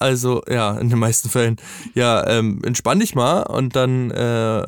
also, 0.00 0.42
ja, 0.48 0.78
in 0.78 0.88
den 0.88 0.98
meisten 0.98 1.28
Fällen. 1.28 1.56
Ja, 1.94 2.26
ähm, 2.26 2.62
entspann 2.64 3.00
dich 3.00 3.14
mal 3.14 3.42
und 3.42 3.76
dann 3.76 4.10
äh, 4.10 4.66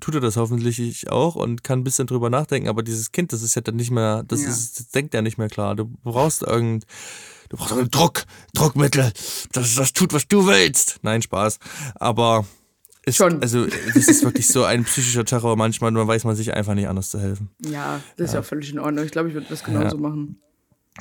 tut 0.00 0.16
er 0.16 0.20
das 0.20 0.36
hoffentlich 0.36 1.08
auch 1.08 1.36
und 1.36 1.62
kann 1.62 1.80
ein 1.80 1.84
bisschen 1.84 2.08
drüber 2.08 2.30
nachdenken. 2.30 2.68
Aber 2.68 2.82
dieses 2.82 3.12
Kind, 3.12 3.32
das 3.32 3.42
ist 3.42 3.54
ja 3.54 3.62
dann 3.62 3.76
nicht 3.76 3.92
mehr, 3.92 4.24
das, 4.24 4.42
ja. 4.42 4.48
ist, 4.48 4.80
das 4.80 4.88
denkt 4.88 5.14
ja 5.14 5.22
nicht 5.22 5.38
mehr 5.38 5.48
klar. 5.48 5.76
Du 5.76 5.86
brauchst 6.02 6.42
irgend, 6.42 6.84
du 7.48 7.56
brauchst 7.56 7.70
irgendein 7.70 7.92
Druck, 7.92 8.24
Druckmittel, 8.54 9.12
das, 9.52 9.74
das 9.76 9.92
tut, 9.92 10.12
was 10.12 10.26
du 10.26 10.46
willst. 10.48 10.98
Nein, 11.02 11.22
Spaß. 11.22 11.60
Aber 11.94 12.44
ist, 13.04 13.16
Schon. 13.16 13.40
Also, 13.40 13.66
das 13.66 14.08
ist 14.08 14.24
wirklich 14.24 14.48
so 14.48 14.64
ein 14.64 14.84
psychischer 14.84 15.24
Terror 15.24 15.56
manchmal, 15.56 15.92
nur 15.92 16.06
weiß 16.06 16.24
man 16.24 16.36
sich 16.36 16.54
einfach 16.54 16.74
nicht 16.74 16.88
anders 16.88 17.10
zu 17.10 17.20
helfen. 17.20 17.50
Ja, 17.64 18.00
das 18.16 18.28
ist 18.28 18.34
ja, 18.34 18.40
auch 18.40 18.44
völlig 18.44 18.72
in 18.72 18.78
Ordnung. 18.78 19.04
Ich 19.04 19.12
glaube, 19.12 19.28
ich 19.28 19.34
würde 19.34 19.46
das 19.48 19.64
genauso 19.64 19.96
ja. 19.96 20.02
machen. 20.02 20.40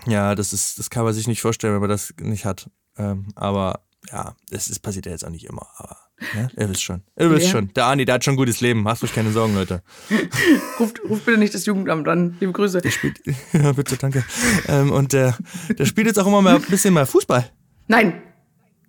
Ja, 0.07 0.36
das 0.36 0.53
ist, 0.53 0.79
das 0.79 0.89
kann 0.89 1.03
man 1.03 1.13
sich 1.13 1.27
nicht 1.27 1.41
vorstellen, 1.41 1.73
wenn 1.73 1.82
man 1.82 1.89
das 1.89 2.13
nicht 2.19 2.45
hat. 2.45 2.69
Ähm, 3.01 3.27
aber 3.35 3.81
ja, 4.11 4.35
das 4.49 4.67
ist, 4.67 4.79
passiert 4.79 5.05
ja 5.05 5.11
jetzt 5.11 5.25
auch 5.25 5.29
nicht 5.29 5.45
immer. 5.45 5.67
Aber 5.77 5.97
ne? 6.33 6.49
ihr 6.57 6.69
wisst 6.69 6.83
schon. 6.83 7.03
Ihr 7.17 7.31
wisst 7.31 7.47
ja. 7.47 7.51
schon. 7.51 7.73
Der 7.73 7.85
Ani, 7.85 8.05
der 8.05 8.15
hat 8.15 8.23
schon 8.23 8.33
ein 8.33 8.37
gutes 8.37 8.61
Leben. 8.61 8.83
Macht 8.83 9.03
euch 9.03 9.13
keine 9.13 9.31
Sorgen, 9.31 9.55
Leute. 9.55 9.83
ruft, 10.79 11.01
ruft 11.07 11.25
bitte 11.25 11.37
nicht 11.37 11.53
das 11.53 11.65
Jugendamt 11.65 12.07
an. 12.07 12.37
Liebe 12.39 12.51
Grüße. 12.51 12.81
Der 12.81 12.91
spielt, 12.91 13.19
ja, 13.53 13.71
bitte, 13.71 13.97
danke. 13.97 14.23
Ähm, 14.67 14.91
und 14.91 15.13
der, 15.13 15.37
der 15.77 15.85
spielt 15.85 16.07
jetzt 16.07 16.19
auch 16.19 16.27
immer 16.27 16.41
mal 16.41 16.55
ein 16.55 16.61
bisschen 16.63 16.93
mal 16.93 17.05
Fußball. 17.05 17.49
Nein. 17.87 18.21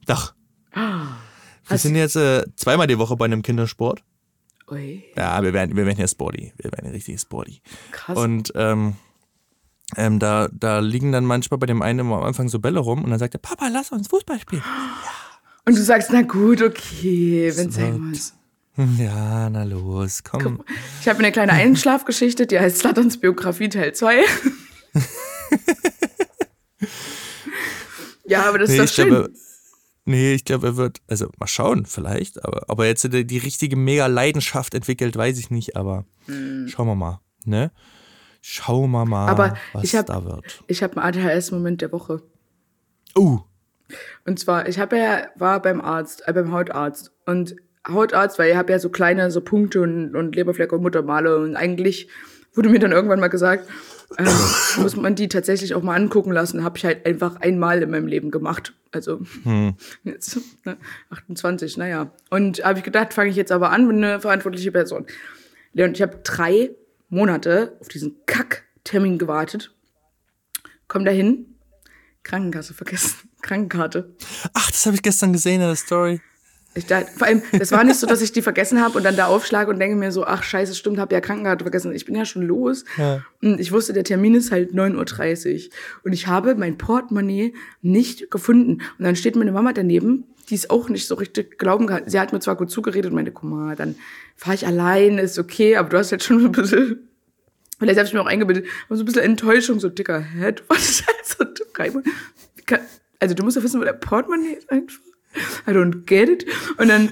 Doch. 0.06 0.34
Ah. 0.72 1.16
Wir 1.68 1.78
sind 1.78 1.94
jetzt 1.94 2.16
äh, 2.16 2.44
zweimal 2.56 2.86
die 2.86 2.98
Woche 2.98 3.16
bei 3.16 3.26
einem 3.26 3.42
Kindersport. 3.42 4.02
Ui. 4.70 5.04
Ja, 5.16 5.42
wir 5.42 5.52
werden, 5.52 5.76
wir 5.76 5.86
werden 5.86 6.00
ja 6.00 6.08
Sporty. 6.08 6.52
Wir 6.56 6.72
werden 6.72 6.86
ja 6.86 6.92
richtig 6.92 7.20
Sporty. 7.20 7.60
Krass. 7.90 8.16
Und 8.16 8.52
ähm, 8.56 8.96
ähm, 9.96 10.18
da, 10.18 10.48
da 10.52 10.80
liegen 10.80 11.12
dann 11.12 11.24
manchmal 11.24 11.58
bei 11.58 11.66
dem 11.66 11.82
einen 11.82 12.00
immer 12.00 12.16
am 12.16 12.24
Anfang 12.24 12.48
so 12.48 12.58
Bälle 12.58 12.80
rum 12.80 13.04
und 13.04 13.10
dann 13.10 13.18
sagt 13.18 13.34
er, 13.34 13.38
Papa, 13.38 13.68
lass 13.68 13.92
uns 13.92 14.08
Fußball 14.08 14.40
spielen. 14.40 14.62
Und 15.64 15.76
du 15.76 15.82
sagst, 15.82 16.10
na 16.10 16.18
sein 16.18 16.62
okay, 16.62 17.52
wenn 17.54 18.12
es. 18.12 18.34
Ja, 18.98 19.50
na 19.50 19.64
los, 19.64 20.22
komm. 20.24 20.62
Ich 21.00 21.08
habe 21.08 21.18
eine 21.18 21.30
kleine 21.30 21.52
Einschlafgeschichte, 21.52 22.46
die 22.46 22.58
heißt 22.58 22.78
Slatterns 22.78 23.18
Biografie 23.18 23.68
Teil 23.68 23.94
2. 23.94 24.24
ja, 28.24 28.44
aber 28.48 28.58
das 28.58 28.70
nee, 28.70 28.78
ist 28.78 28.90
doch 28.90 28.94
schön. 28.94 29.08
Glaube, 29.08 29.30
Nee, 30.04 30.34
ich 30.34 30.44
glaube, 30.44 30.66
er 30.66 30.76
wird, 30.76 31.00
also 31.06 31.28
mal 31.38 31.46
schauen, 31.46 31.86
vielleicht, 31.86 32.44
aber 32.44 32.64
ob 32.68 32.80
er 32.80 32.86
jetzt 32.86 33.04
die, 33.04 33.24
die 33.24 33.38
richtige 33.38 33.76
mega 33.76 34.08
Leidenschaft 34.08 34.74
entwickelt, 34.74 35.14
weiß 35.14 35.38
ich 35.38 35.50
nicht, 35.50 35.76
aber 35.76 36.04
mhm. 36.26 36.66
schauen 36.66 36.88
wir 36.88 36.96
mal, 36.96 37.20
ne? 37.44 37.70
Schauen 38.44 38.90
wir 38.90 39.04
mal, 39.04 39.28
aber 39.28 39.56
was 39.72 39.84
ich 39.84 39.94
hab, 39.94 40.06
da 40.06 40.24
wird. 40.24 40.64
Ich 40.66 40.82
habe 40.82 41.00
einen 41.00 41.16
ADHS-Moment 41.16 41.80
der 41.80 41.92
Woche. 41.92 42.22
Uh. 43.16 43.40
Und 44.26 44.40
zwar, 44.40 44.68
ich 44.68 44.80
habe 44.80 44.98
ja, 44.98 45.28
war 45.36 45.62
beim 45.62 45.80
Arzt, 45.80 46.26
äh, 46.26 46.32
beim 46.32 46.52
Hautarzt 46.52 47.12
und 47.24 47.54
Hautarzt, 47.86 48.40
weil 48.40 48.50
ich 48.50 48.56
habe 48.56 48.72
ja 48.72 48.80
so 48.80 48.90
kleine 48.90 49.30
so 49.30 49.40
Punkte 49.40 49.80
und, 49.80 50.16
und 50.16 50.34
Leberflecke 50.34 50.74
und 50.74 50.82
Muttermale 50.82 51.36
und 51.38 51.54
eigentlich 51.54 52.08
wurde 52.52 52.68
mir 52.68 52.80
dann 52.80 52.90
irgendwann 52.90 53.20
mal 53.20 53.28
gesagt, 53.28 53.68
ähm, 54.18 54.26
muss 54.82 54.96
man 54.96 55.14
die 55.14 55.28
tatsächlich 55.28 55.74
auch 55.74 55.82
mal 55.82 55.94
angucken 55.94 56.32
lassen. 56.32 56.64
Habe 56.64 56.78
ich 56.78 56.84
halt 56.84 57.06
einfach 57.06 57.36
einmal 57.36 57.80
in 57.80 57.90
meinem 57.90 58.08
Leben 58.08 58.32
gemacht. 58.32 58.74
Also 58.90 59.20
hm. 59.44 59.74
jetzt 60.04 60.38
ne, 60.64 60.76
28, 61.10 61.76
naja. 61.76 62.10
Und 62.28 62.64
habe 62.64 62.78
ich 62.78 62.84
gedacht, 62.84 63.14
fange 63.14 63.30
ich 63.30 63.36
jetzt 63.36 63.52
aber 63.52 63.70
an 63.70 63.86
mit 63.86 63.96
einer 63.96 64.20
verantwortliche 64.20 64.72
Person. 64.72 65.06
Und 65.74 65.96
ich 65.96 66.02
habe 66.02 66.18
drei 66.22 66.70
Monate 67.12 67.76
auf 67.78 67.88
diesen 67.88 68.16
Kack-Termin 68.24 69.18
gewartet. 69.18 69.74
Komm 70.88 71.04
dahin, 71.04 71.54
Krankenkasse 72.22 72.72
vergessen, 72.72 73.28
Krankenkarte. 73.42 74.16
Ach, 74.54 74.70
das 74.70 74.86
habe 74.86 74.96
ich 74.96 75.02
gestern 75.02 75.32
gesehen 75.32 75.60
in 75.60 75.68
der 75.68 75.76
Story. 75.76 76.22
Ich 76.74 76.86
dachte, 76.86 77.08
vor 77.14 77.26
allem, 77.26 77.42
das 77.58 77.70
war 77.70 77.84
nicht 77.84 78.00
so, 78.00 78.06
dass 78.06 78.22
ich 78.22 78.32
die 78.32 78.40
vergessen 78.40 78.80
habe 78.80 78.96
und 78.96 79.04
dann 79.04 79.14
da 79.14 79.26
aufschlage 79.26 79.70
und 79.70 79.78
denke 79.78 79.94
mir 79.94 80.10
so, 80.10 80.24
ach 80.24 80.42
scheiße, 80.42 80.74
stimmt, 80.74 80.98
hab 80.98 81.12
ja 81.12 81.20
Krankenkarte 81.20 81.64
vergessen. 81.64 81.94
Ich 81.94 82.06
bin 82.06 82.14
ja 82.14 82.24
schon 82.24 82.42
los. 82.42 82.86
Ja. 82.96 83.22
Und 83.42 83.60
ich 83.60 83.72
wusste, 83.72 83.92
der 83.92 84.04
Termin 84.04 84.34
ist 84.34 84.50
halt 84.50 84.72
9.30 84.72 85.66
Uhr. 85.66 85.70
Und 86.04 86.14
ich 86.14 86.28
habe 86.28 86.54
mein 86.54 86.78
Portemonnaie 86.78 87.52
nicht 87.82 88.30
gefunden. 88.30 88.80
Und 88.98 89.04
dann 89.04 89.16
steht 89.16 89.36
meine 89.36 89.52
Mama 89.52 89.74
daneben, 89.74 90.31
die 90.52 90.56
ist 90.56 90.68
auch 90.68 90.90
nicht 90.90 91.06
so 91.06 91.14
richtig 91.14 91.58
glauben 91.58 91.86
kann. 91.86 92.02
Sie 92.04 92.20
hat 92.20 92.34
mir 92.34 92.40
zwar 92.40 92.56
gut 92.56 92.70
zugeredet 92.70 93.10
und 93.10 93.14
meinte, 93.14 93.32
guck 93.32 93.48
mal, 93.48 93.74
dann 93.74 93.94
fahre 94.36 94.54
ich 94.54 94.66
allein, 94.66 95.16
ist 95.16 95.38
okay, 95.38 95.76
aber 95.76 95.88
du 95.88 95.96
hast 95.96 96.10
jetzt 96.10 96.24
schon 96.24 96.44
ein 96.44 96.52
bisschen, 96.52 97.08
vielleicht 97.78 97.98
habe 97.98 98.06
ich 98.06 98.12
mir 98.12 98.20
auch 98.20 98.26
eingebildet, 98.26 98.66
aber 98.86 98.96
so 98.96 99.02
ein 99.02 99.06
bisschen 99.06 99.22
Enttäuschung, 99.22 99.80
so 99.80 99.88
dicker, 99.88 100.20
hä, 100.20 100.52
du 100.52 100.62
warst 100.68 101.06
halt 101.06 101.24
so 101.24 101.64
drei 101.72 101.90
Also 103.18 103.34
du 103.34 103.42
musst 103.44 103.56
ja 103.56 103.62
wissen, 103.62 103.80
wo 103.80 103.84
der 103.84 103.94
Portemonnaie 103.94 104.52
ist 104.52 104.70
einfach. 104.70 105.00
I 105.66 105.70
don't 105.70 106.04
get 106.04 106.28
it. 106.28 106.44
Und 106.76 106.88
dann 106.88 107.10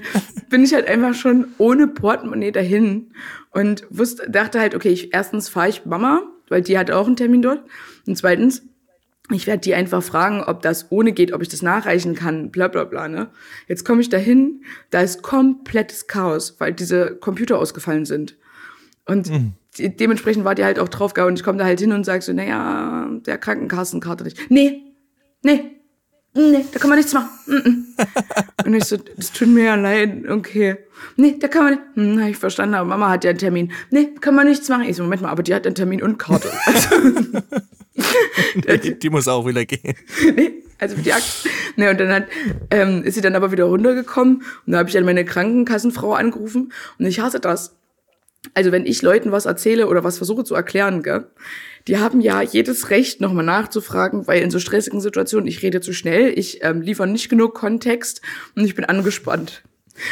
bin 0.51 0.63
ich 0.63 0.75
halt 0.75 0.87
einfach 0.87 1.15
schon 1.15 1.47
ohne 1.57 1.87
Portemonnaie 1.87 2.51
dahin 2.51 3.11
und 3.49 3.87
wusste, 3.89 4.29
dachte 4.29 4.59
halt, 4.59 4.75
okay, 4.75 4.89
ich, 4.89 5.15
erstens 5.15 5.49
fahre 5.49 5.69
ich 5.69 5.85
Mama, 5.85 6.21
weil 6.47 6.61
die 6.61 6.77
hat 6.77 6.91
auch 6.91 7.07
einen 7.07 7.15
Termin 7.15 7.41
dort. 7.41 7.63
Und 8.05 8.15
zweitens, 8.19 8.61
ich 9.33 9.47
werde 9.47 9.61
die 9.61 9.73
einfach 9.73 10.03
fragen, 10.03 10.43
ob 10.43 10.61
das 10.61 10.91
ohne 10.91 11.11
geht, 11.11 11.33
ob 11.33 11.41
ich 11.41 11.49
das 11.49 11.61
nachreichen 11.61 12.15
kann, 12.15 12.51
bla 12.51 12.67
bla 12.67 12.83
bla. 12.83 13.07
Ne? 13.07 13.29
Jetzt 13.67 13.85
komme 13.85 14.01
ich 14.01 14.09
dahin, 14.09 14.63
da 14.89 15.01
ist 15.01 15.21
komplettes 15.21 16.07
Chaos, 16.07 16.55
weil 16.59 16.73
diese 16.73 17.15
Computer 17.15 17.59
ausgefallen 17.59 18.05
sind. 18.05 18.37
Und 19.05 19.29
mhm. 19.29 19.53
dementsprechend 19.77 20.45
war 20.45 20.55
die 20.55 20.63
halt 20.63 20.79
auch 20.79 20.89
drauf 20.89 21.13
und 21.17 21.39
ich 21.39 21.43
komme 21.43 21.57
da 21.57 21.65
halt 21.65 21.79
hin 21.79 21.91
und 21.91 22.05
sage 22.05 22.21
so, 22.21 22.33
naja, 22.33 23.09
der 23.25 23.37
Krankenkassenkarte 23.37 24.23
nicht. 24.23 24.49
Nee, 24.49 24.83
nee, 25.41 25.71
nee, 26.33 26.65
da 26.71 26.79
kann 26.79 26.89
man 26.89 26.97
nichts 26.97 27.13
machen. 27.13 27.29
und 28.65 28.73
ich 28.73 28.85
so, 28.85 28.97
das 28.97 29.31
tut 29.31 29.47
mir 29.47 29.65
ja 29.65 29.75
leid, 29.75 30.29
okay. 30.29 30.77
Nee, 31.15 31.37
da 31.39 31.47
kann 31.47 31.63
man 31.63 31.73
nicht. 31.73 31.83
Hm, 31.95 32.21
hab 32.21 32.29
ich 32.29 32.37
verstanden, 32.37 32.75
aber 32.75 32.87
Mama 32.87 33.09
hat 33.09 33.23
ja 33.23 33.31
einen 33.31 33.39
Termin. 33.39 33.71
Nee, 33.89 34.13
kann 34.19 34.35
man 34.35 34.47
nichts 34.47 34.69
machen. 34.69 34.83
Ich 34.83 34.95
so, 34.95 35.03
Moment 35.03 35.21
mal, 35.21 35.29
aber 35.29 35.43
die 35.43 35.53
hat 35.53 35.65
einen 35.65 35.75
Termin 35.75 36.01
und 36.01 36.17
Karte. 36.17 36.49
Also, 36.65 36.95
die, 38.83 38.97
die, 38.97 39.09
muss 39.09 39.27
auch 39.27 39.45
wieder 39.45 39.65
gehen. 39.65 39.95
nee, 40.35 40.63
also 40.79 40.95
die 40.95 41.11
Akt. 41.11 41.47
Nee, 41.75 41.89
und 41.89 41.99
dann 41.99 42.09
hat, 42.09 42.27
ähm, 42.69 43.03
ist 43.03 43.15
sie 43.15 43.21
dann 43.21 43.35
aber 43.35 43.51
wieder 43.51 43.65
runtergekommen 43.65 44.43
und 44.65 44.71
da 44.71 44.79
habe 44.79 44.89
ich 44.89 44.95
dann 44.95 45.05
meine 45.05 45.25
Krankenkassenfrau 45.25 46.13
angerufen 46.13 46.71
und 46.99 47.05
ich 47.05 47.19
hasse 47.19 47.39
das. 47.39 47.75
Also 48.53 48.71
wenn 48.71 48.85
ich 48.85 49.01
Leuten 49.01 49.31
was 49.31 49.45
erzähle 49.45 49.87
oder 49.87 50.03
was 50.03 50.17
versuche 50.17 50.43
zu 50.43 50.55
erklären, 50.55 51.03
gell, 51.03 51.27
die 51.87 51.97
haben 51.97 52.21
ja 52.21 52.41
jedes 52.41 52.89
Recht, 52.89 53.21
nochmal 53.21 53.45
nachzufragen, 53.45 54.27
weil 54.27 54.41
in 54.41 54.51
so 54.51 54.59
stressigen 54.59 55.01
Situationen, 55.01 55.47
ich 55.47 55.61
rede 55.61 55.81
zu 55.81 55.93
schnell, 55.93 56.37
ich 56.37 56.63
ähm, 56.63 56.81
liefere 56.81 57.07
nicht 57.07 57.29
genug 57.29 57.53
Kontext 57.53 58.21
und 58.55 58.65
ich 58.65 58.75
bin 58.75 58.85
angespannt. 58.85 59.63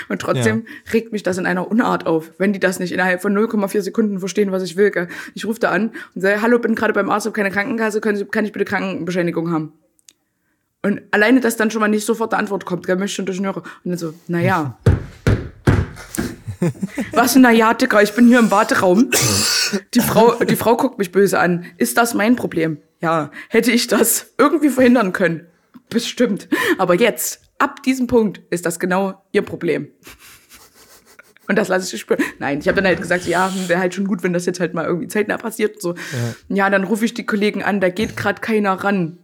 Und 0.07 0.21
trotzdem 0.21 0.65
ja. 0.65 0.93
regt 0.93 1.11
mich 1.11 1.23
das 1.23 1.37
in 1.37 1.45
einer 1.45 1.69
Unart 1.69 2.05
auf, 2.05 2.31
wenn 2.37 2.53
die 2.53 2.59
das 2.59 2.79
nicht 2.79 2.91
innerhalb 2.91 3.21
von 3.21 3.37
0,4 3.37 3.81
Sekunden 3.81 4.19
verstehen, 4.19 4.51
was 4.51 4.63
ich 4.63 4.75
will. 4.75 5.07
Ich 5.35 5.45
rufe 5.45 5.59
da 5.59 5.71
an 5.71 5.91
und 6.15 6.21
sage, 6.21 6.41
hallo, 6.41 6.59
bin 6.59 6.75
gerade 6.75 6.93
beim 6.93 7.09
Arzt, 7.09 7.25
habe 7.25 7.35
keine 7.35 7.51
Krankenkasse, 7.51 8.01
können 8.01 8.17
Sie, 8.17 8.25
kann 8.25 8.45
ich 8.45 8.51
bitte 8.51 8.65
Krankenbescheinigung 8.65 9.51
haben? 9.51 9.73
Und 10.81 11.01
alleine, 11.11 11.41
dass 11.41 11.57
dann 11.57 11.71
schon 11.71 11.81
mal 11.81 11.89
nicht 11.89 12.05
sofort 12.05 12.33
eine 12.33 12.39
Antwort 12.39 12.65
kommt, 12.65 12.85
gell, 12.85 12.95
möchte 12.95 13.15
schon 13.15 13.25
durch 13.25 13.37
den 13.37 13.45
Hörer. 13.45 13.63
Und 13.83 13.91
dann 13.91 13.97
so, 13.97 14.13
naja. 14.27 14.77
Was 17.13 17.35
na 17.35 17.51
ja, 17.51 17.73
Dicker, 17.73 18.01
ich 18.01 18.13
bin 18.13 18.27
hier 18.27 18.39
im 18.39 18.51
Warteraum. 18.51 19.09
Die 19.93 19.99
Frau, 19.99 20.35
die 20.43 20.55
Frau 20.55 20.77
guckt 20.77 20.97
mich 20.97 21.11
böse 21.11 21.39
an. 21.39 21.65
Ist 21.77 21.97
das 21.97 22.13
mein 22.13 22.35
Problem? 22.35 22.77
Ja, 23.01 23.31
hätte 23.49 23.71
ich 23.71 23.87
das 23.87 24.33
irgendwie 24.37 24.69
verhindern 24.69 25.13
können? 25.13 25.47
Bestimmt. 25.89 26.47
Aber 26.77 26.95
jetzt, 26.95 27.41
ab 27.59 27.83
diesem 27.83 28.07
Punkt, 28.07 28.41
ist 28.49 28.65
das 28.65 28.79
genau 28.79 29.21
ihr 29.31 29.43
Problem. 29.43 29.89
Und 31.47 31.57
das 31.57 31.67
lasse 31.67 31.95
ich 31.95 32.01
spüren. 32.01 32.21
Nein, 32.37 32.59
ich 32.59 32.67
habe 32.67 32.75
dann 32.75 32.85
halt 32.85 33.01
gesagt, 33.01 33.25
ja, 33.25 33.51
wäre 33.67 33.79
halt 33.79 33.95
schon 33.95 34.05
gut, 34.07 34.21
wenn 34.21 34.33
das 34.33 34.45
jetzt 34.45 34.59
halt 34.59 34.75
mal 34.75 34.85
irgendwie 34.85 35.07
zeitnah 35.07 35.37
passiert. 35.37 35.75
Und 35.75 35.81
so. 35.81 35.95
Ja, 36.47 36.55
ja 36.55 36.69
dann 36.69 36.83
rufe 36.83 37.05
ich 37.05 37.15
die 37.15 37.25
Kollegen 37.25 37.63
an, 37.63 37.81
da 37.81 37.89
geht 37.89 38.15
gerade 38.15 38.39
keiner 38.39 38.73
ran. 38.73 39.17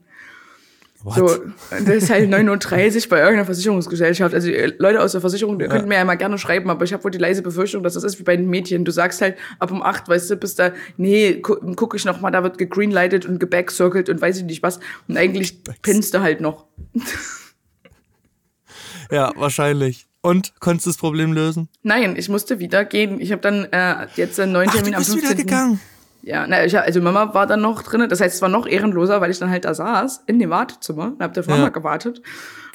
What? 1.04 1.14
So, 1.14 1.28
das 1.70 1.88
ist 1.88 2.10
halt 2.10 2.32
39 2.32 3.10
bei 3.10 3.18
irgendeiner 3.20 3.46
Versicherungsgesellschaft. 3.46 4.34
Also 4.34 4.50
ihr 4.50 4.74
Leute 4.80 5.04
aus 5.04 5.12
der 5.12 5.22
Versicherung, 5.22 5.60
ihr 5.60 5.68
könnt 5.68 5.88
mir 5.88 5.98
ja 5.98 6.04
mal 6.04 6.16
gerne 6.16 6.40
schreiben, 6.40 6.72
aber 6.72 6.84
ich 6.84 6.94
habe 6.94 7.04
wohl 7.04 7.12
die 7.12 7.20
leise 7.20 7.44
Befürchtung, 7.44 7.84
dass 7.84 7.94
das 7.94 8.04
ist 8.04 8.18
wie 8.18 8.24
bei 8.24 8.36
den 8.36 8.50
Mädchen. 8.50 8.86
Du 8.86 8.92
sagst 8.92 9.22
halt 9.22 9.38
ab 9.60 9.70
um 9.70 9.84
8, 9.84 10.10
weißt 10.10 10.32
du, 10.32 10.36
bis 10.38 10.56
da, 10.56 10.72
nee, 10.98 11.34
gu 11.34 11.58
guck 11.76 11.94
ich 11.94 12.06
noch 12.06 12.22
mal, 12.22 12.32
da 12.32 12.42
wird 12.42 12.58
gegreenlightet 12.58 13.28
und 13.28 13.40
gebackcircelt 13.40 14.10
und 14.10 14.20
weiß 14.20 14.38
ich 14.38 14.46
nicht 14.46 14.64
was. 14.64 14.80
Und 15.08 15.16
eigentlich 15.16 15.62
pennst 15.84 16.16
du 16.16 16.22
halt 16.22 16.42
noch. 16.42 16.66
Ja, 19.12 19.32
wahrscheinlich. 19.36 20.08
Und 20.22 20.54
konntest 20.60 20.88
du 20.88 20.90
das 20.90 20.98
Problem 20.98 21.34
lösen? 21.34 21.70
Nein, 21.84 22.16
ich 22.18 22.30
musste 22.30 22.60
wieder 22.60 22.84
gehen. 22.84 23.22
Ich 23.22 23.32
habe 23.32 23.42
dann 23.42 23.66
äh, 23.66 24.08
jetzt 24.16 24.40
einen 24.40 24.54
neuen 24.54 24.70
Ach, 24.70 24.74
du 24.74 24.78
Termin 24.80 24.96
am 24.96 25.02
bist 25.02 25.12
15. 25.12 25.30
wieder 25.30 25.44
gegangen. 25.44 25.80
Ja, 26.28 26.48
na, 26.48 26.66
ich, 26.66 26.76
also 26.76 27.02
Mama 27.02 27.36
war 27.36 27.46
dann 27.46 27.62
noch 27.62 27.84
drin. 27.84 28.04
Das 28.10 28.20
heißt, 28.20 28.34
es 28.38 28.42
war 28.42 28.50
noch 28.50 28.66
ehrenloser, 28.66 29.22
weil 29.22 29.30
ich 29.30 29.38
dann 29.38 29.52
halt 29.52 29.64
da 29.64 29.76
saß 29.76 30.24
in 30.26 30.40
dem 30.40 30.50
Wartezimmer 30.50 31.14
und 31.14 31.22
hab 31.22 31.38
auf 31.38 31.46
Mama 31.46 31.66
Ja. 31.66 31.70
gewartet. 31.70 32.24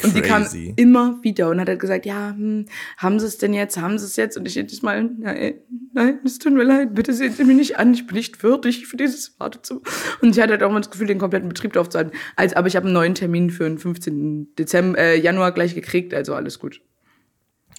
Und 0.04 0.14
die 0.14 0.22
kam 0.22 0.46
immer 0.76 1.18
wieder 1.22 1.50
und 1.50 1.58
hat 1.60 1.68
halt 1.68 1.80
gesagt, 1.80 2.06
ja, 2.06 2.30
hm, 2.30 2.66
haben 2.96 3.18
sie 3.18 3.26
es 3.26 3.38
denn 3.38 3.52
jetzt, 3.52 3.76
haben 3.76 3.98
sie 3.98 4.04
es 4.06 4.14
jetzt? 4.14 4.36
Und 4.36 4.46
ich 4.46 4.54
jedes 4.54 4.82
Mal, 4.82 5.02
nein, 5.18 5.54
nein, 5.92 6.20
es 6.24 6.38
tut 6.38 6.52
mir 6.52 6.62
leid, 6.62 6.94
bitte 6.94 7.12
sehen 7.12 7.32
Sie 7.32 7.42
mich 7.42 7.56
nicht 7.56 7.78
an, 7.80 7.92
ich 7.92 8.06
bin 8.06 8.16
nicht 8.16 8.40
würdig 8.44 8.86
für 8.86 8.96
dieses 8.96 9.34
Wartezimmer. 9.40 9.80
Und 10.22 10.32
sie 10.32 10.42
hat 10.42 10.50
halt 10.50 10.62
auch 10.62 10.70
mal 10.70 10.80
das 10.80 10.90
Gefühl, 10.92 11.08
den 11.08 11.18
kompletten 11.18 11.48
Betrieb 11.48 11.76
aufzuhalten. 11.76 12.12
Also, 12.36 12.54
aber 12.54 12.68
ich 12.68 12.76
habe 12.76 12.86
einen 12.86 12.94
neuen 12.94 13.16
Termin 13.16 13.50
für 13.50 13.64
den 13.64 13.78
15. 13.78 14.54
Dezember, 14.54 14.96
äh, 14.96 15.18
Januar 15.20 15.50
gleich 15.50 15.74
gekriegt, 15.74 16.14
also 16.14 16.34
alles 16.36 16.60
gut. 16.60 16.80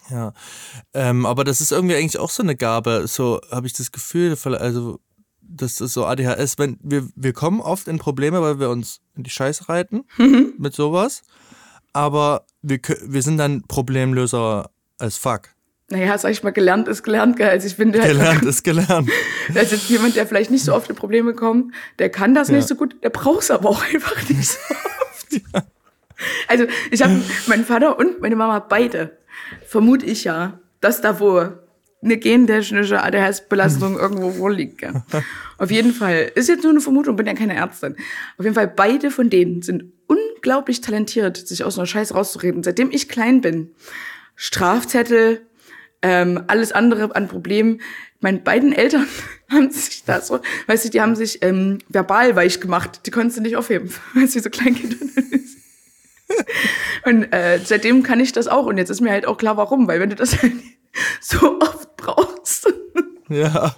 Ja. 0.09 0.33
Ähm, 0.93 1.25
aber 1.25 1.45
das 1.45 1.61
ist 1.61 1.71
irgendwie 1.71 1.95
eigentlich 1.95 2.19
auch 2.19 2.29
so 2.29 2.43
eine 2.43 2.57
Gabe. 2.57 3.05
So 3.07 3.39
habe 3.49 3.67
ich 3.67 3.73
das 3.73 3.93
Gefühl, 3.93 4.35
also 4.57 4.99
das 5.53 5.81
ist 5.81 5.93
so 5.93 6.05
ADHS, 6.05 6.57
wenn 6.57 6.77
wir, 6.81 7.07
wir 7.15 7.33
kommen 7.33 7.61
oft 7.61 7.87
in 7.87 7.97
Probleme, 7.97 8.41
weil 8.41 8.59
wir 8.59 8.69
uns 8.69 9.01
in 9.15 9.23
die 9.23 9.29
Scheiße 9.29 9.69
reiten 9.69 10.05
mit 10.57 10.73
sowas. 10.73 11.23
Aber 11.93 12.45
wir, 12.61 12.79
wir 13.05 13.21
sind 13.21 13.37
dann 13.37 13.63
Problemlöser 13.67 14.69
als 14.97 15.17
fuck. 15.17 15.49
Naja, 15.89 16.17
sag 16.17 16.31
ich 16.31 16.41
mal, 16.41 16.51
gelernt 16.51 16.87
ist 16.87 17.03
gelernt, 17.03 17.35
gell? 17.35 17.49
Also 17.49 17.67
ich 17.67 17.75
finde 17.75 17.99
halt, 17.99 18.11
Gelernt 18.11 18.45
ist 18.45 18.63
gelernt. 18.63 19.09
Das 19.53 19.63
ist 19.63 19.71
jetzt 19.71 19.89
jemand, 19.89 20.15
der 20.15 20.25
vielleicht 20.25 20.49
nicht 20.49 20.63
so 20.63 20.73
oft 20.73 20.89
in 20.89 20.95
Probleme 20.95 21.33
kommt, 21.33 21.73
der 21.99 22.09
kann 22.09 22.33
das 22.33 22.47
nicht 22.47 22.67
so 22.67 22.75
gut, 22.75 22.95
der 23.03 23.09
braucht 23.09 23.41
es 23.41 23.51
aber 23.51 23.69
auch 23.69 23.83
einfach 23.93 24.17
nicht 24.29 24.47
so 24.47 24.57
oft. 24.73 25.41
Also 26.47 26.65
ich 26.91 27.01
habe 27.01 27.19
meinen 27.47 27.65
Vater 27.65 27.97
und 27.97 28.21
meine 28.21 28.37
Mama 28.37 28.59
beide, 28.59 29.17
vermute 29.67 30.05
ich 30.05 30.23
ja, 30.23 30.59
dass 30.79 31.01
da 31.01 31.19
wo 31.19 31.49
eine 32.03 32.17
gentechnische 32.17 33.01
ADHS-Belastung 33.03 33.97
irgendwo 33.97 34.31
vorliegt. 34.31 34.79
Gell? 34.79 35.03
Auf 35.57 35.69
jeden 35.69 35.93
Fall. 35.93 36.31
Ist 36.33 36.49
jetzt 36.49 36.63
nur 36.63 36.71
eine 36.71 36.81
Vermutung, 36.81 37.15
bin 37.15 37.27
ja 37.27 37.33
keine 37.33 37.55
Ärztin. 37.55 37.95
Auf 38.37 38.45
jeden 38.45 38.55
Fall, 38.55 38.67
beide 38.67 39.11
von 39.11 39.29
denen 39.29 39.61
sind 39.61 39.85
unglaublich 40.07 40.81
talentiert, 40.81 41.37
sich 41.37 41.63
aus 41.63 41.77
einer 41.77 41.85
Scheiße 41.85 42.13
rauszureden. 42.13 42.63
Seitdem 42.63 42.89
ich 42.91 43.07
klein 43.07 43.41
bin, 43.41 43.71
Strafzettel, 44.35 45.41
ähm, 46.01 46.43
alles 46.47 46.71
andere 46.71 47.15
an 47.15 47.27
Problemen. 47.27 47.81
Meine 48.19 48.39
beiden 48.39 48.73
Eltern 48.73 49.07
haben 49.49 49.69
sich 49.69 50.03
da 50.03 50.21
so, 50.21 50.39
weißt 50.65 50.85
du, 50.85 50.89
die 50.89 51.01
haben 51.01 51.15
sich 51.15 51.43
ähm, 51.43 51.77
verbal 51.89 52.35
weich 52.35 52.59
gemacht. 52.59 53.01
Die 53.05 53.11
konntest 53.11 53.37
du 53.37 53.41
nicht 53.41 53.55
aufheben, 53.55 53.93
weil 54.15 54.27
sie 54.27 54.39
so 54.39 54.49
Kleinkinder 54.49 54.97
sind. 55.05 55.41
Und 57.05 57.33
äh, 57.33 57.59
seitdem 57.63 58.03
kann 58.03 58.19
ich 58.19 58.31
das 58.31 58.47
auch. 58.47 58.65
Und 58.65 58.77
jetzt 58.77 58.89
ist 58.89 59.01
mir 59.01 59.11
halt 59.11 59.25
auch 59.25 59.37
klar, 59.37 59.57
warum. 59.57 59.87
Weil 59.87 59.99
wenn 59.99 60.09
du 60.09 60.15
das 60.15 60.41
halt 60.41 60.53
so 61.21 61.59
oft 61.59 61.95
brauchst. 61.97 62.71
Ja. 63.29 63.75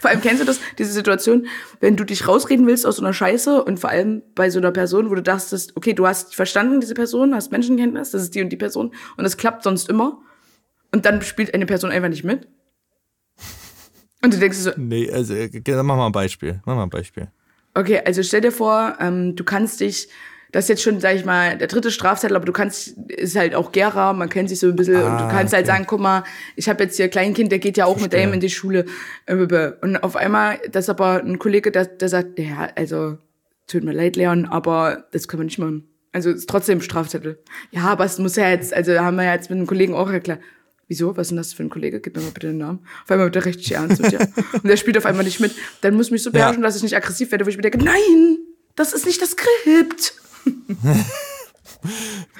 Vor 0.00 0.10
allem 0.10 0.20
kennst 0.20 0.42
du 0.42 0.44
das, 0.44 0.60
diese 0.78 0.92
Situation, 0.92 1.46
wenn 1.80 1.96
du 1.96 2.04
dich 2.04 2.28
rausreden 2.28 2.66
willst 2.66 2.84
aus 2.84 2.96
so 2.96 3.02
einer 3.02 3.14
Scheiße 3.14 3.64
und 3.64 3.80
vor 3.80 3.88
allem 3.88 4.22
bei 4.34 4.50
so 4.50 4.58
einer 4.58 4.70
Person, 4.70 5.08
wo 5.08 5.14
du 5.14 5.22
dachtest, 5.22 5.76
okay, 5.76 5.94
du 5.94 6.06
hast 6.06 6.34
verstanden, 6.34 6.80
diese 6.80 6.94
Person, 6.94 7.34
hast 7.34 7.52
Menschenkenntnis, 7.52 8.10
das 8.10 8.22
ist 8.22 8.34
die 8.34 8.42
und 8.42 8.50
die 8.50 8.56
Person 8.56 8.94
und 9.16 9.24
es 9.24 9.38
klappt 9.38 9.62
sonst 9.62 9.88
immer. 9.88 10.20
Und 10.90 11.06
dann 11.06 11.22
spielt 11.22 11.54
eine 11.54 11.64
Person 11.64 11.90
einfach 11.90 12.10
nicht 12.10 12.24
mit. 12.24 12.48
Und 14.22 14.34
du 14.34 14.38
denkst 14.38 14.58
so, 14.58 14.72
Nee, 14.76 15.10
also 15.10 15.34
mach 15.82 15.96
mal 15.96 16.06
ein 16.06 16.12
Beispiel. 16.12 16.60
Mach 16.66 16.76
mal 16.76 16.82
ein 16.82 16.90
Beispiel. 16.90 17.28
Okay, 17.74 18.02
also 18.04 18.22
stell 18.22 18.42
dir 18.42 18.52
vor, 18.52 18.96
ähm, 19.00 19.34
du 19.34 19.44
kannst 19.44 19.80
dich, 19.80 20.08
das 20.52 20.64
ist 20.66 20.68
jetzt 20.68 20.82
schon, 20.82 21.00
sag 21.00 21.16
ich 21.16 21.24
mal, 21.24 21.58
der 21.58 21.66
dritte 21.66 21.90
Strafzettel, 21.90 22.36
aber 22.36 22.44
du 22.44 22.52
kannst, 22.52 22.88
ist 23.08 23.36
halt 23.36 23.54
auch 23.54 23.72
Gera, 23.72 24.12
man 24.12 24.28
kennt 24.28 24.48
sich 24.50 24.60
so 24.60 24.68
ein 24.68 24.76
bisschen 24.76 24.96
und 24.96 25.02
du 25.18 25.24
Ah, 25.24 25.28
kannst 25.30 25.52
halt 25.54 25.64
okay. 25.64 25.72
sagen, 25.72 25.84
guck 25.88 26.00
mal, 26.00 26.24
ich 26.56 26.68
habe 26.68 26.84
jetzt 26.84 26.96
hier 26.96 27.08
Kleinkind, 27.08 27.50
der 27.50 27.58
geht 27.58 27.76
ja 27.76 27.86
auch 27.86 27.96
mit 27.98 28.12
Verstehe. 28.12 28.26
dem 28.28 28.34
in 28.34 28.40
die 28.40 28.50
Schule. 28.50 28.84
äh, 29.26 29.34
Und 29.80 29.96
auf 30.02 30.14
einmal, 30.16 30.58
das 30.70 30.84
ist 30.84 30.88
aber 30.90 31.22
ein 31.24 31.38
Kollege, 31.38 31.70
der, 31.72 31.86
der 31.86 32.08
sagt, 32.08 32.38
ja, 32.38 32.68
also, 32.76 33.18
tut 33.66 33.82
mir 33.84 33.92
leid, 33.92 34.16
Leon, 34.16 34.44
aber 34.46 35.06
das 35.12 35.26
können 35.28 35.40
wir 35.40 35.44
nicht 35.46 35.58
machen. 35.58 35.88
Also 36.12 36.28
ist 36.30 36.48
trotzdem 36.50 36.82
Strafzettel. 36.82 37.38
Ja, 37.70 37.84
aber 37.84 38.04
es 38.04 38.18
muss 38.18 38.36
ja 38.36 38.50
jetzt, 38.50 38.74
also 38.74 38.92
haben 39.00 39.16
wir 39.16 39.24
ja 39.24 39.32
jetzt 39.34 39.48
mit 39.48 39.56
einem 39.56 39.66
Kollegen 39.66 39.94
auch 39.94 40.10
erklärt. 40.10 40.40
Wieso? 40.88 41.16
Was 41.16 41.28
ist 41.28 41.30
denn 41.30 41.38
das 41.38 41.54
für 41.54 41.62
ein 41.62 41.70
Kollege? 41.70 42.00
Gib 42.00 42.14
mir 42.16 42.22
mal 42.22 42.32
bitte 42.32 42.48
den 42.48 42.58
Namen. 42.58 42.80
Auf 43.04 43.10
einmal 43.10 43.28
wird 43.28 43.36
er 43.36 43.46
richtig 43.46 43.72
ernst 43.72 44.02
mit 44.02 44.12
dir. 44.12 44.18
Und 44.52 44.64
der 44.66 44.76
spielt 44.76 44.98
auf 44.98 45.06
einmal 45.06 45.24
nicht 45.24 45.40
mit. 45.40 45.52
Dann 45.80 45.94
muss 45.94 46.06
ich 46.06 46.12
mich 46.12 46.22
so 46.22 46.30
beherrschen, 46.30 46.60
dass 46.62 46.76
ich 46.76 46.82
nicht 46.82 46.94
aggressiv 46.94 47.30
werde, 47.30 47.46
wo 47.46 47.48
ich 47.48 47.56
mir 47.56 47.62
denke, 47.62 47.78
nein, 47.78 48.36
das 48.76 48.92
ist 48.92 49.06
nicht 49.06 49.22
das 49.22 49.30
Skript. 49.30 50.12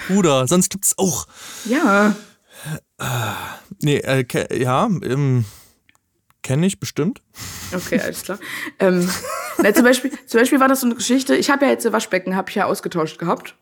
Bruder, 0.08 0.46
sonst 0.46 0.70
gibt's 0.70 0.96
auch. 0.98 1.26
Ja. 1.64 2.14
Nee, 3.80 3.98
äh, 3.98 4.24
ja, 4.56 4.84
ähm, 4.84 5.44
kenne 6.42 6.66
ich 6.66 6.78
bestimmt. 6.78 7.20
Okay, 7.72 8.00
alles 8.00 8.22
klar. 8.22 8.38
Ähm, 8.78 9.08
na, 9.58 9.74
zum, 9.74 9.84
Beispiel, 9.84 10.12
zum 10.26 10.40
Beispiel 10.40 10.60
war 10.60 10.68
das 10.68 10.80
so 10.80 10.86
eine 10.86 10.94
Geschichte, 10.94 11.36
ich 11.36 11.50
habe 11.50 11.64
ja 11.64 11.72
jetzt 11.72 11.86
ein 11.86 11.92
Waschbecken, 11.92 12.36
habe 12.36 12.50
ich 12.50 12.56
ja 12.56 12.66
ausgetauscht 12.66 13.18
gehabt. 13.18 13.56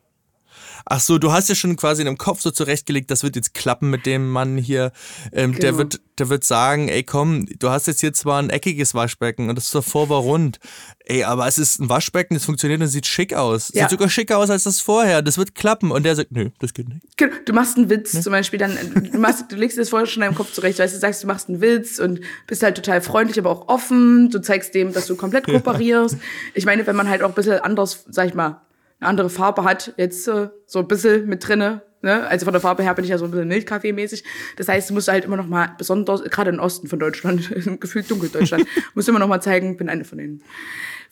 Ach 0.87 1.01
so, 1.01 1.19
du 1.19 1.33
hast 1.33 1.49
ja 1.49 1.55
schon 1.55 1.77
quasi 1.77 2.03
in 2.03 2.07
dem 2.07 2.19
Kopf 2.19 2.41
so 2.41 2.51
zurechtgelegt, 2.51 3.11
das 3.11 3.23
wird 3.23 3.37
jetzt 3.37 3.55
klappen 3.55 3.91
mit 3.91 4.07
dem 4.07 4.29
Mann 4.31 4.57
hier. 4.59 4.93
Ähm, 5.33 5.53
Der 5.53 5.71
Genau. 5.73 5.79
wird, 5.79 6.01
der 6.19 6.29
wird 6.29 6.45
sagen, 6.45 6.89
ey 6.89 7.03
komm, 7.03 7.47
du 7.59 7.71
hast 7.71 7.87
jetzt 7.87 8.01
hier 8.01 8.13
zwar 8.13 8.41
ein 8.43 8.51
eckiges 8.51 8.95
Waschbecken 8.95 9.49
und 9.49 9.57
das 9.57 9.71
davor 9.71 10.09
war 10.09 10.19
rund. 10.21 10.59
Ey, 11.05 11.25
aber 11.25 11.47
es 11.49 11.59
ist 11.59 11.81
ein 11.81 11.89
Waschbecken, 11.89 12.35
das 12.35 12.45
funktioniert 12.45 12.81
und 12.81 12.87
sieht 12.89 13.07
schick 13.07 13.35
aus. 13.35 13.71
Ja. 13.75 13.83
Sieht 13.83 13.91
sogar 13.91 14.09
schicker 14.09 14.39
aus 14.39 14.49
als 14.51 14.63
das 14.65 14.81
vorher. 14.81 15.23
Das 15.23 15.39
wird 15.39 15.55
klappen. 15.57 15.91
Und 15.91 16.05
der 16.05 16.15
sagt, 16.15 16.31
nö, 16.31 16.51
das 16.61 16.73
geht 16.73 16.89
nicht. 16.89 17.01
Genau, 17.17 17.35
Du 17.45 17.53
machst 17.53 17.77
einen 17.77 17.91
Witz 17.91 18.21
zum 18.23 18.31
Beispiel, 18.33 18.59
dann 18.59 18.77
du, 19.13 19.19
machst, 19.19 19.47
du 19.51 19.57
legst 19.57 19.77
das 19.79 19.89
vorher 19.89 20.07
schon 20.07 20.23
in 20.23 20.29
deinem 20.29 20.37
Kopf 20.37 20.53
zurecht, 20.53 20.79
weißt 20.79 20.95
du, 20.95 20.99
sagst, 21.01 21.23
du 21.23 21.27
machst 21.27 21.49
einen 21.49 21.61
Witz 21.61 21.99
und 21.99 22.21
bist 22.47 22.63
halt 22.63 22.77
total 22.77 23.01
freundlich, 23.01 23.39
aber 23.39 23.51
auch 23.51 23.67
offen. 23.69 24.31
Du 24.31 24.41
zeigst 24.41 24.75
dem, 24.75 24.93
dass 24.93 25.07
du 25.07 25.17
komplett 25.17 25.47
kooperierst. 25.47 26.17
Ich 26.55 26.65
meine, 26.65 26.87
wenn 26.87 26.95
man 26.97 27.09
halt 27.09 27.23
auch 27.23 27.29
ein 27.31 27.35
bisschen 27.35 27.59
anders, 27.61 28.05
sag 28.09 28.29
ich 28.29 28.35
mal, 28.35 28.61
eine 29.01 29.09
andere 29.09 29.31
Farbe 29.31 29.65
hat, 29.65 29.95
jetzt 29.97 30.29
äh, 30.29 30.49
so 30.67 30.79
ein 30.79 30.89
bisschen 30.89 31.27
mit 31.27 31.47
drinne, 31.47 31.83
ne? 32.03 32.27
Also 32.27 32.45
von 32.45 32.53
der 32.53 32.61
Farbe 32.61 32.83
her 32.83 32.95
bin 32.95 33.05
ich 33.05 33.11
ja 33.11 33.19
so 33.19 33.25
ein 33.25 33.31
bisschen 33.31 33.49
Milchkaffee-mäßig. 33.49 34.25
Das 34.57 34.69
heißt, 34.69 34.91
du 34.91 34.95
musst 34.95 35.09
halt 35.09 35.25
immer 35.25 35.37
noch 35.37 35.47
mal, 35.47 35.75
besonders, 35.79 36.23
gerade 36.25 36.51
im 36.51 36.59
Osten 36.59 36.87
von 36.87 36.99
Deutschland, 36.99 37.51
gefühlt 37.81 38.11
Dunkeldeutschland, 38.11 38.67
musst 38.95 39.09
du 39.09 39.13
immer 39.13 39.19
noch 39.19 39.29
mal 39.29 39.41
zeigen, 39.41 39.77
bin 39.77 39.89
eine 39.89 40.05
von 40.05 40.19
denen. 40.19 40.43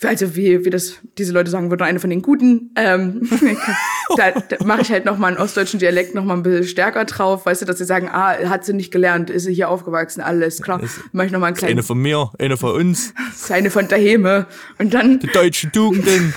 Also 0.05 0.37
wie, 0.37 0.65
wie 0.65 0.71
das 0.71 0.99
diese 1.17 1.33
Leute 1.33 1.51
sagen 1.51 1.71
würden, 1.71 1.83
eine 1.83 1.99
von 1.99 2.11
den 2.11 2.23
Guten. 2.23 2.71
Ähm, 2.77 3.29
da 4.17 4.31
da 4.31 4.65
mache 4.65 4.83
ich 4.83 4.93
halt 4.93 5.05
noch 5.05 5.19
mal 5.19 5.29
einen 5.29 5.39
ostdeutschen 5.39 5.81
Dialekt 5.81 6.15
noch 6.15 6.25
mal 6.25 6.35
ein 6.35 6.45
bisschen 6.45 6.69
stärker 6.69 7.05
drauf, 7.05 7.47
weißt 7.47 7.63
du, 7.63 7.67
dass 7.67 7.79
sie 7.79 7.85
sagen, 7.85 8.09
ah, 8.09 8.37
hat 8.49 8.65
sie 8.65 8.75
nicht 8.75 8.93
gelernt, 8.93 9.29
ist 9.29 9.45
sie 9.45 9.55
hier 9.55 9.69
aufgewachsen, 9.69 10.21
alles 10.21 10.63
klar. 10.63 10.81
Mach 11.11 11.25
ich 11.25 11.33
noch 11.33 11.41
mal 11.41 11.49
einen 11.49 11.57
kleinen, 11.57 11.73
Eine 11.73 11.83
von 11.83 11.99
mir, 11.99 12.31
eine 12.39 12.57
von 12.57 12.77
uns, 12.77 13.13
eine 13.49 13.73
von 13.73 13.89
daheim. 13.89 14.47
Und 14.79 14.95
dann 14.95 15.19
die 15.19 15.27
deutschen 15.27 15.73
Tugenden. 15.73 16.33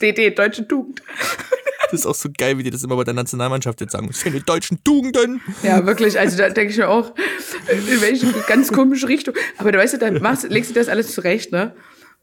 DD, 0.00 0.36
deutsche 0.36 0.66
Tugend. 0.66 1.02
Das 1.90 2.00
ist 2.00 2.06
auch 2.06 2.14
so 2.14 2.28
geil, 2.36 2.56
wie 2.56 2.62
die 2.62 2.70
das 2.70 2.84
immer 2.84 2.96
bei 2.96 3.04
der 3.04 3.14
Nationalmannschaft 3.14 3.80
jetzt 3.80 3.92
sagen. 3.92 4.06
Das 4.06 4.20
sind 4.20 4.32
die 4.32 4.42
deutschen 4.42 4.82
Tugenden. 4.84 5.40
Ja, 5.62 5.84
wirklich, 5.86 6.18
also 6.18 6.36
da 6.38 6.48
denke 6.48 6.70
ich 6.72 6.78
mir 6.78 6.88
auch, 6.88 7.14
in 7.68 8.00
welche 8.00 8.26
ganz 8.46 8.70
komische 8.72 9.08
Richtung. 9.08 9.34
Aber 9.58 9.72
du 9.72 9.78
weißt 9.78 9.94
du, 9.94 9.98
dann 9.98 10.22
machst, 10.22 10.48
legst 10.48 10.70
du 10.70 10.74
das 10.74 10.88
alles 10.88 11.12
zurecht, 11.12 11.50
ne? 11.50 11.74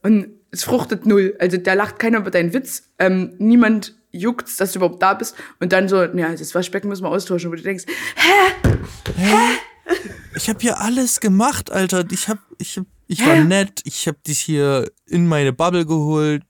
Und 0.04 0.28
es 0.52 0.64
fruchtet 0.64 1.06
null. 1.06 1.36
Also 1.40 1.58
da 1.58 1.74
lacht 1.74 2.00
keiner 2.00 2.20
über 2.20 2.32
deinen 2.32 2.54
Witz. 2.54 2.84
Ähm, 2.98 3.34
niemand 3.40 3.96
juckt's, 4.12 4.56
dass 4.56 4.72
du 4.72 4.80
überhaupt 4.80 5.02
da 5.02 5.14
bist. 5.16 5.36
Und 5.60 5.74
dann 5.74 5.90
so, 5.90 6.02
ja, 6.02 6.34
das 6.34 6.56
Waschbecken 6.56 6.88
müssen 6.88 7.04
wir 7.04 7.10
austauschen. 7.10 7.52
Wo 7.52 7.56
du 7.56 7.62
denkst, 7.62 7.86
Ich 10.36 10.50
habe 10.50 10.60
hier 10.60 10.80
alles 10.80 11.20
gemacht, 11.20 11.72
Alter. 11.72 12.06
Ich 12.12 12.28
hab, 12.30 12.40
ich 12.58 12.78
hab, 12.78 12.86
ich 13.08 13.26
war 13.26 13.36
Hä? 13.36 13.44
nett. 13.44 13.82
Ich 13.86 14.08
hab 14.08 14.24
dich 14.24 14.40
hier 14.40 14.92
in 15.08 15.28
meine 15.28 15.52
Bubble 15.52 15.86
geholt. 15.86 16.44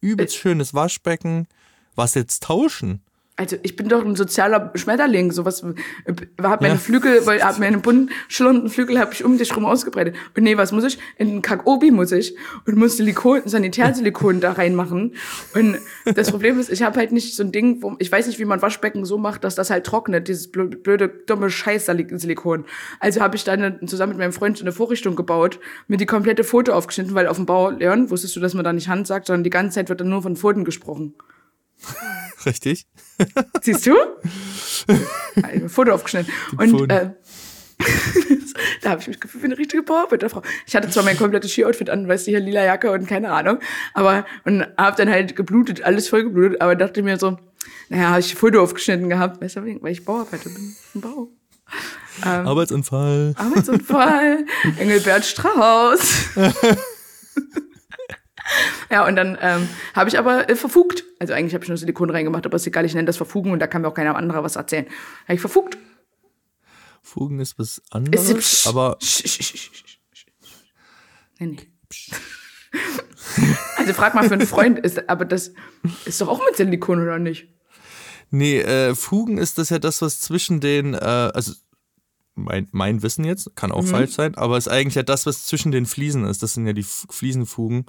Übelst 0.00 0.36
schönes 0.36 0.74
Waschbecken. 0.74 1.48
Was 1.94 2.14
jetzt 2.14 2.42
tauschen? 2.44 3.02
Also 3.38 3.56
ich 3.62 3.76
bin 3.76 3.88
doch 3.88 4.04
ein 4.04 4.16
sozialer 4.16 4.72
Schmetterling, 4.74 5.30
sowas, 5.30 5.64
hab 6.42 6.60
meine 6.60 6.74
Ja. 6.74 6.80
Flügel, 6.80 7.24
weil 7.24 7.40
hab 7.40 7.60
meine 7.60 7.78
bunten, 7.78 8.10
schillernden 8.26 8.68
Flügel 8.68 8.98
habe 8.98 9.12
ich 9.14 9.24
um 9.24 9.38
dich 9.38 9.54
rum 9.54 9.64
ausgebreitet. 9.64 10.16
Und 10.36 10.42
nee, 10.42 10.56
was 10.56 10.72
muss 10.72 10.82
ich? 10.82 10.98
In 11.18 11.28
den 11.28 11.42
Kakobi 11.42 11.92
muss 11.92 12.10
ich 12.10 12.34
und 12.66 12.76
muss 12.76 12.96
Silikon, 12.96 13.42
Sanitärsilikon 13.44 14.40
da 14.40 14.52
reinmachen. 14.52 15.14
Und 15.54 15.78
das 16.16 16.32
Problem 16.32 16.58
ist, 16.58 16.68
ich 16.68 16.82
habe 16.82 16.98
halt 16.98 17.12
nicht 17.12 17.36
so 17.36 17.44
ein 17.44 17.52
Ding, 17.52 17.80
wo, 17.80 17.94
ich 18.00 18.10
weiß 18.10 18.26
nicht, 18.26 18.40
wie 18.40 18.44
man 18.44 18.60
Waschbecken 18.60 19.04
so 19.04 19.18
macht, 19.18 19.44
dass 19.44 19.54
das 19.54 19.70
halt 19.70 19.86
trocknet, 19.86 20.26
dieses 20.26 20.50
blöde, 20.50 21.08
dumme 21.08 21.48
Scheiß-Silikon. 21.48 22.64
Also 22.98 23.20
habe 23.20 23.36
ich 23.36 23.44
dann 23.44 23.86
zusammen 23.86 24.10
mit 24.10 24.18
meinem 24.18 24.32
Freund 24.32 24.58
so 24.58 24.64
eine 24.64 24.72
Vorrichtung 24.72 25.14
gebaut, 25.14 25.60
mir 25.86 25.96
die 25.96 26.06
komplette 26.06 26.42
Foto 26.42 26.72
aufgeschnitten, 26.72 27.14
weil 27.14 27.28
auf 27.28 27.36
dem 27.36 27.46
Bau 27.46 27.70
lernen, 27.70 28.10
wusstest 28.10 28.34
du, 28.34 28.40
dass 28.40 28.54
man 28.54 28.64
da 28.64 28.72
nicht 28.72 28.88
Hand 28.88 29.06
sagt, 29.06 29.28
sondern 29.28 29.44
die 29.44 29.50
ganze 29.50 29.76
Zeit 29.76 29.88
wird 29.88 30.00
dann 30.00 30.08
nur 30.08 30.22
von 30.22 30.34
Pfoten 30.34 30.64
gesprochen. 30.64 31.14
Richtig? 32.46 32.86
Siehst 33.62 33.86
du? 33.86 33.96
Ein 35.42 35.68
Foto 35.68 35.92
aufgeschnitten. 35.92 36.32
Und 36.56 36.90
äh, 36.90 37.10
da 38.82 38.90
habe 38.90 39.00
ich 39.00 39.08
mich 39.08 39.20
gefühlt 39.20 39.42
wie 39.42 39.46
eine 39.46 39.58
richtige 39.58 39.82
Bauarbeiterfrau. 39.82 40.42
Ich 40.66 40.74
hatte 40.74 40.90
zwar 40.90 41.04
mein 41.04 41.16
komplettes 41.16 41.52
Ski-Outfit 41.52 41.90
an, 41.90 42.08
weißt 42.08 42.26
du, 42.26 42.32
hier 42.32 42.40
lila 42.40 42.64
Jacke 42.64 42.90
und 42.90 43.06
keine 43.06 43.30
Ahnung, 43.30 43.58
aber 43.94 44.26
und 44.44 44.66
habe 44.76 44.96
dann 44.96 45.08
halt 45.08 45.36
geblutet, 45.36 45.82
alles 45.82 46.08
voll 46.08 46.24
geblutet, 46.24 46.60
aber 46.60 46.74
dachte 46.74 47.02
mir 47.02 47.18
so, 47.18 47.38
naja, 47.88 48.10
habe 48.10 48.20
ich 48.20 48.34
ein 48.34 48.36
Foto 48.36 48.62
aufgeschnitten 48.62 49.08
gehabt, 49.08 49.40
weißt 49.40 49.56
du, 49.56 49.82
weil 49.82 49.92
ich 49.92 50.04
Bauarbeiter 50.04 50.50
bin, 50.50 50.76
im 50.94 51.00
Bau. 51.00 51.28
Arbeitsunfall. 52.22 53.34
Arbeitsunfall, 53.36 54.44
Engelbert 54.78 55.24
Strauß. 55.24 56.00
ja, 58.90 59.06
und 59.06 59.16
dann 59.16 59.36
ähm, 59.40 59.68
habe 59.94 60.08
ich 60.08 60.18
aber 60.18 60.48
äh, 60.48 60.56
verfugt. 60.56 61.04
Also 61.18 61.32
eigentlich 61.34 61.54
habe 61.54 61.64
ich 61.64 61.68
nur 61.68 61.76
Silikon 61.78 62.10
reingemacht, 62.10 62.46
aber 62.46 62.56
ist 62.56 62.66
egal, 62.66 62.84
ich 62.84 62.94
nenne 62.94 63.06
das 63.06 63.16
Verfugen 63.16 63.50
und 63.52 63.58
da 63.60 63.66
kann 63.66 63.82
mir 63.82 63.88
auch 63.88 63.94
keiner 63.94 64.16
anderer 64.16 64.42
was 64.44 64.56
erzählen. 64.56 64.86
Habe 65.24 65.34
ich 65.34 65.40
verfugt. 65.40 65.76
Fugen 67.02 67.40
ist 67.40 67.58
was 67.58 67.78
Ist- 67.78 67.92
anderes, 67.92 68.34
psch, 68.34 68.66
aber 68.66 68.98
Nee, 71.40 71.46
nee. 71.46 71.58
Also 73.76 73.92
frag 73.94 74.14
mal 74.14 74.26
für 74.26 74.34
einen 74.34 74.46
Freund, 74.46 74.78
ist, 74.80 75.08
aber 75.08 75.24
das 75.24 75.52
ist 76.04 76.20
doch 76.20 76.28
auch 76.28 76.40
mit 76.44 76.56
Silikon, 76.56 77.00
oder 77.02 77.18
nicht? 77.18 77.48
nee, 78.30 78.58
äh, 78.60 78.94
Fugen 78.94 79.38
ist 79.38 79.56
das 79.56 79.70
ja 79.70 79.78
das, 79.78 80.02
was 80.02 80.20
zwischen 80.20 80.60
den, 80.60 80.92
äh, 80.94 80.98
also 80.98 81.52
mein, 82.34 82.68
mein 82.72 83.02
Wissen 83.02 83.24
jetzt, 83.24 83.56
kann 83.56 83.70
Mhm. 83.70 83.76
auch 83.76 83.84
falsch 83.86 84.12
sein, 84.12 84.34
aber 84.34 84.58
ist 84.58 84.68
eigentlich 84.68 84.96
ja 84.96 85.02
das, 85.02 85.24
was 85.24 85.46
zwischen 85.46 85.72
den 85.72 85.86
Fliesen 85.86 86.24
ist. 86.26 86.42
Das 86.42 86.52
sind 86.54 86.66
ja 86.66 86.72
die 86.74 86.82
F- 86.82 87.06
Fliesenfugen. 87.10 87.86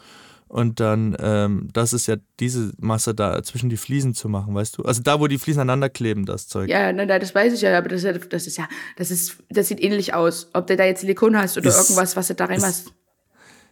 Und 0.50 0.80
dann, 0.80 1.16
ähm, 1.20 1.70
das 1.74 1.94
ist 1.94 2.08
ja 2.08 2.16
diese 2.40 2.72
Masse 2.80 3.14
da 3.14 3.42
zwischen 3.44 3.70
die 3.70 3.78
Fliesen 3.78 4.16
zu 4.16 4.28
machen, 4.30 4.56
weißt 4.56 4.80
du? 4.80 4.82
Also 4.84 5.04
da, 5.04 5.20
wo 5.20 5.28
die 5.28 5.38
Fliesen 5.38 5.62
aneinander 5.62 5.90
kleben, 5.90 6.26
das 6.26 6.48
Zeug. 6.48 6.68
Ja, 6.70 6.92
na, 6.92 7.06
na, 7.06 7.20
das 7.20 7.36
weiß 7.36 7.54
ich 7.54 7.62
ja, 7.62 7.78
aber 7.78 7.88
das, 7.90 8.00
ist 8.00 8.06
ja- 8.06 8.14
das 8.14 8.48
ist 8.48 8.58
ja, 8.58 8.68
das 8.98 9.12
ist, 9.12 9.38
das 9.50 9.68
sieht 9.68 9.80
ähnlich 9.80 10.16
aus. 10.16 10.50
Ob 10.54 10.66
du 10.66 10.76
da 10.76 10.86
jetzt 10.86 11.02
Silikon 11.02 11.38
hast 11.38 11.56
oder 11.58 11.70
Ist- 11.70 11.78
irgendwas, 11.78 12.16
was 12.16 12.28
du 12.30 12.34
da 12.36 12.46
reinmachst. 12.46 12.92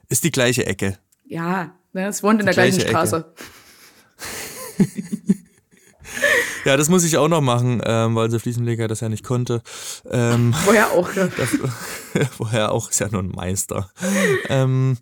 Ist 0.09 0.23
die 0.23 0.29
gleiche 0.31 0.67
Ecke. 0.67 0.99
Ja, 1.25 1.75
ne, 1.93 2.07
es 2.07 2.21
wohnt 2.21 2.39
in 2.41 2.45
der 2.45 2.53
Die 2.53 2.57
gleichen 2.57 2.77
gleiche 2.77 2.89
Straße. 2.91 3.25
Ja, 6.67 6.75
das 6.75 6.89
muss 6.89 7.05
ich 7.05 7.15
auch 7.17 7.29
noch 7.29 7.39
machen, 7.39 7.81
ähm, 7.85 8.13
weil 8.15 8.25
unser 8.25 8.41
Fliesenleger 8.41 8.89
das 8.89 8.99
ja 8.99 9.07
nicht 9.07 9.23
konnte. 9.23 9.61
Ähm, 10.11 10.53
Woher 10.65 10.91
auch, 10.91 11.15
ne? 11.15 11.31
Woher 12.37 12.73
auch, 12.73 12.89
ist 12.89 12.99
ja 12.99 13.07
nur 13.09 13.21
ein 13.23 13.29
Meister. 13.29 13.89
ähm, 14.49 14.97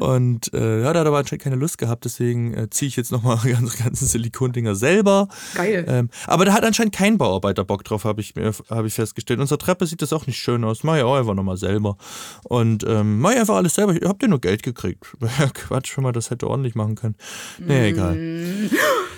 und 0.00 0.54
äh, 0.54 0.80
ja, 0.80 0.92
da 0.94 1.00
hat 1.00 1.04
er 1.04 1.08
aber 1.08 1.18
anscheinend 1.18 1.42
keine 1.42 1.56
Lust 1.56 1.76
gehabt, 1.76 2.06
deswegen 2.06 2.54
äh, 2.54 2.70
ziehe 2.70 2.88
ich 2.88 2.96
jetzt 2.96 3.12
nochmal 3.12 3.38
die 3.44 3.50
ganzen, 3.82 4.06
Silikondinger 4.06 4.74
selber. 4.74 5.28
Geil. 5.54 5.84
Ähm, 5.86 6.08
aber 6.26 6.46
da 6.46 6.54
hat 6.54 6.64
anscheinend 6.64 6.94
kein 6.94 7.18
Bauarbeiter 7.18 7.64
Bock 7.64 7.84
drauf, 7.84 8.04
habe 8.04 8.22
ich, 8.22 8.34
mir- 8.34 8.54
hab 8.70 8.84
ich 8.86 8.94
festgestellt. 8.94 9.38
Unsere 9.38 9.58
Treppe 9.58 9.86
sieht 9.86 10.00
das 10.00 10.14
auch 10.14 10.26
nicht 10.26 10.38
schön 10.38 10.64
aus. 10.64 10.82
Mach 10.82 10.96
ich 10.96 11.02
auch 11.02 11.16
einfach 11.16 11.34
nochmal 11.34 11.58
selber. 11.58 11.98
Und 12.44 12.84
ähm, 12.88 13.20
mach 13.20 13.32
ich 13.32 13.38
einfach 13.40 13.56
alles 13.56 13.74
selber. 13.74 13.94
Ich 13.94 14.08
hab 14.08 14.18
dir 14.18 14.28
nur 14.28 14.40
Geld 14.40 14.62
gekriegt. 14.62 15.04
Ja, 15.20 15.48
Quatsch, 15.52 15.94
wenn 15.98 16.04
man 16.04 16.14
das 16.14 16.30
hätte 16.30 16.48
ordentlich 16.48 16.74
machen 16.74 16.94
können. 16.94 17.16
Nee, 17.58 17.90
egal. 17.90 18.18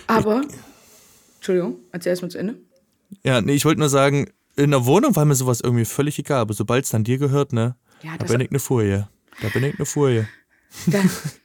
Aber, 0.09 0.43
Entschuldigung, 1.45 1.77
erzähl 1.93 2.09
erst 2.09 2.23
mal 2.23 2.31
zu 2.31 2.39
Ende. 2.39 2.57
Ja, 3.23 3.43
nee, 3.43 3.53
ich 3.53 3.67
wollte 3.67 3.79
nur 3.79 3.91
sagen, 3.91 4.31
in 4.57 4.71
der 4.71 4.87
Wohnung 4.87 5.15
war 5.15 5.27
mir 5.27 5.35
sowas 5.35 5.61
irgendwie 5.61 5.85
völlig 5.85 6.19
egal, 6.19 6.39
aber 6.39 6.55
sobald 6.55 6.85
es 6.85 6.91
dann 6.91 7.05
dir 7.05 7.19
gehört, 7.19 7.53
ne, 7.53 7.77
Ja, 8.03 8.17
da 8.17 8.25
bin 8.25 8.41
ich 8.41 8.49
eine 8.49 8.59
Folie. 8.59 9.09
Da 9.43 9.49
bin 9.51 9.63
ich 9.63 9.75
eine 9.79 9.85
Folie. 9.85 10.27
Da, 10.87 10.99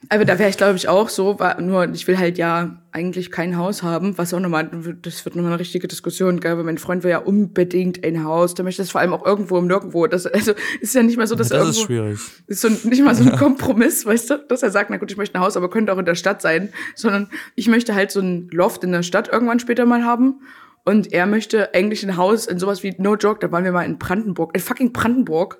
aber 0.08 0.24
da 0.24 0.38
wäre 0.38 0.50
ich, 0.50 0.56
glaube 0.56 0.76
ich, 0.76 0.88
auch 0.88 1.08
so, 1.08 1.38
nur 1.60 1.88
ich 1.92 2.06
will 2.08 2.18
halt 2.18 2.36
ja 2.36 2.82
eigentlich 2.92 3.30
kein 3.30 3.56
Haus 3.56 3.82
haben, 3.82 4.18
was 4.18 4.34
auch 4.34 4.40
nochmal, 4.40 4.68
das 5.02 5.24
wird 5.24 5.36
nochmal 5.36 5.52
eine 5.52 5.60
richtige 5.60 5.86
Diskussion, 5.86 6.40
gell, 6.40 6.56
weil 6.56 6.64
mein 6.64 6.78
Freund 6.78 7.04
will 7.04 7.10
ja 7.10 7.18
unbedingt 7.18 8.04
ein 8.04 8.24
Haus, 8.24 8.54
der 8.54 8.64
möchte 8.64 8.82
das 8.82 8.90
vor 8.90 9.00
allem 9.00 9.12
auch 9.12 9.24
irgendwo 9.24 9.56
im 9.58 9.66
Nirgendwo. 9.66 10.06
Das, 10.08 10.26
also 10.26 10.52
ist 10.80 10.94
ja 10.94 11.02
nicht 11.02 11.16
mal 11.16 11.26
so, 11.26 11.36
dass 11.36 11.48
Das 11.48 11.68
ist 11.68 11.78
irgendwo, 11.78 11.86
schwierig. 11.86 12.20
ist 12.48 12.60
so 12.60 12.68
nicht 12.68 13.02
mal 13.04 13.14
so 13.14 13.22
ein 13.22 13.32
Kompromiss, 13.38 14.04
weißt 14.04 14.30
du, 14.30 14.38
dass 14.48 14.62
er 14.62 14.70
sagt, 14.70 14.90
na 14.90 14.96
gut, 14.96 15.10
ich 15.10 15.16
möchte 15.16 15.38
ein 15.38 15.42
Haus, 15.42 15.56
aber 15.56 15.70
könnte 15.70 15.92
auch 15.92 15.98
in 15.98 16.04
der 16.04 16.16
Stadt 16.16 16.42
sein, 16.42 16.70
sondern 16.96 17.30
ich 17.54 17.68
möchte 17.68 17.94
halt 17.94 18.10
so 18.10 18.20
ein 18.20 18.48
Loft 18.50 18.84
in 18.84 18.92
der 18.92 19.02
Stadt 19.02 19.28
irgendwann 19.28 19.60
später 19.60 19.86
mal 19.86 20.04
haben. 20.04 20.40
Und 20.84 21.12
er 21.12 21.26
möchte 21.26 21.72
eigentlich 21.74 22.02
ein 22.02 22.16
Haus 22.16 22.46
in 22.46 22.58
sowas 22.58 22.82
wie, 22.82 22.94
no 22.98 23.14
joke, 23.14 23.38
da 23.40 23.52
waren 23.52 23.64
wir 23.64 23.72
mal 23.72 23.84
in 23.84 23.98
Brandenburg, 23.98 24.50
in 24.54 24.60
fucking 24.60 24.92
Brandenburg. 24.92 25.58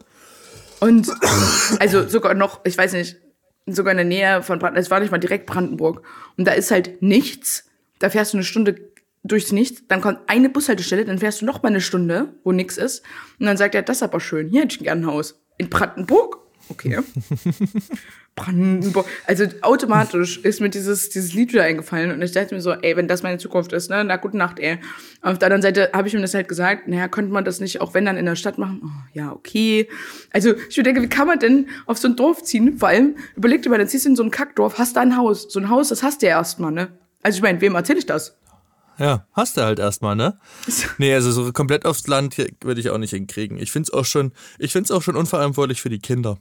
Und 0.80 1.08
also 1.78 2.08
sogar 2.08 2.34
noch, 2.34 2.60
ich 2.64 2.76
weiß 2.76 2.94
nicht, 2.94 3.16
sogar 3.74 3.92
in 3.92 3.98
der 3.98 4.06
Nähe 4.06 4.42
von 4.42 4.58
Brandenburg, 4.58 4.82
es 4.82 4.90
war 4.90 5.00
nicht 5.00 5.10
mal 5.10 5.18
direkt 5.18 5.46
Brandenburg. 5.46 6.02
Und 6.36 6.46
da 6.46 6.52
ist 6.52 6.70
halt 6.70 7.02
nichts. 7.02 7.68
Da 7.98 8.10
fährst 8.10 8.32
du 8.32 8.38
eine 8.38 8.44
Stunde 8.44 8.90
durchs 9.22 9.52
Nichts, 9.52 9.82
dann 9.86 10.00
kommt 10.00 10.18
eine 10.28 10.48
Bushaltestelle, 10.48 11.04
dann 11.04 11.18
fährst 11.18 11.42
du 11.42 11.44
noch 11.44 11.62
mal 11.62 11.68
eine 11.68 11.80
Stunde, 11.80 12.34
wo 12.42 12.52
nichts 12.52 12.76
ist. 12.76 13.02
Und 13.38 13.46
dann 13.46 13.56
sagt 13.56 13.74
er, 13.74 13.82
das 13.82 13.98
ist 13.98 14.02
aber 14.02 14.20
schön, 14.20 14.48
hier 14.48 14.62
hätte 14.62 14.76
ich 14.76 14.82
gern 14.82 15.00
ein 15.00 15.06
Haus. 15.06 15.40
In 15.58 15.68
Brandenburg? 15.68 16.38
Okay. 16.70 16.98
Brandenburg. 18.36 19.06
Also 19.26 19.44
automatisch 19.60 20.38
ist 20.38 20.60
mir 20.60 20.70
dieses, 20.70 21.10
dieses 21.10 21.34
Lied 21.34 21.52
wieder 21.52 21.64
eingefallen 21.64 22.12
und 22.12 22.22
ich 22.22 22.32
dachte 22.32 22.54
mir 22.54 22.60
so, 22.60 22.70
ey, 22.72 22.96
wenn 22.96 23.08
das 23.08 23.22
meine 23.22 23.38
Zukunft 23.38 23.72
ist, 23.72 23.90
ne, 23.90 24.04
na 24.04 24.16
gute 24.16 24.36
Nacht, 24.36 24.60
ey. 24.60 24.78
Auf 25.20 25.38
der 25.38 25.46
anderen 25.46 25.62
Seite 25.62 25.90
habe 25.92 26.08
ich 26.08 26.14
ihm 26.14 26.22
das 26.22 26.32
halt 26.32 26.48
gesagt, 26.48 26.88
naja, 26.88 27.08
könnte 27.08 27.32
man 27.32 27.44
das 27.44 27.60
nicht 27.60 27.80
auch 27.80 27.92
wenn 27.92 28.04
dann 28.04 28.16
in 28.16 28.26
der 28.26 28.36
Stadt 28.36 28.56
machen? 28.56 28.80
Oh, 28.84 29.08
ja, 29.12 29.32
okay. 29.32 29.88
Also 30.32 30.54
ich 30.68 30.76
mir 30.76 30.84
denke, 30.84 31.02
wie 31.02 31.08
kann 31.08 31.26
man 31.26 31.38
denn 31.38 31.68
auf 31.86 31.98
so 31.98 32.08
ein 32.08 32.16
Dorf 32.16 32.42
ziehen? 32.44 32.78
Vor 32.78 32.88
allem, 32.88 33.16
überleg 33.36 33.62
dir 33.62 33.70
mal, 33.70 33.78
dann 33.78 33.88
ziehst 33.88 34.04
du 34.06 34.10
in 34.10 34.16
so 34.16 34.22
ein 34.22 34.30
Kackdorf, 34.30 34.78
hast 34.78 34.96
da 34.96 35.00
ein 35.00 35.16
Haus. 35.16 35.46
So 35.50 35.58
ein 35.60 35.68
Haus, 35.68 35.88
das 35.88 36.02
hast 36.02 36.22
du 36.22 36.26
ja 36.26 36.38
erstmal, 36.38 36.72
ne? 36.72 36.88
Also 37.22 37.36
ich 37.36 37.42
meine, 37.42 37.60
wem 37.60 37.74
erzähle 37.74 37.98
ich 37.98 38.06
das? 38.06 38.36
Ja, 38.98 39.26
hast 39.32 39.56
du 39.56 39.62
halt 39.62 39.78
erstmal, 39.78 40.14
ne? 40.14 40.38
Nee, 40.98 41.14
also 41.14 41.32
so 41.32 41.52
komplett 41.52 41.86
aufs 41.86 42.06
Land 42.06 42.36
würde 42.62 42.80
ich 42.80 42.90
auch 42.90 42.98
nicht 42.98 43.10
hinkriegen. 43.10 43.58
Ich 43.58 43.72
find's 43.72 43.90
auch 43.90 44.04
schon, 44.04 44.32
ich 44.58 44.72
find's 44.72 44.90
auch 44.90 45.02
schon 45.02 45.16
unverantwortlich 45.16 45.80
für 45.80 45.88
die 45.88 46.00
Kinder. 46.00 46.38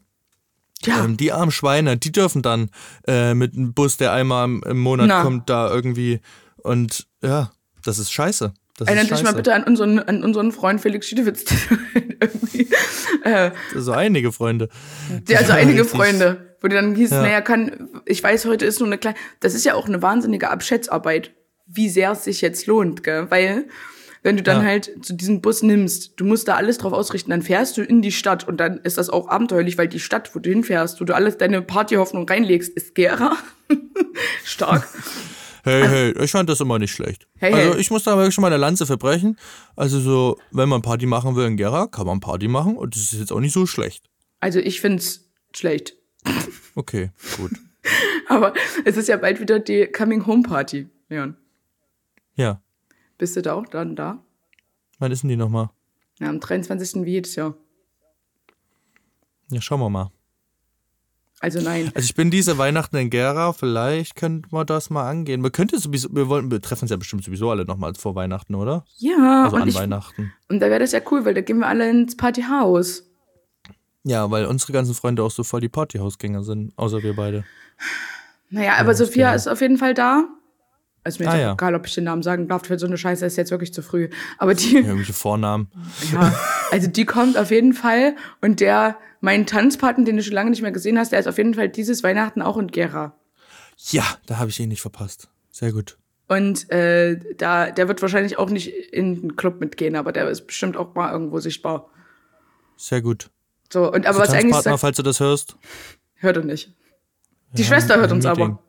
Ja, 0.86 1.04
Ähm, 1.04 1.18
die 1.18 1.32
armen 1.32 1.52
Schweine, 1.52 1.98
die 1.98 2.12
dürfen 2.12 2.42
dann 2.42 2.70
äh, 3.08 3.34
mit 3.34 3.54
einem 3.56 3.74
Bus, 3.74 3.98
der 3.98 4.14
einmal 4.14 4.46
im, 4.46 4.80
Monat 4.80 5.08
Na. 5.08 5.24
kommt, 5.24 5.50
da 5.50 5.70
irgendwie 5.70 6.22
und 6.58 7.06
ja, 7.22 7.52
das 7.84 8.00
ist 8.00 8.12
scheiße. 8.12 8.54
Das 8.78 8.88
erinnert 8.88 9.12
dich 9.12 9.24
mal 9.24 9.34
bitte 9.34 9.54
an 9.54 9.64
unseren, 9.64 10.00
an 10.00 10.24
unseren 10.24 10.52
Freund 10.54 10.80
Felix 10.80 11.08
Schiedewitz. 11.08 11.44
Äh, 13.24 13.52
So 13.76 13.92
einige 13.92 14.32
Freunde. 14.32 14.70
Ja, 15.28 15.40
also 15.40 15.54
einige. 15.54 15.86
Freunde, 15.86 16.56
wo 16.62 16.68
die 16.68 16.76
dann 16.76 16.96
hieß, 16.96 17.12
Ja. 17.12 17.22
naja, 17.22 17.42
kann, 17.42 17.90
ich 18.06 18.24
weiß, 18.24 18.46
heute 18.46 18.66
ist 18.66 18.80
nur 18.80 18.88
eine 18.88 18.98
kleine, 18.98 19.18
das 19.40 19.54
ist 19.54 19.66
ja 19.66 19.74
auch 19.74 19.88
eine 19.88 20.02
wahnsinnige 20.02 20.50
Abschätzarbeit, 20.50 21.32
wie 21.66 21.90
sehr 21.90 22.12
es 22.12 22.24
sich 22.24 22.42
jetzt 22.42 22.66
lohnt, 22.68 23.04
gell? 23.04 23.30
Weil, 23.30 23.66
wenn 24.24 24.38
du 24.38 24.43
dann 24.43 24.61
Ja. 24.61 24.67
halt 24.67 24.91
zu 25.05 25.13
diesem 25.13 25.41
Bus 25.41 25.61
nimmst, 25.63 26.13
du 26.17 26.26
musst 26.26 26.47
da 26.47 26.55
alles 26.55 26.78
drauf 26.78 26.93
ausrichten, 26.93 27.30
dann 27.32 27.41
fährst 27.41 27.78
du 27.78 27.82
in 27.84 28.01
die 28.01 28.11
Stadt 28.11 28.47
und 28.47 28.57
dann 28.57 28.78
ist 28.80 28.97
das 28.97 29.09
auch 29.09 29.28
abenteuerlich, 29.30 29.78
weil 29.78 29.88
die 29.88 29.99
Stadt, 29.99 30.34
wo 30.36 30.39
du 30.39 30.49
hinfährst, 30.49 30.99
wo 30.99 31.05
du 31.05 31.15
alles 31.15 31.38
deine 31.38 31.61
Partyhoffnung 31.61 32.28
reinlegst, 32.28 32.74
ist 32.76 32.95
Gera. 32.95 33.38
Stark. 34.43 34.88
Hey, 35.63 35.88
hey, 35.88 36.24
ich 36.24 36.32
fand 36.32 36.49
das 36.49 36.61
immer 36.61 36.80
nicht 36.80 36.91
schlecht. 36.91 37.28
Hey, 37.38 37.53
also 37.53 37.78
ich 37.78 37.91
muss 37.91 38.03
da 38.03 38.15
wirklich 38.15 38.34
schon 38.34 38.41
mal 38.41 38.47
eine 38.47 38.57
Lanze 38.57 38.86
verbrechen. 38.86 39.38
Also 39.76 39.99
so, 39.99 40.38
wenn 40.51 40.70
man 40.70 40.82
Party 40.82 41.05
machen 41.05 41.36
will 41.36 41.45
in 41.45 41.57
Gera, 41.57 41.88
kann 41.88 42.07
man 42.07 42.20
Party 42.22 42.47
machen 42.47 42.78
und 42.78 42.95
das 42.95 43.03
ist 43.03 43.20
jetzt 43.20 43.32
auch 43.32 43.41
nicht 43.41 43.53
so 43.53 43.65
schlecht. 43.65 44.05
Also 44.39 44.59
ich 44.59 44.80
find's 44.82 45.30
schlecht. 45.53 45.95
Okay, 46.76 47.11
gut. 47.38 47.51
Aber 48.30 48.53
es 48.86 48.95
ist 48.97 49.09
ja 49.09 49.17
bald 49.17 49.39
wieder 49.41 49.59
die 49.59 49.88
Coming 49.88 50.26
Home 50.28 50.43
Party, 50.43 50.88
Leon. 51.09 51.36
Ja. 52.36 52.61
Bist 53.20 53.36
du 53.36 53.43
da 53.43 53.53
auch 53.53 53.67
dann 53.67 53.95
da? 53.95 54.24
Wann 54.97 55.11
ist 55.11 55.22
denn 55.22 55.30
die 55.30 55.36
nochmal? 55.36 55.70
Ja, 56.20 56.30
am 56.30 56.39
23. 56.39 57.05
wie 57.05 57.11
jedes 57.11 57.36
Jahr. 57.36 57.53
Ja, 59.51 59.61
schauen 59.61 59.80
wir 59.82 59.89
mal. 59.89 60.09
Also 61.41 61.61
nein. 61.61 61.91
Also 61.95 62.05
ich 62.05 62.15
bin 62.15 62.32
diese 62.32 62.57
Weihnachten 62.57 62.97
in 62.97 63.09
Gera, 63.09 63.53
vielleicht 63.53 64.15
könnten 64.15 64.51
wir 64.51 64.65
das 64.65 64.89
mal 64.89 65.07
angehen. 65.09 65.41
Wir 65.41 65.51
könnten 65.51 65.80
sowieso, 65.80 66.09
wir 66.13 66.28
wollen, 66.28 66.51
wir 66.51 66.61
treffen 66.61 66.84
uns 66.86 66.91
ja 66.91 66.97
bestimmt 66.97 67.24
sowieso 67.24 67.49
alle 67.49 67.63
nochmal 67.65 67.93
vor 67.95 68.15
Weihnachten, 68.15 68.55
oder? 68.55 68.84
Ja, 68.97 69.45
Also 69.45 69.57
an 69.57 69.67
ich, 69.70 69.76
Weihnachten. 69.76 70.34
und 70.49 70.59
da 70.59 70.70
wäre 70.70 70.80
das 70.80 70.91
ja 70.91 70.99
cool, 71.11 71.24
weil 71.24 71.34
da 71.34 71.41
gehen 71.41 71.59
wir 71.59 71.67
alle 71.67 71.89
ins 71.89 72.17
Partyhaus. 72.17 73.03
Ja, 74.03 74.30
weil 74.32 74.45
unsere 74.45 74.74
ganzen 74.74 74.93
Freunde 74.95 75.24
auch 75.24 75.32
so 75.32 75.43
voll 75.43 75.61
die 75.61 75.70
Partyhausgänger 75.70 76.43
sind, 76.43 76.74
außer 76.78 77.03
wir 77.03 77.15
beide. 77.15 77.45
Naja, 78.49 78.74
aber 78.78 78.93
Sophia 78.95 79.34
ist 79.34 79.47
auf 79.47 79.61
jeden 79.61 79.78
Fall 79.78 79.93
da. 79.93 80.26
Also 81.04 81.24
mir 81.24 81.30
Ah, 81.30 81.36
ist 81.36 81.41
ja. 81.41 81.54
egal, 81.54 81.76
ob 81.76 81.86
ich 81.88 81.95
den 81.95 82.04
Namen 82.04 82.24
sagen 82.24 82.47
darf, 82.47 82.66
für 82.66 82.78
so 82.78 82.86
eine 82.86 82.97
Scheiße 82.97 83.26
ist 83.26 83.38
jetzt 83.38 83.52
wirklich 83.52 83.74
zu 83.74 83.82
früh. 83.82 84.10
Aber 84.38 84.54
die, 84.54 84.76
Irgendwelche 84.78 85.14
Vornamen. 85.14 85.70
ja, 86.12 86.34
also 86.72 86.88
die 86.88 87.06
kommt 87.06 87.38
auf 87.38 87.52
jeden 87.52 87.74
Fall. 87.74 88.16
Und 88.41 88.60
der, 88.60 88.97
mein 89.22 89.45
Tanzpartner, 89.45 90.04
den 90.06 90.18
du 90.18 90.24
schon 90.24 90.34
lange 90.34 90.50
nicht 90.50 90.62
mehr 90.62 90.72
gesehen 90.72 91.00
hast, 91.00 91.12
der 91.12 91.20
ist 91.20 91.28
auf 91.28 91.38
jeden 91.38 91.54
Fall 91.54 91.70
dieses 91.70 92.04
Weihnachten 92.04 92.41
auch 92.41 92.58
in 92.58 92.68
Gera. 92.68 93.16
Ja, 93.91 94.04
da 94.26 94.38
habe 94.38 94.50
ich 94.50 94.60
ihn 94.60 94.70
nicht 94.70 94.82
verpasst. 94.82 95.30
Sehr 95.52 95.72
gut. 95.72 95.97
Und 96.28 96.70
äh, 96.70 97.18
da, 97.38 97.72
der 97.72 97.88
wird 97.88 98.02
wahrscheinlich 98.02 98.38
auch 98.38 98.50
nicht 98.50 98.68
in 98.68 99.22
den 99.22 99.36
Club 99.36 99.60
mitgehen, 99.62 99.95
aber 99.95 100.12
der 100.12 100.30
ist 100.30 100.45
bestimmt 100.47 100.78
auch 100.78 100.93
mal 100.95 101.12
irgendwo 101.12 101.39
sichtbar. 101.39 101.89
Sehr 102.78 103.02
gut. 103.02 103.30
So, 103.72 103.91
und 103.91 104.06
aber 104.06 104.20
was 104.20 104.30
Also 104.30 104.34
eigentlich 104.34 104.52
Tanzpartner, 104.52 104.72
sagt, 104.72 104.82
falls 104.82 104.97
du 104.97 105.04
das 105.04 105.20
hörst. 105.20 105.56
hört 106.16 106.38
er 106.38 106.43
nicht. 106.43 106.74
Die 107.54 107.62
Ja, 107.64 107.68
Schwester 107.70 107.97
hört 107.97 108.12
uns 108.12 108.26
Meeting. 108.26 108.43
aber. 108.43 108.64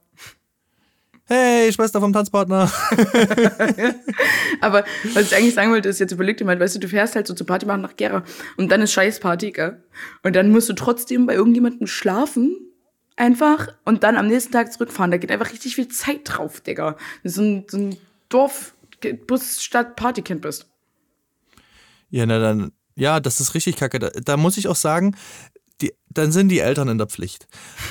Hey, 1.32 1.72
Schwester 1.72 2.00
vom 2.00 2.12
Tanzpartner. 2.12 2.62
Aber 4.60 4.84
was 5.14 5.26
ich 5.26 5.36
eigentlich 5.36 5.54
sagen 5.54 5.70
wollte, 5.70 5.88
ist, 5.88 6.00
jetzt 6.00 6.10
überleg 6.10 6.36
dir 6.36 6.44
mal, 6.44 6.58
weißt 6.58 6.74
du, 6.74 6.80
du 6.80 6.88
fährst 6.88 7.14
halt 7.14 7.28
so 7.28 7.34
zur 7.34 7.46
Party 7.46 7.66
machen 7.66 7.82
nach 7.82 7.94
Gera 7.94 8.24
und 8.56 8.72
dann 8.72 8.82
ist 8.82 8.92
Scheißparty, 8.92 9.52
gell? 9.52 9.80
Und 10.24 10.34
dann 10.34 10.50
musst 10.50 10.68
du 10.68 10.72
trotzdem 10.72 11.26
bei 11.26 11.34
irgendjemandem 11.34 11.86
schlafen, 11.86 12.56
einfach, 13.14 13.68
und 13.84 14.02
dann 14.02 14.16
am 14.16 14.26
nächsten 14.26 14.50
Tag 14.50 14.72
zurückfahren. 14.72 15.12
Da 15.12 15.18
geht 15.18 15.30
einfach 15.30 15.52
richtig 15.52 15.76
viel 15.76 15.86
Zeit 15.86 16.22
drauf, 16.24 16.62
Digga. 16.62 16.96
So 17.22 17.42
ein, 17.42 17.64
so 17.68 17.78
ein 17.78 17.96
Dorf, 18.28 18.74
Bus, 19.28 19.62
Stadt, 19.62 19.94
Partykind 19.94 20.40
bist. 20.40 20.66
Ja, 22.08 22.26
na 22.26 22.40
dann, 22.40 22.72
ja, 22.96 23.20
das 23.20 23.40
ist 23.40 23.54
richtig 23.54 23.76
kacke. 23.76 24.00
Da, 24.00 24.08
da 24.08 24.36
muss 24.36 24.56
ich 24.56 24.66
auch 24.66 24.74
sagen, 24.74 25.16
die, 25.80 25.92
dann 26.08 26.32
sind 26.32 26.48
die 26.48 26.58
Eltern 26.58 26.88
in 26.88 26.98
der 26.98 27.06
Pflicht. 27.06 27.46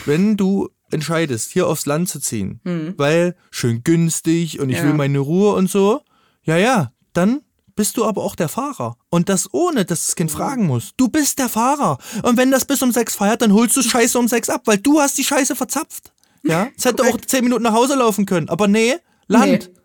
Wenn 0.06 0.36
du 0.36 0.70
entscheidest, 0.92 1.52
hier 1.52 1.68
aufs 1.68 1.86
Land 1.86 2.10
zu 2.10 2.20
ziehen, 2.20 2.60
weil 2.98 3.36
schön 3.52 3.84
günstig 3.84 4.60
und 4.60 4.70
ich 4.70 4.78
Mhm. 4.78 4.84
Ja. 4.84 4.90
will 4.90 4.94
meine 4.98 5.20
Ruhe 5.20 5.54
und 5.56 5.70
so, 5.70 6.02
ja, 6.44 6.58
ja, 6.58 6.92
dann 7.14 7.42
bist 7.76 7.96
du 7.98 8.04
aber 8.06 8.24
auch 8.24 8.36
der 8.36 8.50
Fahrer. 8.50 8.98
Und 9.10 9.30
das 9.30 9.54
ohne, 9.54 9.86
dass 9.86 10.08
das 10.08 10.16
Mhm. 10.16 10.18
Kind 10.18 10.32
fragen 10.32 10.68
muss. 10.68 10.92
Du 10.98 11.08
bist 11.08 11.40
der 11.40 11.48
Fahrer. 11.50 11.98
Und 12.24 12.38
wenn 12.38 12.52
das 12.52 12.66
bis 12.66 12.82
um 12.82 12.92
sechs 12.92 13.16
feiert, 13.16 13.42
dann 13.42 13.54
holst 13.54 13.78
du 13.78 13.82
Scheiße 13.82 14.20
um 14.20 14.28
sechs 14.28 14.50
ab, 14.50 14.64
weil 14.66 14.78
du 14.78 15.00
hast 15.00 15.18
die 15.18 15.24
Scheiße 15.24 15.56
verzapft. 15.56 16.12
Ja, 16.44 16.68
es 16.78 16.86
hätte 16.86 17.04
auch 17.04 17.18
zehn 17.22 17.44
Minuten 17.44 17.64
nach 17.64 17.74
Hause 17.74 17.96
laufen 17.96 18.26
können. 18.26 18.50
Aber 18.50 18.68
nee, 18.68 18.96
Land. 19.28 19.70
Nee. 19.72 19.79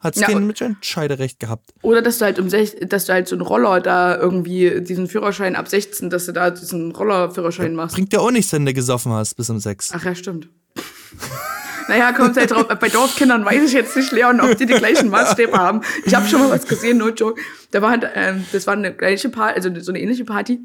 Hat's 0.00 0.20
Ja, 0.20 0.28
kein 0.28 0.46
Mitentscheiderecht 0.46 1.40
gehabt. 1.40 1.70
Oder 1.82 2.02
dass 2.02 2.18
du 2.18 2.24
halt 2.24 2.38
um 2.38 2.48
sech, 2.48 2.76
dass 2.80 3.06
du 3.06 3.12
halt 3.12 3.26
so 3.26 3.34
einen 3.34 3.42
Roller 3.42 3.80
da 3.80 4.16
irgendwie, 4.16 4.80
diesen 4.80 5.08
Führerschein 5.08 5.56
ab 5.56 5.68
16, 5.68 6.08
dass 6.08 6.26
du 6.26 6.32
da 6.32 6.50
diesen 6.50 6.92
Rollerführerschein 6.92 7.74
machst. 7.74 7.96
Bringt 7.96 8.12
dir 8.12 8.20
auch 8.20 8.30
nichts, 8.30 8.52
wenn 8.52 8.64
du 8.64 8.72
gesoffen 8.72 9.12
hast 9.12 9.34
bis 9.34 9.50
um 9.50 9.58
sechs. 9.58 9.90
Ach 9.92 10.04
ja, 10.04 10.14
stimmt. 10.14 10.48
naja, 11.88 12.12
kommt 12.12 12.36
halt 12.36 12.52
drauf. 12.52 12.68
Bei 12.68 12.88
Dorfkindern 12.88 13.44
weiß 13.44 13.64
ich 13.64 13.72
jetzt 13.72 13.96
nicht, 13.96 14.12
Leon, 14.12 14.40
ob 14.40 14.56
die 14.56 14.66
die 14.66 14.74
gleichen 14.74 15.08
Maßstäbe 15.10 15.58
haben. 15.58 15.80
Ich 16.04 16.14
habe 16.14 16.28
schon 16.28 16.40
mal 16.40 16.50
was 16.50 16.66
gesehen, 16.68 16.98
no 16.98 17.08
joke. 17.08 17.40
Da 17.72 17.82
war 17.82 17.90
halt, 17.90 18.08
ähm, 18.14 18.44
das 18.52 18.68
war 18.68 18.74
eine 18.74 18.94
gleiche 18.94 19.30
Party, 19.30 19.54
also 19.56 19.80
so 19.80 19.90
eine 19.90 20.00
ähnliche 20.00 20.24
Party. 20.24 20.60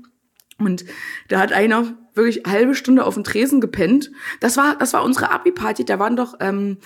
Und 0.59 0.85
da 1.29 1.39
hat 1.39 1.51
einer 1.51 1.95
wirklich 2.13 2.45
eine 2.45 2.53
halbe 2.55 2.75
Stunde 2.75 3.05
auf 3.05 3.15
dem 3.15 3.23
Tresen 3.23 3.59
gepennt. 3.59 4.11
Das 4.39 4.57
war, 4.57 4.77
das 4.77 4.93
war 4.93 5.03
unsere 5.03 5.31
Abi-Party. 5.31 5.85
Da 5.85 5.97
waren 5.97 6.15
doch, 6.15 6.35
ähm, 6.39 6.77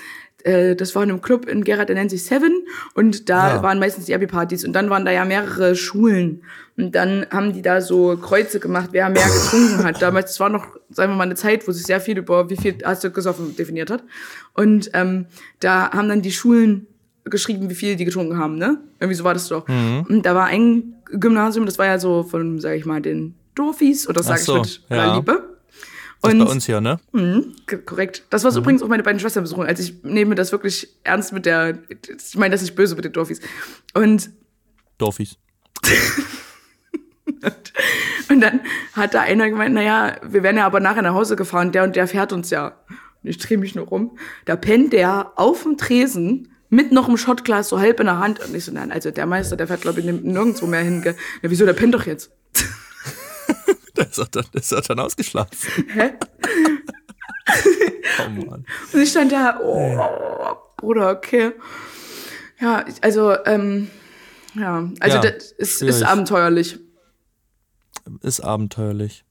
äh, 0.44 0.76
das 0.76 0.96
war 0.96 1.04
in 1.04 1.10
einem 1.10 1.22
Club 1.22 1.48
in 1.48 1.64
Gera, 1.64 1.86
der 1.86 1.96
nennt 1.96 2.12
sich 2.12 2.24
Seven. 2.24 2.52
Und 2.94 3.30
da 3.30 3.56
Ja. 3.56 3.64
waren 3.64 3.80
meistens 3.80 4.06
die 4.06 4.16
Abi-Partys. 4.16 4.64
Und 4.66 4.74
dann 4.74 4.90
waren 4.90 5.06
da 5.06 5.12
ja 5.12 5.26
mehrere 5.26 5.76
Schulen. 5.76 6.44
Und 6.78 6.94
dann 6.96 7.26
haben 7.32 7.54
die 7.54 7.62
da 7.62 7.82
so 7.82 8.18
Kreuze 8.18 8.60
gemacht, 8.60 8.90
wer 8.92 9.10
mehr 9.10 9.26
getrunken 9.26 9.84
hat. 9.84 10.02
Damals, 10.02 10.28
das 10.32 10.40
war 10.40 10.50
noch, 10.50 10.68
sagen 10.90 11.12
wir 11.14 11.18
mal, 11.18 11.24
eine 11.24 11.36
Zeit, 11.36 11.68
wo 11.68 11.72
sich 11.72 11.86
sehr 11.86 12.00
viel 12.00 12.18
über 12.18 12.50
wie 12.50 12.58
viel 12.58 12.78
hast 12.84 13.04
du 13.04 13.10
gesoffen 13.12 13.56
definiert 13.56 13.90
hat. 13.90 14.04
Und 14.54 14.92
ähm, 14.94 15.26
da 15.60 15.92
haben 15.92 16.08
dann 16.10 16.22
die 16.22 16.32
Schulen 16.32 16.88
geschrieben, 17.26 17.70
wie 17.70 17.76
viel 17.76 17.96
die 17.96 18.06
getrunken 18.06 18.38
haben, 18.38 18.58
ne? 18.58 18.78
Irgendwie 19.00 19.16
so 19.16 19.24
war 19.26 19.34
das 19.34 19.48
doch. 19.50 19.68
Und 19.68 20.22
da 20.26 20.34
war 20.34 20.46
ein 20.46 20.94
Gymnasium, 21.12 21.66
das 21.66 21.78
war 21.78 21.86
ja 21.86 22.00
so 22.00 22.24
von, 22.24 22.60
sag 22.60 22.76
ich 22.78 22.86
mal, 22.86 23.02
den 23.02 23.36
Dorfis, 23.56 24.08
oder 24.08 24.24
sag 24.24 24.38
so, 24.38 24.62
ich 24.62 24.82
mit 24.90 24.98
ja. 24.98 25.16
Liebe. 25.16 25.57
Das 26.22 26.34
Und 26.34 26.39
bei 26.39 26.45
uns 26.51 26.65
hier, 26.65 26.82
ne? 26.82 26.99
K- 27.68 27.78
Korrekt. 27.78 28.24
Das 28.32 28.43
war 28.43 28.55
übrigens 28.55 28.82
auch 28.82 28.88
meine 28.88 29.03
beiden 29.03 29.20
Schwestern 29.20 29.43
besuchen. 29.43 29.65
Also 29.65 29.84
ich 29.84 30.03
nehme 30.03 30.34
das 30.36 30.51
wirklich 30.51 30.88
ernst 31.03 31.32
mit 31.32 31.45
der, 31.45 31.78
ich 31.89 32.36
meine 32.36 32.51
das 32.53 32.61
ist 32.61 32.70
nicht 32.70 32.76
böse 32.76 32.95
mit 32.95 33.05
den 33.05 33.13
Dorfis. 33.13 33.39
Und, 33.93 34.32
Dorfis. 34.97 35.38
und 38.30 38.41
dann 38.41 38.61
hat 38.93 39.13
da 39.13 39.22
einer 39.22 39.49
gemeint, 39.49 39.74
naja, 39.76 40.15
wir 40.24 40.43
werden 40.43 40.57
ja 40.57 40.65
aber 40.65 40.80
nachher 40.80 41.01
nach 41.01 41.13
Hause 41.13 41.36
gefahren, 41.36 41.72
der 41.72 41.84
und 41.84 41.95
der 41.95 42.07
fährt 42.07 42.34
uns 42.34 42.49
ja. 42.49 42.80
Und 43.24 43.30
ich 43.30 43.38
drehe 43.38 43.57
mich 43.57 43.76
nur 43.76 43.86
rum. 43.88 44.18
Da 44.45 44.55
pennt 44.55 44.93
der 44.93 45.34
auf 45.36 45.63
dem 45.63 45.78
Tresen 45.78 46.49
mit 46.70 46.91
noch 46.91 47.07
einem 47.07 47.18
Shotglas 47.18 47.70
so 47.70 47.80
halb 47.80 47.99
in 47.99 48.07
der 48.07 48.20
Hand. 48.20 48.39
Und 48.39 48.53
ich 48.55 48.65
so, 48.65 48.72
nein, 48.72 48.91
also 48.91 49.11
der 49.11 49.26
Meister, 49.26 49.55
der 49.55 49.68
fährt, 49.68 49.82
glaube 49.82 49.99
ich, 49.99 50.05
nirgendwo 50.05 50.65
mehr 50.65 50.82
hin. 50.82 51.01
gell? 51.01 51.15
Ja, 51.41 51.49
wieso, 51.49 51.65
der 51.65 51.74
pennt 51.74 51.93
doch 51.93 52.05
jetzt. 52.05 52.32
Das 54.08 54.10
ist 54.10 54.18
er 54.20 54.26
dann, 54.28 54.45
ist 54.54 54.72
er 54.72 54.82
dann 54.82 55.00
ausgeschlafen. 55.00 55.86
Hä? 55.89 56.14
Oh 58.20 58.30
Mann. 58.30 58.66
Und 58.91 59.02
ich 59.02 59.10
stand 59.10 59.32
da, 59.32 59.60
oh, 59.62 60.58
Bruder, 60.76 61.12
okay. 61.12 61.54
Ja, 62.60 62.84
also, 63.02 63.36
ähm, 63.45 63.89
ja, 64.54 64.89
also 65.00 65.18
Ja, 65.18 65.22
das 65.22 65.52
ist, 65.54 65.82
ist 65.82 66.04
abenteuerlich. 66.04 66.80
Ist 68.22 68.41
abenteuerlich. 68.41 69.24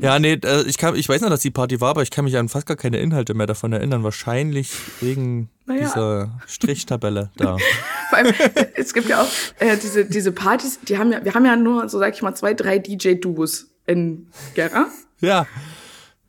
Ja, 0.00 0.18
nee, 0.18 0.34
äh, 0.44 0.62
ich, 0.62 0.78
kann, 0.78 0.94
ich 0.96 1.08
weiß 1.08 1.20
noch, 1.20 1.30
dass 1.30 1.40
die 1.40 1.50
Party 1.50 1.80
war, 1.80 1.90
aber 1.90 2.02
ich 2.02 2.10
kann 2.10 2.24
mich 2.24 2.36
an 2.36 2.48
fast 2.48 2.66
gar 2.66 2.76
keine 2.76 2.98
Inhalte 2.98 3.34
mehr 3.34 3.46
davon 3.46 3.72
erinnern. 3.72 4.02
Wahrscheinlich 4.02 4.70
wegen 5.00 5.48
Naja. 5.66 5.80
dieser 5.82 6.40
Strichtabelle 6.46 7.30
da. 7.36 7.56
Vor 8.10 8.18
allem, 8.18 8.34
es 8.74 8.92
gibt 8.94 9.08
ja 9.08 9.22
auch 9.22 9.28
äh, 9.58 9.76
diese, 9.76 10.04
diese 10.04 10.32
Partys, 10.32 10.78
die 10.82 10.98
haben 10.98 11.12
ja, 11.12 11.24
wir 11.24 11.34
haben 11.34 11.44
ja 11.44 11.56
nur, 11.56 11.88
so 11.88 11.98
sag 11.98 12.14
ich 12.14 12.22
mal, 12.22 12.34
zwei, 12.34 12.54
drei 12.54 12.78
DJ-Duos 12.78 13.68
in 13.86 14.28
Gera. 14.54 14.86
Ja, 15.20 15.46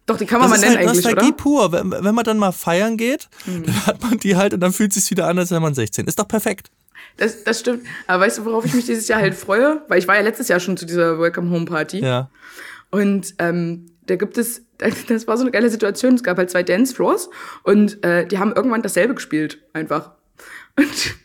Doch, 0.05 0.17
die 0.17 0.25
kann 0.25 0.39
man 0.39 0.49
das 0.51 0.59
mal 0.61 0.65
nennen 0.67 0.77
halt 0.79 0.87
eigentlich, 0.89 1.03
Nostalgie 1.05 1.27
oder? 1.29 1.37
pur. 1.37 1.71
Wenn, 1.71 1.91
wenn 1.91 2.15
man 2.15 2.23
dann 2.23 2.37
mal 2.37 2.51
feiern 2.51 2.95
geht, 2.97 3.27
dann 3.45 3.85
hat 3.85 4.01
man 4.01 4.17
die 4.19 4.35
halt 4.35 4.53
und 4.53 4.59
dann 4.59 4.71
fühlt 4.71 4.95
es 4.95 5.03
sich 5.03 5.11
wieder 5.11 5.27
an, 5.27 5.37
als 5.39 5.51
wäre 5.51 5.61
man 5.61 5.73
16. 5.73 6.05
Ist 6.07 6.19
doch 6.19 6.27
perfekt. 6.27 6.69
Das, 7.17 7.43
das 7.43 7.61
stimmt. 7.61 7.85
Aber 8.07 8.23
weißt 8.25 8.39
du, 8.39 8.45
worauf 8.45 8.65
ich 8.65 8.73
mich 8.73 8.85
dieses 8.85 9.07
Jahr 9.07 9.19
halt 9.21 9.35
freue? 9.35 9.81
Weil 9.87 9.99
ich 9.99 10.07
war 10.07 10.15
ja 10.15 10.21
letztes 10.21 10.47
Jahr 10.49 10.59
schon 10.59 10.75
zu 10.75 10.85
dieser 10.85 11.17
Welcome 11.19 11.49
Home 11.49 11.65
Party. 11.65 11.99
Ja. 11.99 12.29
Und 12.91 13.36
ähm, 13.39 13.88
da 14.05 14.15
gibt 14.15 14.38
es, 14.38 14.65
das 15.07 15.27
war 15.27 15.38
so 15.38 15.43
eine 15.43 15.51
geile 15.51 15.69
Situation. 15.69 16.15
Es 16.15 16.23
gab 16.23 16.38
halt 16.38 16.49
zwei 16.49 16.63
Dancefloors 16.63 17.29
und 17.63 18.03
äh, 18.03 18.25
die 18.27 18.39
haben 18.39 18.53
irgendwann 18.53 18.81
dasselbe 18.81 19.15
gespielt, 19.15 19.63
einfach. 19.73 20.11
Und, 20.77 21.15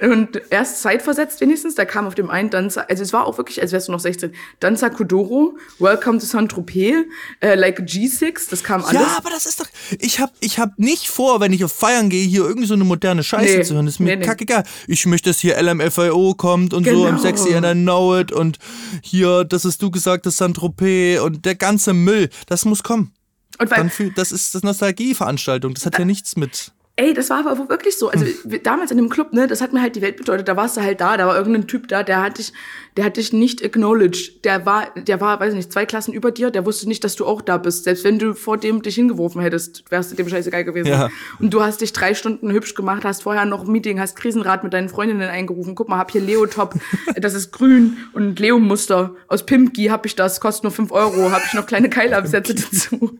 und 0.00 0.40
erst 0.50 0.82
zeitversetzt 0.82 1.40
wenigstens, 1.40 1.74
da 1.74 1.84
kam 1.84 2.06
auf 2.06 2.14
dem 2.14 2.30
einen 2.30 2.50
Danza, 2.50 2.82
also 2.82 3.02
es 3.02 3.12
war 3.12 3.26
auch 3.26 3.38
wirklich, 3.38 3.60
als 3.60 3.72
wärst 3.72 3.88
du 3.88 3.92
noch 3.92 4.00
16, 4.00 4.32
Danza 4.60 4.90
Kuduro, 4.90 5.56
Welcome 5.78 6.18
to 6.18 6.26
Saint-Tropez, 6.26 7.04
äh, 7.40 7.54
Like 7.54 7.80
a 7.80 7.82
G6, 7.82 8.50
das 8.50 8.62
kam 8.64 8.82
alles. 8.84 9.00
Ja, 9.00 9.14
aber 9.16 9.30
das 9.30 9.46
ist 9.46 9.60
doch. 9.60 9.66
Ich 9.98 10.20
hab, 10.20 10.32
ich 10.40 10.58
hab 10.58 10.78
nicht 10.78 11.08
vor, 11.08 11.40
wenn 11.40 11.52
ich 11.52 11.64
auf 11.64 11.72
Feiern 11.72 12.08
gehe, 12.10 12.24
hier 12.26 12.44
irgendwie 12.44 12.66
so 12.66 12.74
eine 12.74 12.84
moderne 12.84 13.22
Scheiße 13.22 13.58
Nee, 13.58 13.62
zu 13.64 13.74
hören. 13.74 13.86
Das 13.86 13.96
ist 13.96 14.00
mir 14.00 14.06
nee, 14.06 14.16
nee. 14.16 14.24
kackegal. 14.26 14.64
Ich 14.86 15.06
möchte, 15.06 15.30
dass 15.30 15.38
hier 15.40 15.60
LMFAO 15.60 16.34
kommt 16.34 16.74
und 16.74 16.84
so 16.84 16.90
Genau. 16.90 17.06
im 17.06 17.18
Sexy 17.18 17.54
and 17.54 17.66
I 17.66 17.72
Know 17.72 18.18
It 18.18 18.32
und 18.32 18.58
hier, 19.02 19.44
das 19.44 19.64
ist 19.64 19.82
du 19.82 19.90
gesagt, 19.90 20.26
das 20.26 20.36
Saint-Tropez 20.36 21.20
und 21.20 21.44
der 21.44 21.54
ganze 21.54 21.92
Müll. 21.92 22.28
Das 22.46 22.64
muss 22.64 22.82
kommen. 22.82 23.12
und 23.58 23.70
weil, 23.70 23.88
Dann 23.88 24.12
das 24.16 24.32
ist 24.32 24.54
das 24.54 24.62
Nostalgieveranstaltung. 24.62 25.74
Das 25.74 25.86
hat 25.86 25.98
ja 25.98 26.04
nichts 26.04 26.36
mit. 26.36 26.72
Ey, 26.96 27.12
das 27.12 27.28
war 27.28 27.44
aber 27.44 27.68
wirklich 27.68 27.98
so. 27.98 28.08
Also 28.08 28.24
wir- 28.44 28.62
damals 28.62 28.92
in 28.92 28.98
dem 28.98 29.08
Club, 29.08 29.32
ne, 29.32 29.48
das 29.48 29.60
hat 29.60 29.72
mir 29.72 29.82
halt 29.82 29.96
die 29.96 30.02
Welt 30.02 30.16
bedeutet. 30.16 30.46
Da 30.46 30.56
warst 30.56 30.76
du 30.76 30.80
halt 30.80 31.00
da, 31.00 31.16
da 31.16 31.26
war 31.26 31.36
irgendein 31.36 31.66
Typ 31.66 31.88
da, 31.88 32.04
der 32.04 32.22
hat 32.22 32.38
dich, 32.38 32.52
der 32.96 33.06
hat 33.06 33.16
dich 33.16 33.32
nicht 33.32 33.64
acknowledged. 33.64 34.44
Der 34.44 34.66
war, 34.66 34.92
der 34.96 35.20
war, 35.20 35.40
weiß 35.40 35.50
ich 35.50 35.56
nicht, 35.56 35.72
zwei 35.72 35.84
Klassen 35.84 36.12
über 36.12 36.30
dir, 36.30 36.50
der 36.50 36.64
wusste 36.64 36.86
nicht, 36.86 37.02
dass 37.02 37.16
du 37.16 37.26
auch 37.26 37.42
da 37.42 37.58
bist. 37.58 37.84
Selbst 37.84 38.04
wenn 38.04 38.20
du 38.20 38.34
vor 38.34 38.56
dem 38.56 38.82
dich 38.82 38.94
hingeworfen 38.94 39.40
hättest, 39.40 39.84
wärst 39.90 40.12
du 40.12 40.16
dem 40.16 40.28
scheißegal 40.28 40.64
gewesen. 40.64 40.88
Ja. 40.88 41.10
Und 41.40 41.52
du 41.52 41.62
hast 41.62 41.80
dich 41.80 41.92
drei 41.92 42.14
Stunden 42.14 42.52
hübsch 42.52 42.74
gemacht, 42.74 43.04
hast 43.04 43.24
vorher 43.24 43.46
noch 43.46 43.64
ein 43.64 43.72
Meeting, 43.72 43.98
hast 43.98 44.14
Krisenrat 44.14 44.62
mit 44.62 44.72
deinen 44.72 44.88
Freundinnen 44.88 45.28
eingerufen. 45.28 45.74
Guck 45.74 45.88
mal, 45.88 45.98
hab 45.98 46.12
hier 46.12 46.20
Leo-Top, 46.20 46.74
das 47.16 47.34
ist 47.34 47.50
grün 47.50 47.96
und 48.12 48.38
Leo-Muster. 48.38 49.16
Aus 49.26 49.44
Pimpki 49.44 49.86
hab 49.86 50.06
ich 50.06 50.14
das, 50.14 50.40
kostet 50.40 50.64
nur 50.64 50.72
fünf 50.72 50.92
Euro. 50.92 51.32
Hab 51.32 51.44
ich 51.46 51.54
noch 51.54 51.66
kleine 51.66 51.90
Keilabsätze 51.90 52.54
dazu. 52.54 53.18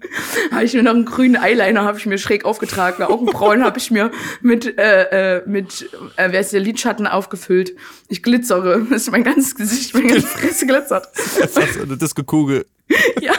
hab 0.52 0.62
ich 0.62 0.74
mir 0.74 0.84
noch 0.84 0.94
einen 0.94 1.04
grünen 1.04 1.34
Eyeliner, 1.34 1.84
hab 1.84 1.96
ich 1.96 2.06
mir 2.06 2.18
schräg 2.18 2.44
aufgetragen. 2.44 3.02
Augenbrauen 3.02 3.64
habe 3.64 3.78
ich 3.78 3.90
mir 3.90 4.12
mit, 4.40 4.78
äh, 4.78 5.38
äh, 5.38 5.42
mit 5.46 5.90
äh, 6.16 6.28
wer 6.30 6.40
ist 6.40 6.52
der 6.52 6.60
Lidschatten 6.60 7.08
aufgefüllt. 7.08 7.74
Ich 8.08 8.22
glitzere. 8.22 8.86
Das 8.88 9.02
ist 9.02 9.10
mein 9.10 9.24
ganzes 9.24 9.56
Gesicht, 9.68 9.94
meine 9.94 10.08
ganze 10.08 10.26
Fresse 10.26 10.66
glitzert. 10.66 11.08
Eine 11.82 11.96
Disco-Kugel. 11.96 12.66
ja. 13.20 13.34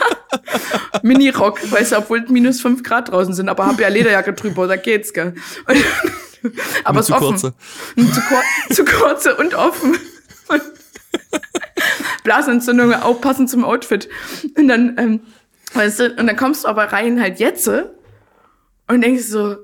Mini-Rock, 1.03 1.71
weißt 1.71 1.91
du, 1.91 1.97
obwohl 1.97 2.25
minus 2.29 2.61
fünf 2.61 2.83
Grad 2.83 3.11
draußen 3.11 3.33
sind, 3.33 3.49
aber 3.49 3.67
hab 3.67 3.79
ja 3.79 3.87
Lederjacke 3.87 4.33
drüber, 4.33 4.67
da 4.67 4.75
geht's, 4.75 5.13
gell. 5.13 5.35
Und, 5.67 5.77
aber 6.83 6.93
Nur 6.93 6.99
ist 7.01 7.07
zu 7.07 7.13
offen. 7.13 7.27
kurze. 7.27 7.53
Zu, 7.95 8.21
kur 8.21 8.41
zu 8.71 8.85
kurze 8.85 9.35
und 9.35 9.53
offen. 9.53 9.97
Und 10.47 10.61
Blasenentzündung, 12.23 12.93
auch 12.93 13.21
passend 13.21 13.49
zum 13.49 13.63
Outfit. 13.63 14.09
Und 14.57 14.67
dann, 14.67 14.97
ähm, 14.97 15.19
weißt 15.73 15.99
du, 15.99 16.09
und 16.17 16.27
dann 16.27 16.35
kommst 16.35 16.63
du 16.63 16.67
aber 16.67 16.85
rein 16.85 17.21
halt 17.21 17.39
jetzt 17.39 17.67
und 17.67 19.01
denkst 19.01 19.23
so, 19.23 19.57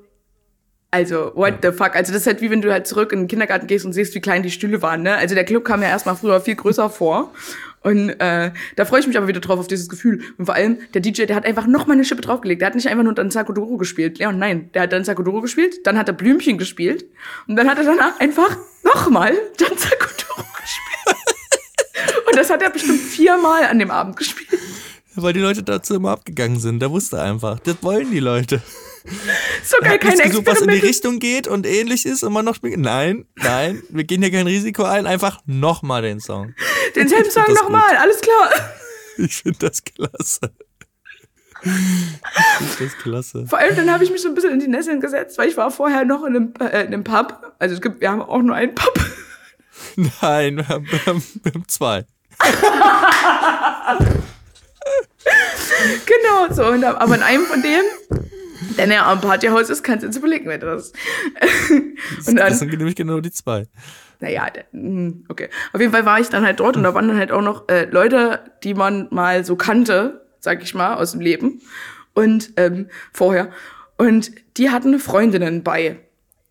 Also, 0.93 1.31
what 1.35 1.59
the 1.61 1.71
fuck? 1.71 1.95
Also, 1.95 2.11
das 2.11 2.21
ist 2.21 2.27
halt 2.27 2.41
wie 2.41 2.51
wenn 2.51 2.61
du 2.61 2.71
halt 2.71 2.85
zurück 2.85 3.13
in 3.13 3.19
den 3.19 3.27
Kindergarten 3.29 3.65
gehst 3.65 3.85
und 3.85 3.93
siehst, 3.93 4.13
wie 4.13 4.19
klein 4.19 4.43
die 4.43 4.51
Stühle 4.51 4.81
waren, 4.81 5.03
ne? 5.03 5.15
Also, 5.15 5.35
der 5.35 5.45
Club 5.45 5.63
kam 5.63 5.81
ja 5.81 5.87
erstmal 5.87 6.17
früher 6.17 6.41
viel 6.41 6.55
größer 6.55 6.89
vor. 6.89 7.31
Und 7.83 8.09
äh, 8.19 8.51
da 8.75 8.85
freue 8.85 8.99
ich 8.99 9.07
mich 9.07 9.17
aber 9.17 9.27
wieder 9.27 9.39
drauf, 9.39 9.59
auf 9.59 9.67
dieses 9.67 9.89
Gefühl. 9.89 10.21
Und 10.37 10.45
vor 10.45 10.53
allem, 10.53 10.77
der 10.93 11.01
DJ, 11.01 11.25
der 11.25 11.35
hat 11.35 11.45
einfach 11.45 11.65
noch 11.65 11.87
mal 11.87 11.93
eine 11.93 12.05
Schippe 12.05 12.21
draufgelegt. 12.21 12.61
Der 12.61 12.67
hat 12.67 12.75
nicht 12.75 12.87
einfach 12.87 13.03
nur 13.03 13.13
dann 13.13 13.31
Sakudoro 13.31 13.77
gespielt. 13.77 14.19
Leon, 14.19 14.37
nein. 14.37 14.69
Der 14.73 14.83
hat 14.83 14.93
dann 14.93 15.03
Sakudoro 15.03 15.41
gespielt, 15.41 15.87
dann 15.87 15.97
hat 15.97 16.07
er 16.07 16.13
Blümchen 16.13 16.57
gespielt. 16.57 17.05
Und 17.47 17.55
dann 17.55 17.69
hat 17.69 17.79
er 17.79 17.85
danach 17.85 18.19
einfach 18.19 18.55
noch 18.83 19.09
mal 19.09 19.33
dann 19.57 19.77
Sakudoro 19.77 20.45
gespielt. 20.61 22.27
und 22.27 22.35
das 22.35 22.49
hat 22.49 22.61
er 22.61 22.69
bestimmt 22.69 22.99
viermal 22.99 23.63
an 23.63 23.79
dem 23.79 23.89
Abend 23.89 24.17
gespielt. 24.17 24.59
Weil 25.15 25.33
die 25.33 25.39
Leute 25.39 25.63
dazu 25.63 25.95
immer 25.95 26.11
abgegangen 26.11 26.59
sind. 26.59 26.81
Der 26.81 26.91
wusste 26.91 27.21
einfach, 27.21 27.59
das 27.59 27.81
wollen 27.81 28.11
die 28.11 28.19
Leute. 28.19 28.61
So 29.63 29.77
geil, 29.81 29.99
keine 29.99 30.23
gesucht, 30.23 30.45
was 30.47 30.61
in 30.61 30.69
die. 30.69 30.79
Richtung 30.79 31.19
geht 31.19 31.47
und 31.47 31.65
ähnlich 31.65 32.05
ist 32.05 32.23
und 32.23 32.33
man 32.33 32.45
noch 32.45 32.55
spielt. 32.55 32.77
Nein, 32.77 33.25
nein, 33.35 33.81
wir 33.89 34.03
gehen 34.03 34.21
hier 34.21 34.31
kein 34.31 34.47
Risiko 34.47 34.83
ein, 34.83 35.07
einfach 35.07 35.39
nochmal 35.45 36.01
den 36.01 36.19
Song. 36.19 36.53
Denselben 36.95 37.27
Ich 37.27 37.33
Song 37.33 37.53
nochmal, 37.53 37.95
alles 37.97 38.21
klar. 38.21 38.49
Ich 39.17 39.35
finde 39.35 39.69
das 39.69 39.83
klasse. 39.83 40.39
Ich 41.63 41.67
finde 41.67 42.91
das 42.91 42.97
klasse. 43.03 43.45
Vor 43.45 43.59
allem 43.59 43.75
dann 43.75 43.91
habe 43.91 44.03
ich 44.05 44.09
mich 44.09 44.21
so 44.21 44.29
ein 44.29 44.35
bisschen 44.35 44.51
in 44.51 44.59
die 44.59 44.69
Nesseln 44.69 45.01
gesetzt, 45.01 45.37
weil 45.37 45.49
ich 45.49 45.57
war 45.57 45.69
vorher 45.69 46.05
noch 46.05 46.23
in 46.23 46.35
einem, 46.35 46.53
äh, 46.59 46.81
in 46.81 46.87
einem 46.87 47.03
Pub. 47.03 47.53
Also 47.59 47.75
es 47.75 47.81
gibt, 47.81 47.99
wir 47.99 48.09
haben 48.09 48.21
auch 48.21 48.41
nur 48.41 48.55
einen 48.55 48.73
Pub. 48.73 48.93
Nein, 50.21 50.57
wir 50.57 50.67
haben, 50.69 50.89
wir 50.89 51.05
haben, 51.05 51.23
wir 51.43 51.53
haben 51.53 51.67
zwei. 51.67 52.05
genau, 56.05 56.53
so. 56.53 56.65
Und, 56.65 56.83
aber 56.83 57.15
in 57.15 57.21
einem 57.21 57.45
von 57.45 57.61
dem, 57.61 57.83
der 58.77 58.87
näher 58.87 59.05
am 59.05 59.21
Partyhaus 59.21 59.69
ist, 59.69 59.83
kannst 59.83 60.03
du 60.03 60.07
jetzt 60.07 60.17
überlegen, 60.17 60.45
wer 60.47 60.57
das 60.57 60.87
ist. 60.87 60.95
und 62.27 62.35
Das 62.35 62.59
sind 62.59 62.71
nämlich 62.71 62.95
genau 62.95 63.19
die 63.19 63.31
zwei. 63.31 63.67
naja, 64.19 64.47
hm, 64.71 65.25
okay. 65.29 65.49
Auf 65.73 65.81
jeden 65.81 65.91
Fall 65.91 66.05
war 66.05 66.19
ich 66.19 66.29
dann 66.29 66.45
halt 66.45 66.59
dort 66.59 66.77
und 66.77 66.83
da 66.83 66.93
waren 66.93 67.07
dann 67.07 67.17
halt 67.17 67.31
auch 67.31 67.41
noch 67.41 67.67
äh, 67.69 67.85
Leute, 67.85 68.39
die 68.63 68.73
man 68.73 69.07
mal 69.11 69.43
so 69.43 69.55
kannte, 69.55 70.25
sag 70.39 70.63
ich 70.63 70.73
mal, 70.73 70.95
aus 70.95 71.11
dem 71.11 71.21
Leben. 71.21 71.61
Und 72.13 72.51
ähm, 72.57 72.87
vorher. 73.13 73.51
Und 73.97 74.31
die 74.57 74.69
hatten 74.69 74.99
Freundinnen 74.99 75.63
bei. 75.63 75.99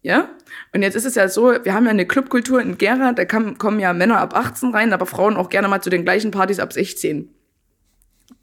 Ja? 0.03 0.29
Und 0.73 0.83
jetzt 0.83 0.95
ist 0.95 1.05
es 1.05 1.14
ja 1.14 1.29
so, 1.29 1.53
wir 1.62 1.75
haben 1.75 1.85
ja 1.85 1.91
eine 1.91 2.07
Clubkultur 2.07 2.61
in 2.61 2.79
Gera, 2.79 3.12
da 3.12 3.25
kam, 3.25 3.59
kommen 3.59 3.81
ja 3.81 3.93
Männer 3.93 4.18
ab 4.18 4.35
18 4.35 4.73
rein, 4.73 4.93
aber 4.93 5.07
Frauen 5.07 5.37
auch 5.37 5.51
gerne 5.51 5.68
mal 5.68 5.83
zu 5.83 5.91
den 5.91 6.05
gleichen 6.05 6.31
Partys 6.31 6.61
ab 6.61 6.73
16. 6.73 7.29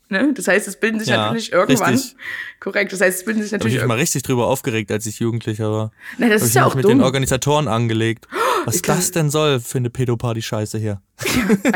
Ne? 0.09 0.33
Das 0.33 0.47
heißt, 0.47 0.67
es 0.67 0.79
bilden 0.79 0.99
sich 0.99 1.09
Ja, 1.09 1.17
natürlich 1.27 1.51
irgendwann. 1.51 1.93
richtig. 1.93 2.15
Korrekt. 2.59 2.93
Das 2.93 3.01
heißt, 3.01 3.19
es 3.19 3.25
bilden 3.25 3.41
sich 3.41 3.51
Da 3.51 3.57
natürlich. 3.57 3.75
ich 3.75 3.81
mich 3.81 3.87
mal 3.87 3.97
richtig 3.97 4.23
drüber 4.23 4.47
aufgeregt, 4.47 4.91
als 4.91 5.05
ich 5.05 5.19
Jugendlicher 5.19 5.71
war. 5.71 5.91
Nein, 6.17 6.29
das 6.29 6.41
Hab 6.41 6.45
ist 6.45 6.49
ich 6.49 6.55
ja 6.55 6.61
mich 6.63 6.71
auch 6.71 6.75
mit 6.75 6.85
den 6.85 6.97
dumm. 6.99 7.05
Organisatoren 7.05 7.67
angelegt. 7.67 8.27
Was 8.65 8.75
ich 8.75 8.81
das 8.81 9.11
denn 9.11 9.29
soll 9.29 9.59
für 9.59 9.77
eine 9.77 9.89
Pädoparty-Scheiße 9.89 10.77
hier. 10.77 11.01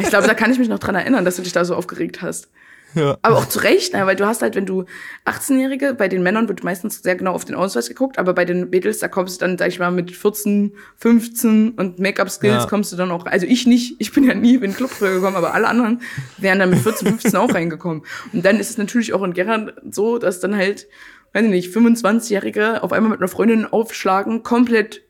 Ich 0.01 0.09
glaube, 0.09 0.27
da 0.27 0.33
kann 0.33 0.51
ich 0.51 0.59
mich 0.59 0.67
noch 0.69 0.79
dran 0.79 0.95
erinnern, 0.95 1.23
dass 1.25 1.35
du 1.37 1.41
dich 1.41 1.53
da 1.53 1.63
so 1.65 1.75
aufgeregt 1.75 2.21
hast. 2.21 2.49
Ja. 2.93 3.17
Aber 3.21 3.37
auch 3.37 3.47
zu 3.47 3.59
Recht, 3.59 3.93
ne? 3.93 4.05
weil 4.05 4.15
du 4.15 4.25
hast 4.25 4.41
halt, 4.41 4.55
wenn 4.55 4.65
du 4.65 4.85
18-Jährige, 5.25 5.93
bei 5.93 6.07
den 6.07 6.23
Männern 6.23 6.47
wird 6.49 6.63
meistens 6.63 7.01
sehr 7.01 7.15
genau 7.15 7.31
auf 7.33 7.45
den 7.45 7.55
Ausweis 7.55 7.87
geguckt, 7.87 8.17
aber 8.19 8.33
bei 8.33 8.43
den 8.45 8.69
Mädels, 8.69 8.99
da 8.99 9.07
kommst 9.07 9.41
du 9.41 9.45
dann, 9.45 9.57
sag 9.57 9.69
ich 9.69 9.79
mal, 9.79 9.91
mit 9.91 10.11
14, 10.11 10.73
15 10.97 11.71
und 11.71 11.99
Make-up-Skills 11.99 12.63
Ja. 12.63 12.69
kommst 12.69 12.91
du 12.91 12.97
dann 12.97 13.11
auch, 13.11 13.25
also 13.25 13.45
ich 13.45 13.65
nicht, 13.65 13.95
ich 13.99 14.11
bin 14.11 14.23
ja 14.25 14.33
nie 14.33 14.55
in 14.55 14.61
den 14.61 14.75
Club 14.75 14.89
früher 14.89 15.13
gekommen, 15.13 15.35
aber 15.37 15.53
alle 15.53 15.67
anderen 15.67 16.01
wären 16.37 16.59
dann 16.59 16.69
mit 16.69 16.79
14, 16.79 17.07
15 17.07 17.35
auch 17.37 17.53
reingekommen. 17.53 18.03
Und 18.33 18.43
dann 18.45 18.59
ist 18.59 18.69
es 18.71 18.77
natürlich 18.77 19.13
auch 19.13 19.23
in 19.23 19.33
Gera 19.33 19.67
so, 19.89 20.17
dass 20.17 20.39
dann 20.39 20.55
halt, 20.55 20.87
weiß 21.33 21.43
ich 21.45 21.49
nicht, 21.49 21.75
25-Jährige 21.75 22.83
auf 22.83 22.91
einmal 22.91 23.11
mit 23.11 23.19
einer 23.19 23.27
Freundin 23.29 23.65
aufschlagen, 23.65 24.43
komplett 24.43 25.01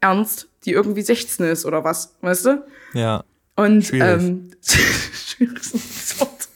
ernst, 0.00 0.48
die 0.64 0.72
irgendwie 0.72 1.02
16 1.02 1.46
ist 1.46 1.64
oder 1.66 1.82
was, 1.84 2.14
weißt 2.20 2.46
du? 2.46 2.64
Ja. 2.92 3.24
Und 3.56 3.84
Schwierig. 3.86 4.22
ähm, 4.22 4.50
schwierig 4.62 5.58
ist 5.60 5.74
ein 5.74 5.80
gutes 5.80 6.20
Wort. 6.20 6.48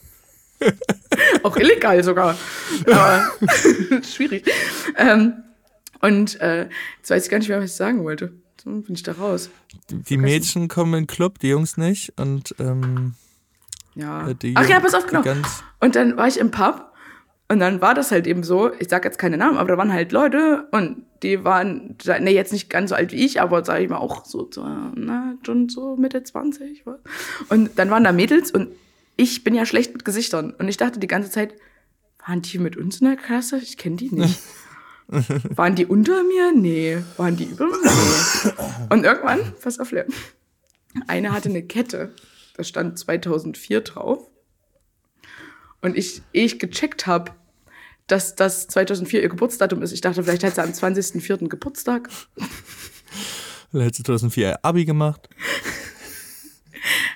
Auch 1.42 1.56
illegal 1.56 2.02
sogar. 2.04 2.36
Aber 2.86 3.30
schwierig. 4.02 4.44
Ähm, 4.96 5.34
und 6.00 6.40
äh, 6.40 6.68
jetzt 6.98 7.10
weiß 7.10 7.24
ich 7.24 7.30
gar 7.30 7.38
nicht 7.38 7.48
mehr, 7.48 7.58
was 7.58 7.70
ich 7.70 7.76
sagen 7.76 8.04
wollte. 8.04 8.32
So 8.62 8.70
bin 8.70 8.94
ich 8.94 9.02
da 9.02 9.12
raus. 9.12 9.50
Die 9.90 10.16
Mädchen 10.16 10.68
kommen 10.68 10.94
in 10.94 11.00
den 11.02 11.06
Club, 11.06 11.38
die 11.38 11.48
Jungs 11.48 11.76
nicht. 11.76 12.12
Und 12.18 12.54
ähm, 12.58 13.14
Ja. 13.94 14.28
äh, 14.28 14.34
die 14.34 14.54
Ach 14.56 14.68
ja, 14.68 14.80
pass 14.80 14.94
auf, 14.94 15.06
genau. 15.06 15.22
Und 15.80 15.96
dann 15.96 16.16
war 16.16 16.28
ich 16.28 16.38
im 16.38 16.50
Pub 16.50 16.92
und 17.48 17.60
dann 17.60 17.80
war 17.80 17.94
das 17.94 18.10
halt 18.10 18.26
eben 18.26 18.42
so, 18.42 18.72
ich 18.78 18.88
sag 18.90 19.04
jetzt 19.04 19.18
keine 19.18 19.38
Namen, 19.38 19.56
aber 19.56 19.68
da 19.70 19.78
waren 19.78 19.92
halt 19.92 20.12
Leute 20.12 20.68
und 20.70 21.04
die 21.22 21.44
waren, 21.44 21.96
ne, 22.06 22.30
jetzt 22.30 22.52
nicht 22.52 22.68
ganz 22.68 22.90
so 22.90 22.94
alt 22.96 23.10
wie 23.10 23.24
ich, 23.24 23.40
aber 23.40 23.64
sag 23.64 23.80
ich 23.80 23.88
mal 23.88 23.96
auch 23.96 24.24
so, 24.24 24.48
so 24.52 24.62
na, 24.94 25.34
schon 25.44 25.68
so 25.68 25.96
Mitte 25.96 26.22
20. 26.22 26.84
Was? 26.84 26.98
Und 27.48 27.78
dann 27.78 27.90
waren 27.90 28.04
da 28.04 28.12
Mädels 28.12 28.50
und 28.50 28.68
ich 29.18 29.42
bin 29.42 29.54
ja 29.54 29.66
schlecht 29.66 29.92
mit 29.92 30.04
Gesichtern 30.04 30.52
und 30.52 30.68
ich 30.68 30.76
dachte 30.76 31.00
die 31.00 31.08
ganze 31.08 31.30
Zeit, 31.30 31.54
waren 32.24 32.40
die 32.40 32.58
mit 32.58 32.76
uns 32.76 33.00
in 33.00 33.08
der 33.08 33.16
Klasse? 33.16 33.58
Ich 33.58 33.76
kenne 33.76 33.96
die 33.96 34.14
nicht. 34.14 34.40
waren 35.08 35.74
die 35.74 35.86
unter 35.86 36.22
mir? 36.22 36.52
Nee. 36.54 36.98
Waren 37.16 37.36
die 37.36 37.44
über 37.44 37.66
mir? 37.66 37.78
Nee. 37.82 38.52
Und 38.90 39.04
irgendwann, 39.04 39.40
pass 39.60 39.80
auf, 39.80 39.90
Leon, 39.90 40.06
eine 41.08 41.32
hatte 41.32 41.48
eine 41.48 41.64
Kette, 41.64 42.14
da 42.56 42.62
stand 42.62 42.96
2004 42.96 43.80
drauf. 43.80 44.24
Und 45.80 45.98
ich, 45.98 46.22
ehe 46.32 46.44
ich 46.44 46.60
gecheckt 46.60 47.08
habe, 47.08 47.32
dass 48.06 48.36
das 48.36 48.68
2004 48.68 49.20
ihr 49.20 49.28
Geburtsdatum 49.28 49.82
ist, 49.82 49.92
ich 49.92 50.00
dachte, 50.00 50.22
vielleicht 50.22 50.44
hat 50.44 50.54
sie 50.54 50.62
am 50.62 50.70
20.04. 50.70 51.48
Geburtstag. 51.48 52.08
da 53.72 53.84
hat 53.84 53.94
sie 53.96 54.04
2004 54.04 54.64
Abi 54.64 54.84
gemacht. 54.84 55.28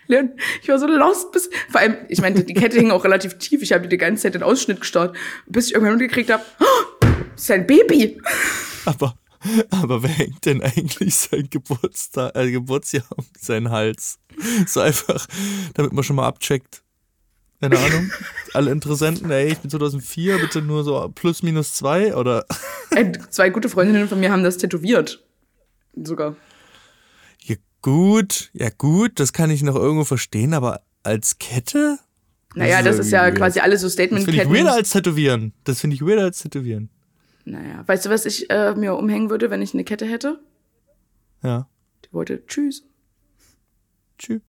Leon, 0.06 0.30
ich 0.62 0.68
war 0.68 0.78
so 0.78 0.86
lost 0.86 1.32
bis, 1.32 1.50
vor 1.70 1.80
allem, 1.80 1.96
ich 2.08 2.20
meine, 2.20 2.42
die 2.42 2.54
Kette 2.54 2.78
hing 2.78 2.90
auch 2.90 3.04
relativ 3.04 3.38
tief, 3.38 3.62
ich 3.62 3.72
habe 3.72 3.82
die 3.84 3.88
die 3.88 3.98
ganze 3.98 4.22
Zeit 4.24 4.34
den 4.34 4.42
Ausschnitt 4.42 4.80
gestarrt, 4.80 5.16
bis 5.46 5.66
ich 5.66 5.74
irgendwann 5.74 5.96
mitgekriegt 5.98 6.30
habe, 6.30 6.44
oh, 6.60 7.06
ist 7.34 7.50
ein 7.50 7.66
Baby. 7.66 8.20
Aber, 8.84 9.16
aber 9.70 10.02
wer 10.02 10.10
hängt 10.10 10.44
denn 10.46 10.62
eigentlich 10.62 11.14
sein 11.14 11.48
Geburtstag, 11.50 12.36
äh, 12.36 12.50
Geburtsjahr 12.50 13.04
um 13.16 13.24
seinen 13.38 13.70
Hals? 13.70 14.18
So 14.66 14.80
einfach, 14.80 15.26
damit 15.74 15.92
man 15.92 16.02
schon 16.04 16.16
mal 16.16 16.26
abcheckt. 16.26 16.82
Keine 17.60 17.78
Ahnung. 17.78 18.10
Alle 18.54 18.72
Interessenten, 18.72 19.30
ey, 19.30 19.52
ich 19.52 19.58
bin 19.58 19.70
2004, 19.70 20.38
bitte 20.38 20.62
nur 20.62 20.82
so 20.82 21.08
plus 21.14 21.44
minus 21.44 21.74
zwei 21.74 22.14
oder? 22.16 22.44
Äh, 22.90 23.12
zwei 23.30 23.50
gute 23.50 23.68
Freundinnen 23.68 24.08
von 24.08 24.18
mir 24.18 24.32
haben 24.32 24.42
das 24.42 24.58
tätowiert. 24.58 25.22
Sogar. 25.94 26.36
Gut, 27.82 28.50
ja 28.54 28.70
gut, 28.70 29.18
das 29.18 29.32
kann 29.32 29.50
ich 29.50 29.62
noch 29.62 29.74
irgendwo 29.74 30.04
verstehen, 30.04 30.54
aber 30.54 30.82
als 31.02 31.38
Kette? 31.38 31.98
Naja, 32.54 32.82
das 32.82 32.98
ist 32.98 33.10
ja 33.10 33.24
irgendwie 33.24 33.38
quasi 33.40 33.60
alles 33.60 33.80
so 33.80 33.86
Das 33.88 33.94
finde 33.96 34.14
ich 34.18 34.22
Statement-Ketten. 34.22 34.54
weirder 34.54 34.72
als 34.74 34.90
Tätowieren. 34.90 35.52
Das 35.64 35.80
finde 35.80 35.96
ich 35.96 36.02
weirder 36.02 36.22
als 36.24 36.38
Tätowieren. 36.40 36.90
Naja, 37.44 37.82
weißt 37.86 38.06
du, 38.06 38.10
was 38.10 38.24
ich 38.24 38.48
äh, 38.50 38.74
mir 38.74 38.94
umhängen 38.94 39.30
würde, 39.30 39.50
wenn 39.50 39.62
ich 39.62 39.74
eine 39.74 39.82
Kette 39.84 40.06
hätte? 40.06 40.38
Ja. 41.42 41.66
Die 42.04 42.12
wollte 42.12 42.46
Tschüss. 42.46 42.84
Tschüss. 44.18 44.42